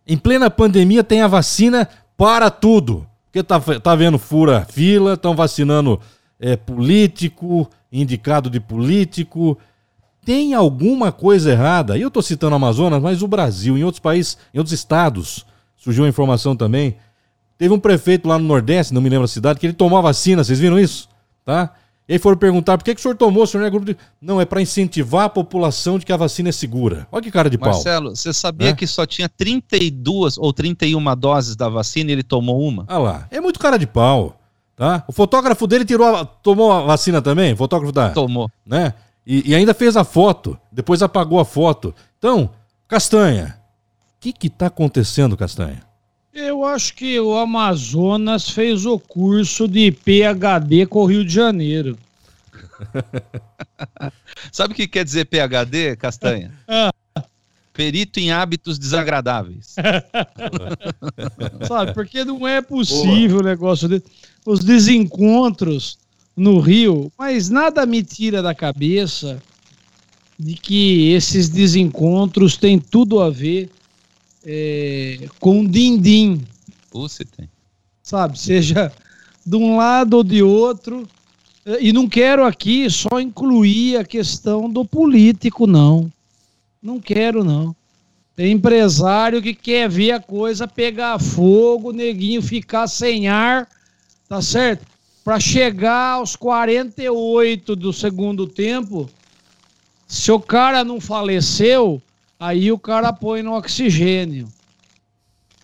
Em 0.06 0.18
plena 0.18 0.50
pandemia 0.50 1.04
tem 1.04 1.22
a 1.22 1.28
vacina 1.28 1.88
para 2.18 2.50
tudo. 2.50 3.08
Porque 3.26 3.42
tá, 3.42 3.60
tá 3.60 3.96
vendo 3.96 4.20
fura 4.20 4.66
fila, 4.70 5.14
estão 5.14 5.34
vacinando 5.34 6.00
é, 6.38 6.58
político, 6.58 7.70
indicado 7.92 8.50
de 8.50 8.60
político. 8.60 9.58
Tem 10.26 10.54
alguma 10.54 11.12
coisa 11.12 11.52
errada. 11.52 11.98
E 11.98 12.02
eu 12.02 12.10
estou 12.10 12.22
citando 12.22 12.56
Amazonas, 12.56 13.02
mas 13.02 13.22
o 13.22 13.28
Brasil, 13.28 13.78
em 13.78 13.84
outros 13.84 14.02
países, 14.02 14.38
em 14.54 14.58
outros 14.58 14.74
estados, 14.74 15.46
surgiu 15.78 16.04
uma 16.04 16.10
informação 16.10 16.56
também. 16.56 16.98
Teve 17.58 17.74
um 17.74 17.80
prefeito 17.80 18.28
lá 18.28 18.38
no 18.38 18.46
Nordeste, 18.46 18.94
não 18.94 19.02
me 19.02 19.10
lembro 19.10 19.26
a 19.26 19.28
cidade, 19.28 19.60
que 19.60 19.66
ele 19.66 19.74
tomou 19.74 19.98
a 19.98 20.02
vacina, 20.02 20.44
vocês 20.44 20.60
viram 20.60 20.80
isso? 20.80 21.08
Tá? 21.46 21.74
E 22.08 22.14
aí 22.14 22.20
foram 22.20 22.38
perguntar 22.38 22.78
por 22.78 22.84
que, 22.84 22.94
que 22.94 23.00
o 23.00 23.02
senhor 23.02 23.16
tomou, 23.16 23.44
o 23.44 23.48
senhor 23.48 23.62
não 23.62 23.68
é 23.68 23.70
grupo 23.70 23.86
de. 23.86 23.98
Não, 24.22 24.42
é 24.42 24.46
para 24.46 24.62
incentivar 24.62 25.26
a 25.26 25.30
população 25.30 25.98
de 25.98 26.06
que 26.06 26.12
a 26.12 26.18
vacina 26.18 26.50
é 26.50 26.52
segura. 26.52 27.08
Olha 27.12 27.22
que 27.22 27.32
cara 27.32 27.50
de 27.50 27.58
pau. 27.58 27.70
Marcelo, 27.70 28.16
você 28.16 28.34
sabia 28.34 28.70
é? 28.70 28.74
que 28.74 28.86
só 28.86 29.06
tinha 29.06 29.30
32 29.30 30.38
ou 30.38 30.52
31 30.52 31.16
doses 31.16 31.56
da 31.56 31.70
vacina 31.70 32.10
e 32.10 32.14
ele 32.14 32.24
tomou 32.24 32.60
uma? 32.60 32.86
Ah 32.88 32.98
lá, 32.98 33.28
é 33.32 33.40
muito 33.40 33.60
cara 33.60 33.78
de 33.78 33.88
pau. 33.88 34.38
Tá? 34.76 35.04
O 35.08 35.12
fotógrafo 35.12 35.68
dele 35.68 35.86
tirou 35.86 36.08
a... 36.08 36.26
tomou 36.26 36.72
a 36.72 36.82
vacina 36.82 37.22
também? 37.22 37.54
O 37.54 37.58
fotógrafo 37.58 37.94
da. 37.94 38.10
Tomou. 38.10 38.50
Né? 38.66 38.94
E, 39.26 39.52
e 39.52 39.56
ainda 39.56 39.74
fez 39.74 39.96
a 39.96 40.04
foto, 40.04 40.58
depois 40.72 41.02
apagou 41.04 41.40
a 41.40 41.46
foto. 41.46 41.94
Então, 42.18 42.50
Castanha, 42.88 43.58
o 44.18 44.20
que 44.20 44.34
que 44.34 44.50
tá 44.50 44.66
acontecendo, 44.66 45.38
Castanha? 45.38 45.84
Eu 46.34 46.64
acho 46.64 46.94
que 46.94 47.20
o 47.20 47.36
Amazonas 47.38 48.50
fez 48.50 48.86
o 48.86 48.98
curso 48.98 49.68
de 49.68 49.92
PhD 49.92 50.86
com 50.86 51.04
o 51.04 51.06
Rio 51.06 51.26
de 51.26 51.34
Janeiro. 51.34 51.98
Sabe 54.52 54.74
o 54.74 54.76
que 54.76 54.88
quer 54.88 55.04
dizer 55.04 55.26
PhD, 55.26 55.96
Castanha? 55.98 56.54
Ah. 56.68 56.92
Perito 57.74 58.20
em 58.20 58.32
hábitos 58.32 58.80
desagradáveis. 58.80 59.76
Sabe, 61.68 61.94
porque 61.94 62.24
não 62.24 62.48
é 62.48 62.62
possível 62.62 63.40
o 63.40 63.44
negócio 63.44 63.88
de 63.88 64.02
os 64.46 64.60
desencontros 64.60 65.98
no 66.36 66.60
Rio, 66.60 67.12
mas 67.18 67.50
nada 67.50 67.86
me 67.86 68.04
tira 68.04 68.42
da 68.42 68.56
cabeça 68.56 69.42
de 70.40 70.56
que 70.56 71.12
esses 71.12 71.50
desencontros 71.50 72.58
têm 72.58 72.80
tudo 72.80 73.22
a 73.22 73.30
ver 73.30 73.70
é, 74.46 75.28
com 75.40 75.66
din-din. 75.66 76.42
Você 76.92 77.24
tem. 77.26 77.50
Sabe, 78.04 78.40
seja 78.40 78.92
de 79.46 79.56
um 79.56 79.78
lado 79.78 80.16
ou 80.18 80.24
de 80.24 80.44
outro. 80.44 81.08
E 81.80 81.94
não 81.94 82.10
quero 82.10 82.44
aqui 82.44 82.90
só 82.90 83.20
incluir 83.20 83.98
a 83.98 84.04
questão 84.04 84.70
do 84.70 84.84
político, 84.84 85.68
não. 85.68 86.12
Não 86.82 87.00
quero, 87.00 87.44
não. 87.44 87.76
Tem 88.36 88.54
empresário 88.54 89.42
que 89.42 89.54
quer 89.54 89.88
ver 89.88 90.14
a 90.14 90.20
coisa 90.20 90.68
pegar 90.68 91.20
fogo, 91.20 91.92
neguinho 91.92 92.42
ficar 92.42 92.88
sem 92.88 93.28
ar, 93.28 93.68
tá 94.28 94.42
certo? 94.42 94.86
Para 95.24 95.40
chegar 95.40 96.14
aos 96.14 96.36
48 96.36 97.76
do 97.76 97.94
segundo 97.94 98.48
tempo, 98.48 99.08
se 100.08 100.32
o 100.32 100.40
cara 100.40 100.84
não 100.84 101.00
faleceu, 101.00 102.02
aí 102.42 102.72
o 102.72 102.80
cara 102.80 103.14
põe 103.14 103.44
no 103.44 103.54
oxigênio. 103.54 104.48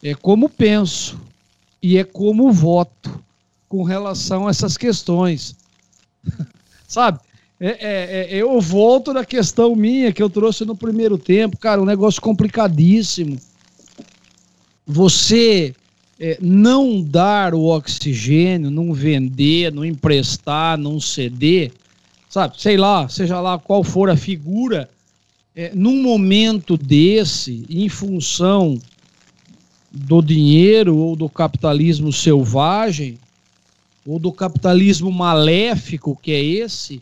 É 0.03 0.13
como 0.13 0.47
penso 0.47 1.19
e 1.82 1.97
é 1.97 2.03
como 2.03 2.51
voto 2.51 3.19
com 3.67 3.82
relação 3.82 4.45
a 4.45 4.51
essas 4.51 4.78
questões. 4.78 5.55
Sabe? 6.88 7.19
É, 7.59 7.67
é, 7.69 8.28
é, 8.30 8.38
eu 8.38 8.61
volto 8.61 9.11
da 9.11 9.25
questão 9.25 9.75
minha 9.75 10.13
que 10.13 10.21
eu 10.21 10.30
trouxe 10.30 10.63
no 10.65 10.75
primeiro 10.75 11.17
tempo, 11.17 11.57
cara, 11.57 11.82
um 11.82 11.86
negócio 11.86 12.21
complicadíssimo. 12.21 13.39
Você 14.86 15.73
é, 16.19 16.38
não 16.39 17.01
dar 17.01 17.55
o 17.55 17.65
oxigênio, 17.65 18.69
não 18.69 18.93
vender, 18.93 19.73
não 19.73 19.84
emprestar, 19.84 20.78
não 20.78 20.99
ceder, 20.99 21.71
sabe? 22.30 22.61
Sei 22.61 22.78
lá, 22.78 23.09
seja 23.09 23.41
lá 23.41 23.57
qual 23.57 23.84
for 23.84 24.11
a 24.11 24.15
figura, 24.15 24.88
é, 25.58 25.72
num 25.74 26.03
momento 26.03 26.78
desse, 26.78 27.66
em 27.68 27.89
função 27.89 28.80
do 29.91 30.22
dinheiro 30.22 30.95
ou 30.95 31.16
do 31.16 31.28
capitalismo 31.28 32.14
selvagem, 32.14 33.18
ou 34.05 34.20
do 34.20 34.32
capitalismo 34.32 35.12
maléfico 35.12 36.16
que 36.22 36.32
é 36.32 36.43
esse, 36.43 37.01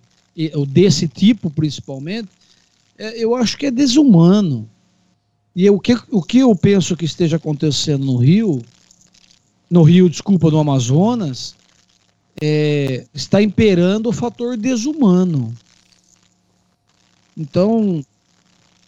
ou 0.53 0.65
desse 0.65 1.05
tipo 1.05 1.49
principalmente, 1.49 2.29
é, 2.97 3.21
eu 3.21 3.35
acho 3.35 3.57
que 3.57 3.65
é 3.65 3.71
desumano. 3.71 4.69
E 5.53 5.69
o 5.69 5.77
que, 5.77 5.93
o 6.09 6.23
que 6.23 6.37
eu 6.37 6.55
penso 6.55 6.95
que 6.95 7.03
esteja 7.03 7.35
acontecendo 7.35 8.05
no 8.05 8.15
Rio, 8.15 8.61
no 9.69 9.83
Rio, 9.83 10.09
desculpa, 10.09 10.49
no 10.49 10.59
Amazonas, 10.59 11.55
é, 12.41 13.05
está 13.13 13.41
imperando 13.41 14.07
o 14.07 14.13
fator 14.13 14.55
desumano. 14.55 15.53
Então, 17.37 18.01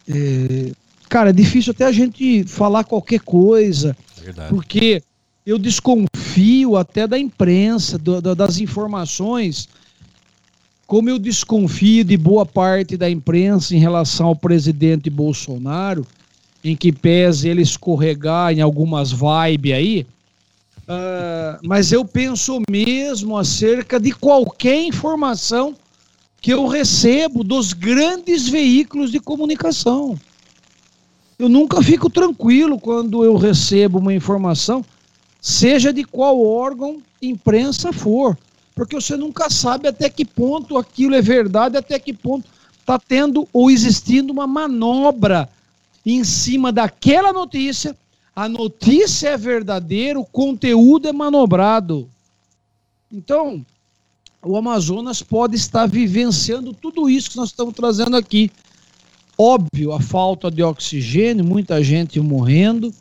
é, 0.10 0.72
cara, 1.10 1.30
é 1.30 1.34
difícil 1.34 1.72
até 1.72 1.86
a 1.86 1.92
gente 1.92 2.44
falar 2.46 2.84
qualquer 2.84 3.20
coisa, 3.20 3.96
Verdade. 4.22 4.50
porque 4.50 5.02
eu 5.46 5.58
desconfio 5.58 6.76
até 6.76 7.08
da 7.08 7.18
imprensa, 7.18 7.98
do, 7.98 8.22
do, 8.22 8.36
das 8.36 8.60
informações, 8.60 9.68
como 10.86 11.10
eu 11.10 11.20
desconfio 11.20 12.04
de 12.04 12.16
boa 12.16 12.46
parte 12.46 12.96
da 12.96 13.10
imprensa 13.10 13.76
em 13.76 13.80
relação 13.80 14.28
ao 14.28 14.36
presidente 14.36 15.10
Bolsonaro, 15.10 16.06
em 16.64 16.76
que 16.76 16.92
pese 16.92 17.50
ele 17.50 17.62
escorregar 17.62 18.54
em 18.54 18.62
algumas 18.62 19.12
vibes 19.12 19.74
aí, 19.74 20.08
uh, 20.84 21.60
mas 21.64 21.92
eu 21.92 22.04
penso 22.06 22.62
mesmo 22.70 23.38
acerca 23.38 24.00
de 24.00 24.12
qualquer 24.12 24.82
informação 24.84 25.76
que 26.42 26.54
eu 26.54 26.68
recebo 26.68 27.44
dos 27.44 27.74
grandes 27.74 28.48
veículos 28.48 29.12
de 29.12 29.20
comunicação. 29.20 30.18
Eu 31.38 31.50
nunca 31.50 31.82
fico 31.82 32.10
tranquilo 32.10 32.80
quando 32.80 33.24
eu 33.24 33.36
recebo 33.36 34.00
uma 34.00 34.14
informação 34.14 34.84
seja 35.42 35.94
de 35.94 36.04
qual 36.04 36.44
órgão 36.44 37.02
imprensa 37.22 37.94
for, 37.94 38.38
porque 38.76 38.96
você 38.96 39.16
nunca 39.16 39.50
sabe 39.50 39.88
até 39.88 40.10
que 40.10 40.26
ponto 40.26 40.78
aquilo 40.78 41.16
é 41.16 41.22
verdade, 41.22 41.78
até 41.78 41.98
que 42.00 42.14
ponto 42.14 42.48
está 42.80 43.00
tendo 43.00 43.48
ou 43.54 43.72
existindo 43.72 44.34
uma 44.34 44.48
manobra 44.48 45.50
em 46.06 46.24
cima 46.24 46.72
daquela 46.72 47.34
notícia. 47.34 47.96
A 48.36 48.48
notícia 48.48 49.30
é 49.30 49.38
verdadeira, 49.38 50.20
o 50.20 50.26
conteúdo 50.26 51.08
é 51.08 51.14
manobrado. 51.14 52.10
Então, 53.12 53.66
o 54.44 54.56
Amazonas 54.56 55.22
pode 55.22 55.56
estar 55.56 55.88
vivenciando 55.88 56.74
tudo 56.74 57.10
isso 57.10 57.32
que 57.32 57.38
nós 57.38 57.50
estamos 57.50 57.74
trazendo 57.74 58.16
aqui. 58.16 58.52
Óbvio, 59.38 59.92
a 59.92 60.00
falta 60.00 60.50
de 60.50 60.64
oxigênio, 60.64 61.46
muita 61.46 61.84
gente 61.84 62.20
morrendo 62.20 62.94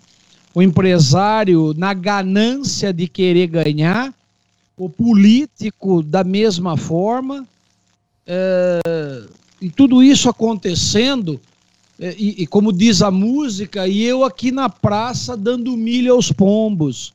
o 0.55 0.62
empresário 0.62 1.74
na 1.76 1.93
ganância 1.93 2.93
de 2.93 3.07
querer 3.07 3.47
ganhar, 3.47 4.14
o 4.76 4.89
político 4.89 6.03
da 6.03 6.24
mesma 6.24 6.76
forma, 6.76 7.47
é, 8.26 8.80
e 9.61 9.70
tudo 9.70 10.03
isso 10.03 10.28
acontecendo, 10.28 11.41
é, 11.99 12.14
e, 12.18 12.43
e, 12.43 12.47
como 12.47 12.72
diz 12.72 13.03
a 13.03 13.11
música, 13.11 13.87
e 13.87 14.03
eu 14.03 14.24
aqui 14.24 14.51
na 14.51 14.68
praça 14.68 15.37
dando 15.37 15.76
milho 15.76 16.14
aos 16.14 16.32
pombos. 16.32 17.12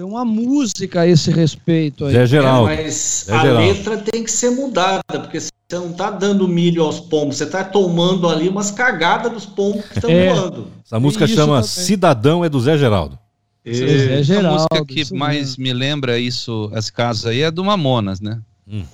Tem 0.00 0.08
uma 0.08 0.24
música 0.24 1.02
a 1.02 1.06
esse 1.06 1.30
respeito 1.30 2.06
aí. 2.06 2.14
Zé 2.14 2.24
Geraldo. 2.24 2.70
É, 2.70 2.84
mas 2.84 3.24
Zé 3.26 3.34
a 3.34 3.42
Geraldo. 3.42 3.60
letra 3.60 3.98
tem 3.98 4.24
que 4.24 4.30
ser 4.30 4.48
mudada, 4.48 5.02
porque 5.20 5.38
você 5.38 5.50
não 5.72 5.90
está 5.90 6.10
dando 6.10 6.48
milho 6.48 6.82
aos 6.82 6.98
pombos, 6.98 7.36
você 7.36 7.44
está 7.44 7.62
tomando 7.62 8.26
ali 8.26 8.48
umas 8.48 8.70
cagadas 8.70 9.30
dos 9.30 9.44
pombos 9.44 9.84
que 9.84 9.98
estão 9.98 10.10
é. 10.10 10.32
voando. 10.32 10.68
Essa 10.82 10.98
música 10.98 11.26
isso 11.26 11.34
chama 11.34 11.56
também. 11.56 11.68
Cidadão, 11.68 12.42
é 12.42 12.48
do 12.48 12.58
Zé 12.58 12.78
Geraldo. 12.78 13.18
É. 13.62 13.74
Zé 13.74 14.22
Geraldo. 14.22 14.48
A 14.72 14.78
música 14.78 14.86
que 14.86 15.14
mais 15.14 15.58
mesmo. 15.58 15.64
me 15.64 15.72
lembra 15.74 16.18
isso, 16.18 16.72
esse 16.74 16.90
caso 16.90 17.28
aí, 17.28 17.42
é 17.42 17.50
do 17.50 17.62
Mamonas, 17.62 18.22
né? 18.22 18.40
Hum. 18.66 18.84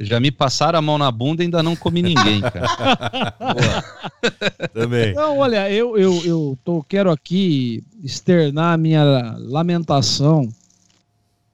Já 0.00 0.18
me 0.18 0.30
passaram 0.30 0.78
a 0.78 0.82
mão 0.82 0.96
na 0.96 1.10
bunda 1.12 1.42
e 1.42 1.44
ainda 1.44 1.62
não 1.62 1.76
comi 1.76 2.00
ninguém, 2.00 2.40
cara. 2.40 3.34
Também. 4.72 5.10
Então, 5.10 5.36
olha, 5.36 5.70
eu, 5.70 5.98
eu, 5.98 6.24
eu 6.24 6.58
tô, 6.64 6.82
quero 6.82 7.10
aqui 7.10 7.84
externar 8.02 8.72
a 8.72 8.78
minha 8.78 9.04
lamentação 9.38 10.48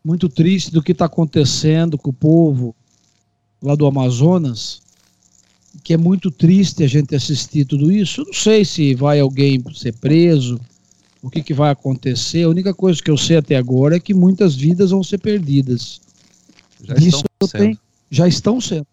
muito 0.04 0.28
triste 0.28 0.70
do 0.70 0.80
que 0.80 0.92
está 0.92 1.06
acontecendo 1.06 1.98
com 1.98 2.10
o 2.10 2.12
povo 2.12 2.72
lá 3.60 3.74
do 3.74 3.84
Amazonas, 3.84 4.80
que 5.82 5.92
é 5.92 5.96
muito 5.96 6.30
triste 6.30 6.84
a 6.84 6.86
gente 6.86 7.16
assistir 7.16 7.64
tudo 7.64 7.90
isso. 7.90 8.20
Eu 8.20 8.26
não 8.26 8.32
sei 8.32 8.64
se 8.64 8.94
vai 8.94 9.18
alguém 9.18 9.60
ser 9.74 9.92
preso, 9.94 10.60
o 11.20 11.28
que, 11.28 11.42
que 11.42 11.52
vai 11.52 11.72
acontecer. 11.72 12.44
A 12.44 12.48
única 12.48 12.72
coisa 12.72 13.02
que 13.02 13.10
eu 13.10 13.16
sei 13.16 13.38
até 13.38 13.56
agora 13.56 13.96
é 13.96 14.00
que 14.00 14.14
muitas 14.14 14.54
vidas 14.54 14.92
vão 14.92 15.02
ser 15.02 15.18
perdidas. 15.18 16.00
Já 16.84 16.94
Disso 16.94 17.24
eu 17.40 17.48
sendo. 17.48 17.60
tenho, 17.60 17.78
já 18.10 18.26
estão 18.26 18.60
sendo. 18.60 18.86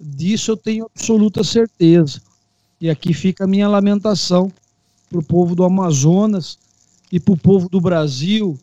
Disso 0.00 0.52
eu 0.52 0.56
tenho 0.56 0.86
absoluta 0.86 1.42
certeza. 1.42 2.20
E 2.80 2.88
aqui 2.88 3.12
fica 3.12 3.44
a 3.44 3.48
minha 3.48 3.68
lamentação 3.68 4.52
para 5.10 5.18
o 5.18 5.24
povo 5.24 5.54
do 5.54 5.64
Amazonas 5.64 6.58
e 7.10 7.18
para 7.18 7.34
o 7.34 7.36
povo 7.36 7.68
do 7.68 7.80
Brasil 7.80 8.58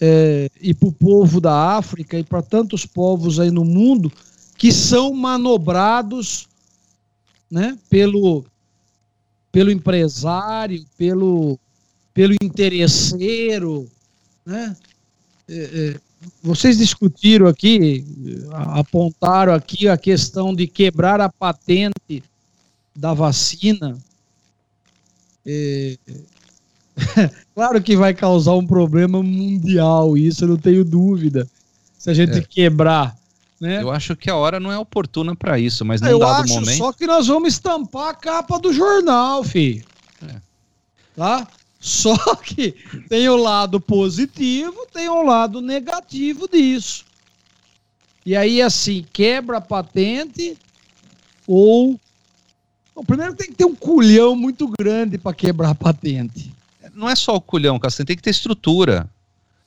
é, 0.00 0.48
e 0.60 0.72
para 0.72 0.88
o 0.88 0.92
povo 0.92 1.40
da 1.40 1.76
África 1.76 2.18
e 2.18 2.24
para 2.24 2.40
tantos 2.40 2.86
povos 2.86 3.40
aí 3.40 3.50
no 3.50 3.64
mundo 3.64 4.10
que 4.56 4.72
são 4.72 5.12
manobrados 5.12 6.48
né, 7.50 7.78
pelo, 7.88 8.44
pelo 9.52 9.70
empresário, 9.70 10.84
pelo, 10.96 11.58
pelo 12.14 12.34
interesseiro. 12.42 13.88
Né? 14.44 14.76
É, 15.48 15.54
é, 15.54 16.00
vocês 16.42 16.78
discutiram 16.78 17.46
aqui, 17.46 18.04
apontaram 18.52 19.52
aqui 19.52 19.88
a 19.88 19.96
questão 19.96 20.54
de 20.54 20.66
quebrar 20.66 21.20
a 21.20 21.28
patente 21.28 22.22
da 22.94 23.14
vacina. 23.14 23.96
É, 25.46 25.96
claro 27.54 27.80
que 27.82 27.96
vai 27.96 28.12
causar 28.12 28.54
um 28.54 28.66
problema 28.66 29.22
mundial, 29.22 30.16
isso 30.16 30.44
eu 30.44 30.48
não 30.48 30.56
tenho 30.56 30.84
dúvida. 30.84 31.48
Se 31.98 32.10
a 32.10 32.14
gente 32.14 32.38
é. 32.38 32.42
quebrar 32.42 33.18
né? 33.60 33.82
Eu 33.82 33.90
acho 33.90 34.14
que 34.14 34.30
a 34.30 34.36
hora 34.36 34.60
não 34.60 34.70
é 34.70 34.78
oportuna 34.78 35.34
para 35.34 35.58
isso, 35.58 35.84
mas 35.84 36.00
num 36.00 36.08
eu 36.08 36.18
dado 36.20 36.44
acho 36.44 36.54
momento. 36.54 36.78
Só 36.78 36.92
que 36.92 37.06
nós 37.06 37.26
vamos 37.26 37.54
estampar 37.54 38.10
a 38.10 38.14
capa 38.14 38.58
do 38.58 38.72
jornal, 38.72 39.42
filho. 39.42 39.84
É. 40.22 40.36
Tá? 41.16 41.46
Só 41.80 42.16
que 42.36 42.72
tem 43.08 43.28
o 43.28 43.36
lado 43.36 43.80
positivo, 43.80 44.86
tem 44.92 45.08
o 45.08 45.22
lado 45.22 45.60
negativo 45.60 46.48
disso. 46.48 47.04
E 48.26 48.34
aí, 48.36 48.60
assim, 48.60 49.06
quebra 49.12 49.58
a 49.58 49.60
patente 49.60 50.56
ou 51.46 51.98
Bom, 52.94 53.04
primeiro 53.04 53.32
tem 53.36 53.46
que 53.48 53.54
ter 53.54 53.64
um 53.64 53.76
culhão 53.76 54.34
muito 54.34 54.66
grande 54.76 55.16
para 55.18 55.32
quebrar 55.32 55.70
a 55.70 55.74
patente. 55.74 56.52
Não 56.92 57.08
é 57.08 57.14
só 57.14 57.36
o 57.36 57.40
culhão, 57.40 57.78
Castanho, 57.78 58.06
tem 58.08 58.16
que 58.16 58.22
ter 58.22 58.30
estrutura. 58.30 59.08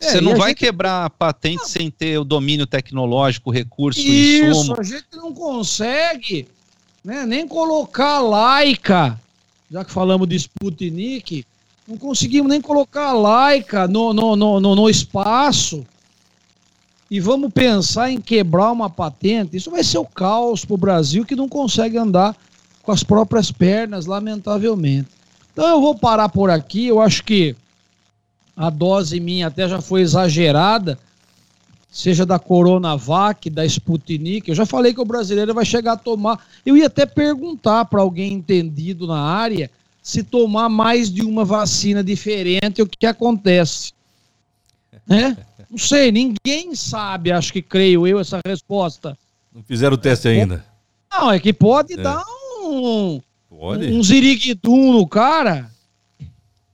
É, 0.01 0.09
Você 0.11 0.19
não 0.19 0.35
vai 0.35 0.49
gente- 0.49 0.57
quebrar 0.57 1.05
a 1.05 1.09
patente 1.09 1.69
sem 1.69 1.89
ter 1.89 2.17
o 2.19 2.25
domínio 2.25 2.67
tecnológico, 2.67 3.49
o 3.49 3.53
recurso, 3.53 4.01
Isso, 4.01 4.45
insumo. 4.47 4.75
a 4.77 4.83
gente 4.83 5.05
não 5.13 5.33
consegue 5.33 6.45
né, 7.05 7.25
nem 7.25 7.47
colocar 7.47 8.15
a 8.17 8.21
laica, 8.21 9.17
já 9.71 9.85
que 9.85 9.91
falamos 9.93 10.27
de 10.27 10.35
Sputnik, 10.35 11.45
não 11.91 11.97
conseguimos 11.97 12.49
nem 12.49 12.61
colocar 12.61 13.07
a 13.07 13.13
laica 13.13 13.87
no, 13.87 14.13
no, 14.13 14.35
no, 14.35 14.59
no, 14.61 14.75
no 14.75 14.89
espaço. 14.89 15.85
E 17.09 17.19
vamos 17.19 17.51
pensar 17.51 18.09
em 18.09 18.21
quebrar 18.21 18.71
uma 18.71 18.89
patente. 18.89 19.57
Isso 19.57 19.69
vai 19.69 19.83
ser 19.83 19.97
o 19.97 20.05
caos 20.05 20.63
para 20.63 20.73
o 20.73 20.77
Brasil 20.77 21.25
que 21.25 21.35
não 21.35 21.49
consegue 21.49 21.97
andar 21.97 22.35
com 22.81 22.93
as 22.93 23.03
próprias 23.03 23.51
pernas, 23.51 24.05
lamentavelmente. 24.05 25.09
Então 25.51 25.67
eu 25.67 25.81
vou 25.81 25.93
parar 25.93 26.29
por 26.29 26.49
aqui. 26.49 26.87
Eu 26.87 27.01
acho 27.01 27.25
que 27.25 27.53
a 28.55 28.69
dose 28.69 29.19
minha 29.19 29.47
até 29.47 29.67
já 29.67 29.81
foi 29.81 30.01
exagerada 30.01 30.97
seja 31.91 32.25
da 32.25 32.39
Coronavac, 32.39 33.49
da 33.49 33.65
Sputnik. 33.65 34.47
Eu 34.47 34.55
já 34.55 34.65
falei 34.65 34.93
que 34.93 35.01
o 35.01 35.05
brasileiro 35.05 35.53
vai 35.53 35.65
chegar 35.65 35.91
a 35.91 35.97
tomar. 35.97 36.39
Eu 36.65 36.77
ia 36.77 36.87
até 36.87 37.05
perguntar 37.05 37.83
para 37.83 38.01
alguém 38.01 38.31
entendido 38.31 39.05
na 39.05 39.19
área 39.19 39.69
se 40.01 40.23
tomar 40.23 40.67
mais 40.69 41.11
de 41.11 41.21
uma 41.21 41.45
vacina 41.45 42.03
diferente, 42.03 42.81
o 42.81 42.87
que 42.87 43.05
acontece. 43.05 43.93
Né? 45.07 45.37
Não 45.69 45.77
sei, 45.77 46.11
ninguém 46.11 46.75
sabe, 46.75 47.31
acho 47.31 47.53
que 47.53 47.61
creio 47.61 48.05
eu, 48.07 48.19
essa 48.19 48.39
resposta. 48.45 49.17
Não 49.53 49.63
fizeram 49.63 49.95
o 49.95 49.97
teste 49.97 50.27
ainda. 50.27 50.65
Não, 51.11 51.31
é 51.31 51.39
que 51.39 51.53
pode 51.53 51.93
É. 51.93 51.97
dar 51.97 52.23
um, 52.63 53.21
Pode. 53.49 53.91
um 53.91 54.01
ziriguidum 54.03 54.93
no 54.93 55.07
cara. 55.07 55.69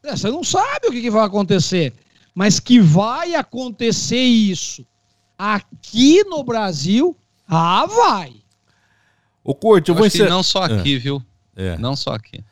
É, 0.04 0.16
Você 0.16 0.30
não 0.30 0.44
sabe 0.44 0.88
o 0.88 0.92
que, 0.92 1.02
que 1.02 1.10
vai 1.12 1.26
acontecer. 1.26 1.94
Mas 2.34 2.60
que 2.60 2.80
vai 2.80 3.34
acontecer 3.34 4.22
isso 4.22 4.86
aqui 5.38 6.24
no 6.24 6.44
Brasil, 6.44 7.16
ah, 7.48 7.86
vai. 7.88 8.36
Ô, 9.44 9.56
Corte, 9.56 9.90
eu, 9.90 9.94
Eu 9.94 9.98
vou 9.98 10.06
encerrar. 10.08 10.30
não 10.30 10.44
só 10.44 10.64
aqui, 10.64 10.98
viu? 10.98 11.22
É. 11.56 11.78
Não 11.78 11.96
só 11.96 12.12
aqui. 12.12 12.44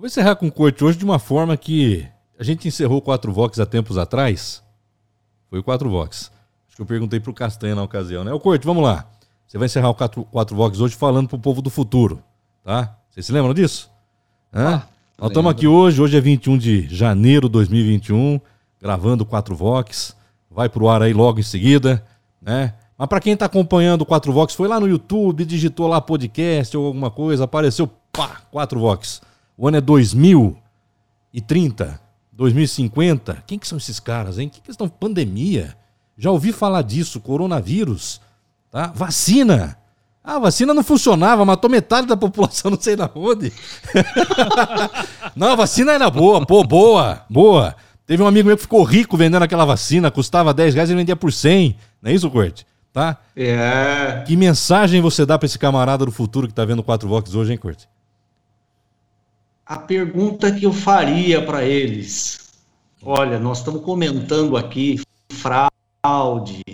Eu 0.00 0.02
vou 0.02 0.06
encerrar 0.06 0.34
com 0.36 0.46
o 0.46 0.50
Corte 0.50 0.82
hoje 0.82 0.96
de 0.96 1.04
uma 1.04 1.18
forma 1.18 1.54
que 1.58 2.06
a 2.38 2.42
gente 2.42 2.66
encerrou 2.66 2.96
o 2.96 3.02
4 3.02 3.30
Vox 3.30 3.60
há 3.60 3.66
tempos 3.66 3.98
atrás. 3.98 4.62
Foi 5.50 5.58
o 5.58 5.62
4 5.62 5.90
Vox. 5.90 6.32
Acho 6.66 6.76
que 6.76 6.80
eu 6.80 6.86
perguntei 6.86 7.20
pro 7.20 7.34
Castanha 7.34 7.74
na 7.74 7.82
ocasião, 7.82 8.24
né? 8.24 8.32
Ô, 8.32 8.40
Corte, 8.40 8.64
vamos 8.64 8.82
lá. 8.82 9.04
Você 9.46 9.58
vai 9.58 9.66
encerrar 9.66 9.90
o 9.90 9.94
4, 9.94 10.24
4 10.24 10.56
Vox 10.56 10.80
hoje 10.80 10.96
falando 10.96 11.28
pro 11.28 11.38
povo 11.38 11.60
do 11.60 11.68
futuro, 11.68 12.22
tá? 12.64 12.96
Vocês 13.10 13.26
se 13.26 13.30
lembram 13.30 13.52
disso? 13.52 13.90
Hã? 14.54 14.76
Ah, 14.76 14.88
Nós 15.18 15.32
estamos 15.32 15.52
aqui 15.52 15.66
hoje, 15.66 16.00
hoje 16.00 16.16
é 16.16 16.20
21 16.22 16.56
de 16.56 16.88
janeiro 16.88 17.46
de 17.46 17.52
2021, 17.52 18.40
gravando 18.80 19.24
o 19.24 19.26
4 19.26 19.54
Vox. 19.54 20.16
Vai 20.50 20.70
pro 20.70 20.88
ar 20.88 21.02
aí 21.02 21.12
logo 21.12 21.40
em 21.40 21.42
seguida, 21.42 22.02
né? 22.40 22.72
Mas 22.96 23.06
para 23.06 23.20
quem 23.20 23.36
tá 23.36 23.44
acompanhando 23.44 24.00
o 24.00 24.06
4 24.06 24.32
Vox, 24.32 24.54
foi 24.54 24.66
lá 24.66 24.80
no 24.80 24.88
YouTube, 24.88 25.44
digitou 25.44 25.86
lá 25.86 26.00
podcast 26.00 26.74
ou 26.74 26.86
alguma 26.86 27.10
coisa, 27.10 27.44
apareceu, 27.44 27.86
pá, 28.10 28.40
4 28.50 28.80
Vox. 28.80 29.28
O 29.60 29.68
ano 29.68 29.76
é 29.76 29.80
2030, 29.82 32.00
2050. 32.32 33.44
Quem 33.46 33.58
que 33.58 33.68
são 33.68 33.76
esses 33.76 34.00
caras, 34.00 34.38
hein? 34.38 34.48
Que 34.48 34.62
questão 34.62 34.88
pandemia? 34.88 35.76
Já 36.16 36.30
ouvi 36.30 36.50
falar 36.50 36.80
disso, 36.80 37.20
coronavírus, 37.20 38.22
tá? 38.70 38.90
Vacina. 38.94 39.76
Ah, 40.24 40.36
a 40.36 40.38
vacina 40.38 40.72
não 40.72 40.82
funcionava, 40.82 41.44
matou 41.44 41.68
metade 41.68 42.06
da 42.06 42.16
população, 42.16 42.70
não 42.72 42.80
sei 42.80 42.96
na 42.96 43.10
onde. 43.14 43.52
não, 45.36 45.48
a 45.48 45.56
vacina 45.56 45.92
era 45.92 46.08
boa, 46.08 46.46
pô, 46.46 46.64
boa, 46.64 47.26
boa. 47.28 47.76
Teve 48.06 48.22
um 48.22 48.26
amigo 48.26 48.46
meu 48.46 48.56
que 48.56 48.62
ficou 48.62 48.82
rico 48.82 49.14
vendendo 49.14 49.42
aquela 49.42 49.66
vacina, 49.66 50.10
custava 50.10 50.54
10 50.54 50.74
reais 50.74 50.88
e 50.88 50.94
ele 50.94 51.00
vendia 51.00 51.16
por 51.16 51.34
100. 51.34 51.76
Não 52.00 52.10
é 52.10 52.14
isso, 52.14 52.30
Corte? 52.30 52.66
Tá? 52.94 53.18
É. 53.36 54.24
Que 54.26 54.38
mensagem 54.38 55.02
você 55.02 55.26
dá 55.26 55.38
pra 55.38 55.44
esse 55.44 55.58
camarada 55.58 56.06
do 56.06 56.10
futuro 56.10 56.48
que 56.48 56.54
tá 56.54 56.64
vendo 56.64 56.78
o 56.78 56.82
4 56.82 57.06
Vox 57.06 57.34
hoje, 57.34 57.52
hein, 57.52 57.58
Corte? 57.58 57.86
A 59.70 59.78
pergunta 59.78 60.50
que 60.50 60.66
eu 60.66 60.72
faria 60.72 61.40
para 61.40 61.64
eles: 61.64 62.40
olha, 63.00 63.38
nós 63.38 63.58
estamos 63.58 63.82
comentando 63.82 64.56
aqui 64.56 65.00
fraude, 65.30 66.64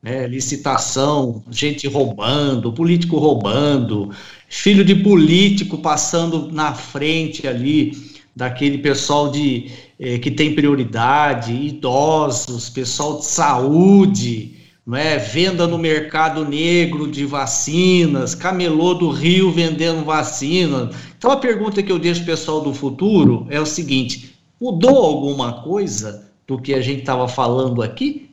né, 0.00 0.24
licitação, 0.28 1.42
gente 1.50 1.88
roubando, 1.88 2.72
político 2.72 3.18
roubando, 3.18 4.14
filho 4.48 4.84
de 4.84 4.94
político 4.94 5.78
passando 5.78 6.52
na 6.52 6.72
frente 6.74 7.44
ali 7.48 7.90
daquele 8.36 8.78
pessoal 8.78 9.32
de 9.32 9.72
eh, 9.98 10.18
que 10.18 10.30
tem 10.30 10.54
prioridade, 10.54 11.52
idosos, 11.52 12.70
pessoal 12.70 13.18
de 13.18 13.24
saúde, 13.24 14.57
não 14.88 14.96
é? 14.96 15.18
Venda 15.18 15.66
no 15.66 15.76
mercado 15.76 16.46
negro 16.46 17.10
de 17.10 17.26
vacinas, 17.26 18.34
camelô 18.34 18.94
do 18.94 19.10
Rio 19.10 19.52
vendendo 19.52 20.02
vacina. 20.02 20.88
Então 21.18 21.30
a 21.30 21.36
pergunta 21.36 21.82
que 21.82 21.92
eu 21.92 21.98
deixo 21.98 22.24
pessoal 22.24 22.62
do 22.62 22.72
futuro 22.72 23.46
é 23.50 23.60
o 23.60 23.66
seguinte: 23.66 24.34
mudou 24.58 25.04
alguma 25.04 25.60
coisa 25.62 26.32
do 26.46 26.58
que 26.58 26.72
a 26.72 26.80
gente 26.80 27.00
estava 27.00 27.28
falando 27.28 27.82
aqui? 27.82 28.30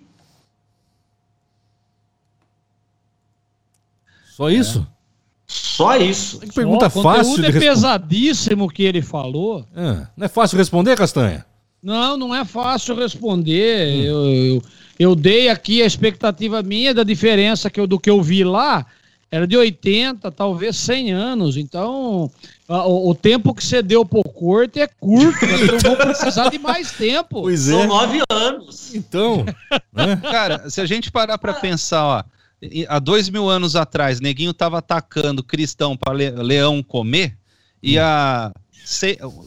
Só 4.31 4.49
isso? 4.49 4.87
Só 5.45 5.97
isso. 5.97 6.39
Que 6.39 6.53
pergunta 6.53 6.85
Ó, 6.85 6.87
o 6.87 7.03
fácil 7.03 7.35
conteúdo 7.35 7.51
de 7.51 7.57
é 7.57 7.59
pesadíssimo 7.59 8.63
o 8.63 8.69
que 8.69 8.83
ele 8.83 9.01
falou. 9.01 9.67
Ah, 9.75 10.07
não 10.15 10.25
é 10.25 10.29
fácil 10.29 10.57
responder, 10.57 10.95
Castanha? 10.95 11.45
Não, 11.83 12.15
não 12.15 12.33
é 12.33 12.45
fácil 12.45 12.95
responder. 12.95 14.05
Eu, 14.05 14.25
eu, 14.25 14.61
eu 14.99 15.15
dei 15.15 15.49
aqui 15.49 15.81
a 15.81 15.85
expectativa 15.85 16.61
minha 16.63 16.93
da 16.93 17.03
diferença 17.03 17.69
que 17.69 17.79
eu, 17.79 17.87
do 17.87 17.99
que 17.99 18.09
eu 18.09 18.21
vi 18.21 18.43
lá. 18.43 18.85
Era 19.31 19.45
de 19.47 19.57
80, 19.57 20.31
talvez 20.31 20.77
100 20.77 21.11
anos. 21.11 21.57
Então, 21.57 22.31
a- 22.69 22.85
o, 22.87 23.09
o 23.09 23.15
tempo 23.15 23.53
que 23.53 23.63
você 23.65 23.81
deu 23.81 24.05
pro 24.05 24.23
corte 24.23 24.79
é 24.79 24.87
curto. 24.87 25.45
né? 25.45 25.53
Então, 25.63 25.79
vou 25.95 25.97
precisar 25.97 26.49
de 26.49 26.59
mais 26.59 26.91
tempo. 26.91 27.41
Pois 27.41 27.61
São 27.61 27.81
é. 27.83 27.87
nove 27.87 28.21
anos. 28.29 28.93
Então, 28.95 29.43
né? 29.91 30.15
Cara, 30.21 30.69
se 30.69 30.79
a 30.79 30.85
gente 30.85 31.11
parar 31.11 31.37
pra 31.37 31.53
pensar, 31.53 32.05
ó, 32.05 32.23
há 32.87 32.99
dois 32.99 33.27
mil 33.27 33.49
anos 33.49 33.75
atrás, 33.75 34.21
neguinho 34.21 34.53
tava 34.53 34.77
atacando 34.77 35.43
cristão 35.43 35.97
para 35.97 36.13
leão 36.13 36.81
comer, 36.81 37.35
e 37.83 37.99
há 37.99 38.53
se- 38.53 38.64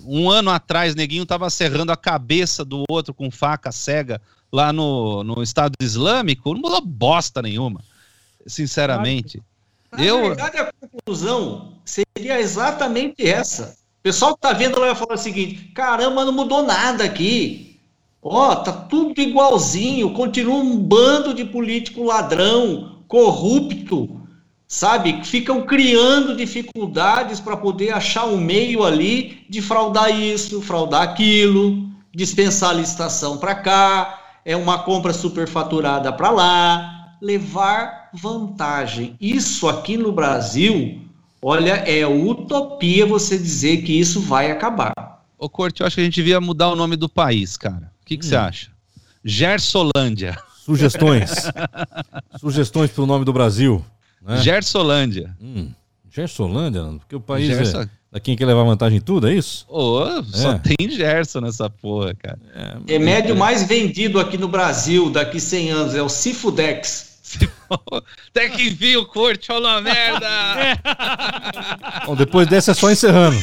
um 0.04 0.28
ano 0.30 0.50
atrás, 0.50 0.94
neguinho 0.94 1.24
tava 1.24 1.48
serrando 1.50 1.92
a 1.92 1.96
cabeça 1.96 2.64
do 2.64 2.84
outro 2.88 3.14
com 3.14 3.30
faca 3.30 3.70
cega 3.70 4.20
lá 4.52 4.72
no, 4.72 5.22
no 5.22 5.42
Estado 5.42 5.74
Islâmico, 5.80 6.52
não 6.54 6.60
mudou 6.60 6.80
bosta 6.80 7.40
nenhuma, 7.40 7.80
sinceramente. 8.46 9.42
Na 9.92 10.04
Eu- 10.04 10.20
verdade, 10.20 10.58
a 10.58 10.72
conclusão 10.80 11.74
seria 11.84 12.40
exatamente 12.40 13.26
essa. 13.26 13.76
O 14.00 14.02
pessoal 14.02 14.34
que 14.34 14.40
tá 14.40 14.52
vendo 14.52 14.78
lá 14.78 14.86
vai 14.86 14.94
falar 14.94 15.14
o 15.14 15.18
seguinte: 15.18 15.70
caramba, 15.74 16.24
não 16.24 16.32
mudou 16.32 16.62
nada 16.62 17.04
aqui. 17.04 17.78
Ó, 18.20 18.54
tá 18.56 18.72
tudo 18.72 19.20
igualzinho, 19.20 20.12
continua 20.12 20.56
um 20.56 20.76
bando 20.76 21.32
de 21.32 21.44
político 21.44 22.02
ladrão, 22.02 23.02
corrupto, 23.06 24.17
sabe? 24.68 25.14
Que 25.14 25.26
Ficam 25.26 25.62
criando 25.62 26.36
dificuldades 26.36 27.40
para 27.40 27.56
poder 27.56 27.90
achar 27.90 28.26
um 28.26 28.36
meio 28.36 28.84
ali 28.84 29.44
de 29.48 29.62
fraudar 29.62 30.10
isso, 30.10 30.60
fraudar 30.60 31.02
aquilo, 31.02 31.88
dispensar 32.14 32.70
a 32.70 32.74
licitação 32.74 33.38
para 33.38 33.54
cá, 33.54 34.20
é 34.44 34.54
uma 34.54 34.80
compra 34.80 35.12
superfaturada 35.12 36.12
para 36.12 36.30
lá, 36.30 37.16
levar 37.20 38.10
vantagem. 38.12 39.16
Isso 39.20 39.68
aqui 39.68 39.96
no 39.96 40.12
Brasil, 40.12 41.00
olha, 41.40 41.72
é 41.72 42.06
utopia 42.06 43.06
você 43.06 43.38
dizer 43.38 43.82
que 43.82 43.98
isso 43.98 44.20
vai 44.20 44.50
acabar. 44.50 44.92
Ô, 45.38 45.48
Corte, 45.48 45.80
eu 45.80 45.86
acho 45.86 45.94
que 45.94 46.00
a 46.00 46.04
gente 46.04 46.14
devia 46.14 46.40
mudar 46.40 46.68
o 46.68 46.76
nome 46.76 46.96
do 46.96 47.08
país, 47.08 47.56
cara. 47.56 47.92
O 48.02 48.06
que 48.06 48.16
que 48.16 48.26
você 48.26 48.36
acha? 48.36 48.70
Gersolândia. 49.24 50.36
Sugestões. 50.64 51.30
Sugestões 52.40 52.90
pro 52.90 53.06
nome 53.06 53.24
do 53.24 53.32
Brasil. 53.32 53.84
Né? 54.22 54.36
Gersolândia. 54.38 55.34
Hum, 55.40 55.70
Gersolândia, 56.10 56.82
porque 56.98 57.16
o 57.16 57.20
país 57.20 57.46
Gerson- 57.48 57.82
é 57.82 57.88
da 58.10 58.18
quem 58.18 58.34
quer 58.36 58.46
levar 58.46 58.64
vantagem 58.64 58.98
em 58.98 59.00
tudo, 59.02 59.28
é 59.28 59.34
isso? 59.34 59.66
Ô, 59.68 60.22
só 60.24 60.52
É. 60.52 60.58
tem 60.58 60.90
Gerson 60.90 61.40
nessa 61.40 61.68
porra, 61.68 62.14
cara. 62.14 62.38
Remédio 62.86 63.36
mais 63.36 63.62
vendido 63.64 64.18
aqui 64.18 64.38
no 64.38 64.48
Brasil 64.48 65.10
daqui 65.10 65.38
100 65.38 65.70
anos 65.70 65.94
é 65.94 66.02
o 66.02 66.08
Cifudex. 66.08 67.06
Até 68.30 68.48
que 68.48 68.96
o 68.96 69.04
Corte, 69.04 69.52
olha 69.52 69.68
uma 69.68 69.80
merda! 69.82 70.26
Bom, 72.06 72.16
depois 72.16 72.48
dessa 72.48 72.70
é 72.70 72.74
só 72.74 72.90
encerrando. 72.90 73.36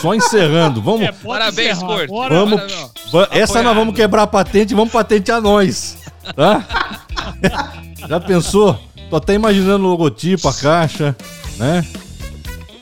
Só 0.00 0.14
encerrando. 0.14 0.80
Vamos. 0.80 1.02
É, 1.02 1.10
Parabéns. 1.12 1.78
Corte. 1.78 2.08
Vamos 2.08 2.60
essa 2.62 3.54
nós 3.54 3.56
Apoiado. 3.56 3.74
vamos 3.74 3.94
quebrar 3.96 4.22
a 4.22 4.26
patente 4.28 4.70
e 4.70 4.76
vamos 4.76 4.92
patentear 4.92 5.40
nós. 5.42 5.98
Tá? 6.36 6.64
Já 8.08 8.20
pensou? 8.20 8.78
Tô 9.10 9.16
até 9.16 9.34
imaginando 9.34 9.84
o 9.84 9.88
logotipo, 9.90 10.48
a 10.48 10.54
caixa, 10.54 11.16
né? 11.58 11.84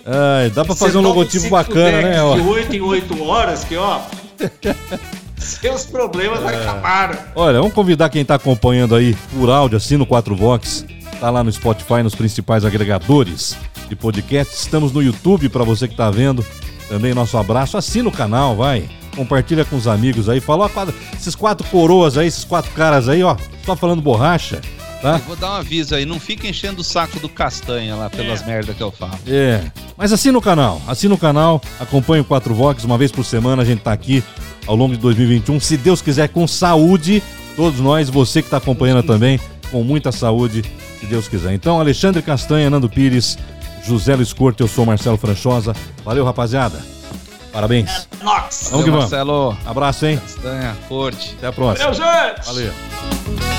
Ai, 0.04 0.50
dá 0.50 0.64
pra 0.64 0.74
fazer 0.74 0.92
Você 0.92 0.98
um 0.98 1.02
logotipo 1.02 1.48
bacana, 1.50 2.02
né? 2.02 2.22
ó? 2.22 2.34
De 2.34 2.40
8 2.42 2.76
em 2.76 2.80
8 2.80 3.22
horas, 3.24 3.64
que 3.64 3.76
ó. 3.76 4.00
seus 5.38 5.86
problemas 5.86 6.42
É. 6.44 6.56
acabaram. 6.56 7.18
Olha, 7.34 7.58
vamos 7.58 7.72
convidar 7.74 8.08
quem 8.10 8.24
tá 8.24 8.34
acompanhando 8.34 8.94
aí 8.94 9.16
por 9.34 9.48
áudio, 9.50 9.76
assim 9.78 9.96
no 9.96 10.06
4 10.06 10.36
Vox. 10.36 10.84
Tá 11.20 11.30
lá 11.30 11.42
no 11.42 11.50
Spotify, 11.50 12.02
nos 12.02 12.14
principais 12.14 12.64
agregadores 12.64 13.56
de 13.88 13.96
podcast. 13.96 14.54
Estamos 14.54 14.92
no 14.92 15.02
YouTube 15.02 15.48
para 15.48 15.64
você 15.64 15.88
que 15.88 15.96
tá 15.96 16.10
vendo. 16.10 16.44
Também 16.88 17.12
nosso 17.14 17.36
abraço. 17.36 17.76
Assina 17.76 18.08
o 18.08 18.12
canal, 18.12 18.54
vai. 18.56 18.88
Compartilha 19.16 19.64
com 19.64 19.76
os 19.76 19.86
amigos 19.88 20.28
aí. 20.28 20.40
Quadra- 20.40 20.94
esses 21.18 21.34
quatro 21.34 21.66
coroas 21.68 22.16
aí, 22.16 22.26
esses 22.28 22.44
quatro 22.44 22.70
caras 22.72 23.08
aí, 23.08 23.22
ó. 23.22 23.36
Só 23.66 23.74
falando 23.76 24.00
borracha, 24.00 24.60
tá? 25.00 25.14
Eu 25.14 25.18
vou 25.20 25.36
dar 25.36 25.50
um 25.50 25.54
aviso 25.54 25.94
aí, 25.94 26.04
não 26.04 26.20
fica 26.20 26.46
enchendo 26.46 26.80
o 26.80 26.84
saco 26.84 27.18
do 27.20 27.28
castanha 27.28 27.94
lá 27.94 28.10
pelas 28.10 28.44
merdas 28.44 28.76
que 28.76 28.82
eu 28.82 28.90
falo. 28.90 29.18
É. 29.26 29.62
Mas 29.96 30.12
assina 30.12 30.36
o 30.36 30.42
canal, 30.42 30.80
assina 30.86 31.14
o 31.14 31.18
canal, 31.18 31.60
acompanha 31.80 32.22
o 32.22 32.24
4 32.24 32.54
Vox, 32.54 32.84
uma 32.84 32.98
vez 32.98 33.10
por 33.10 33.24
semana 33.24 33.62
a 33.62 33.64
gente 33.64 33.80
tá 33.80 33.92
aqui 33.92 34.22
ao 34.66 34.76
longo 34.76 34.94
de 34.94 35.00
2021, 35.00 35.58
se 35.60 35.76
Deus 35.76 36.02
quiser, 36.02 36.28
com 36.28 36.46
saúde, 36.46 37.22
todos 37.56 37.80
nós, 37.80 38.10
você 38.10 38.42
que 38.42 38.50
tá 38.50 38.58
acompanhando 38.58 39.02
também, 39.02 39.40
com 39.70 39.82
muita 39.82 40.12
saúde, 40.12 40.62
se 41.00 41.06
Deus 41.06 41.26
quiser. 41.26 41.54
Então, 41.54 41.80
Alexandre 41.80 42.22
Castanha, 42.22 42.68
Nando 42.68 42.88
Pires, 42.88 43.38
José 43.84 44.14
Luiz 44.14 44.32
Corte, 44.32 44.60
eu 44.60 44.68
sou 44.68 44.84
Marcelo 44.84 45.16
Franchosa. 45.16 45.74
Valeu, 46.04 46.24
rapaziada. 46.24 46.78
Parabéns. 47.52 48.06
Nox. 48.22 48.68
Vamos 48.70 48.84
que 48.84 48.90
vamos. 48.90 49.10
Marcelo, 49.10 49.56
Abraço, 49.64 50.06
hein? 50.06 50.18
castanha, 50.18 50.76
corte. 50.88 51.34
Até 51.38 51.46
a 51.46 51.52
próxima. 51.52 51.90
Meu 51.90 51.94
gente! 51.94 52.46
Valeu. 52.46 53.57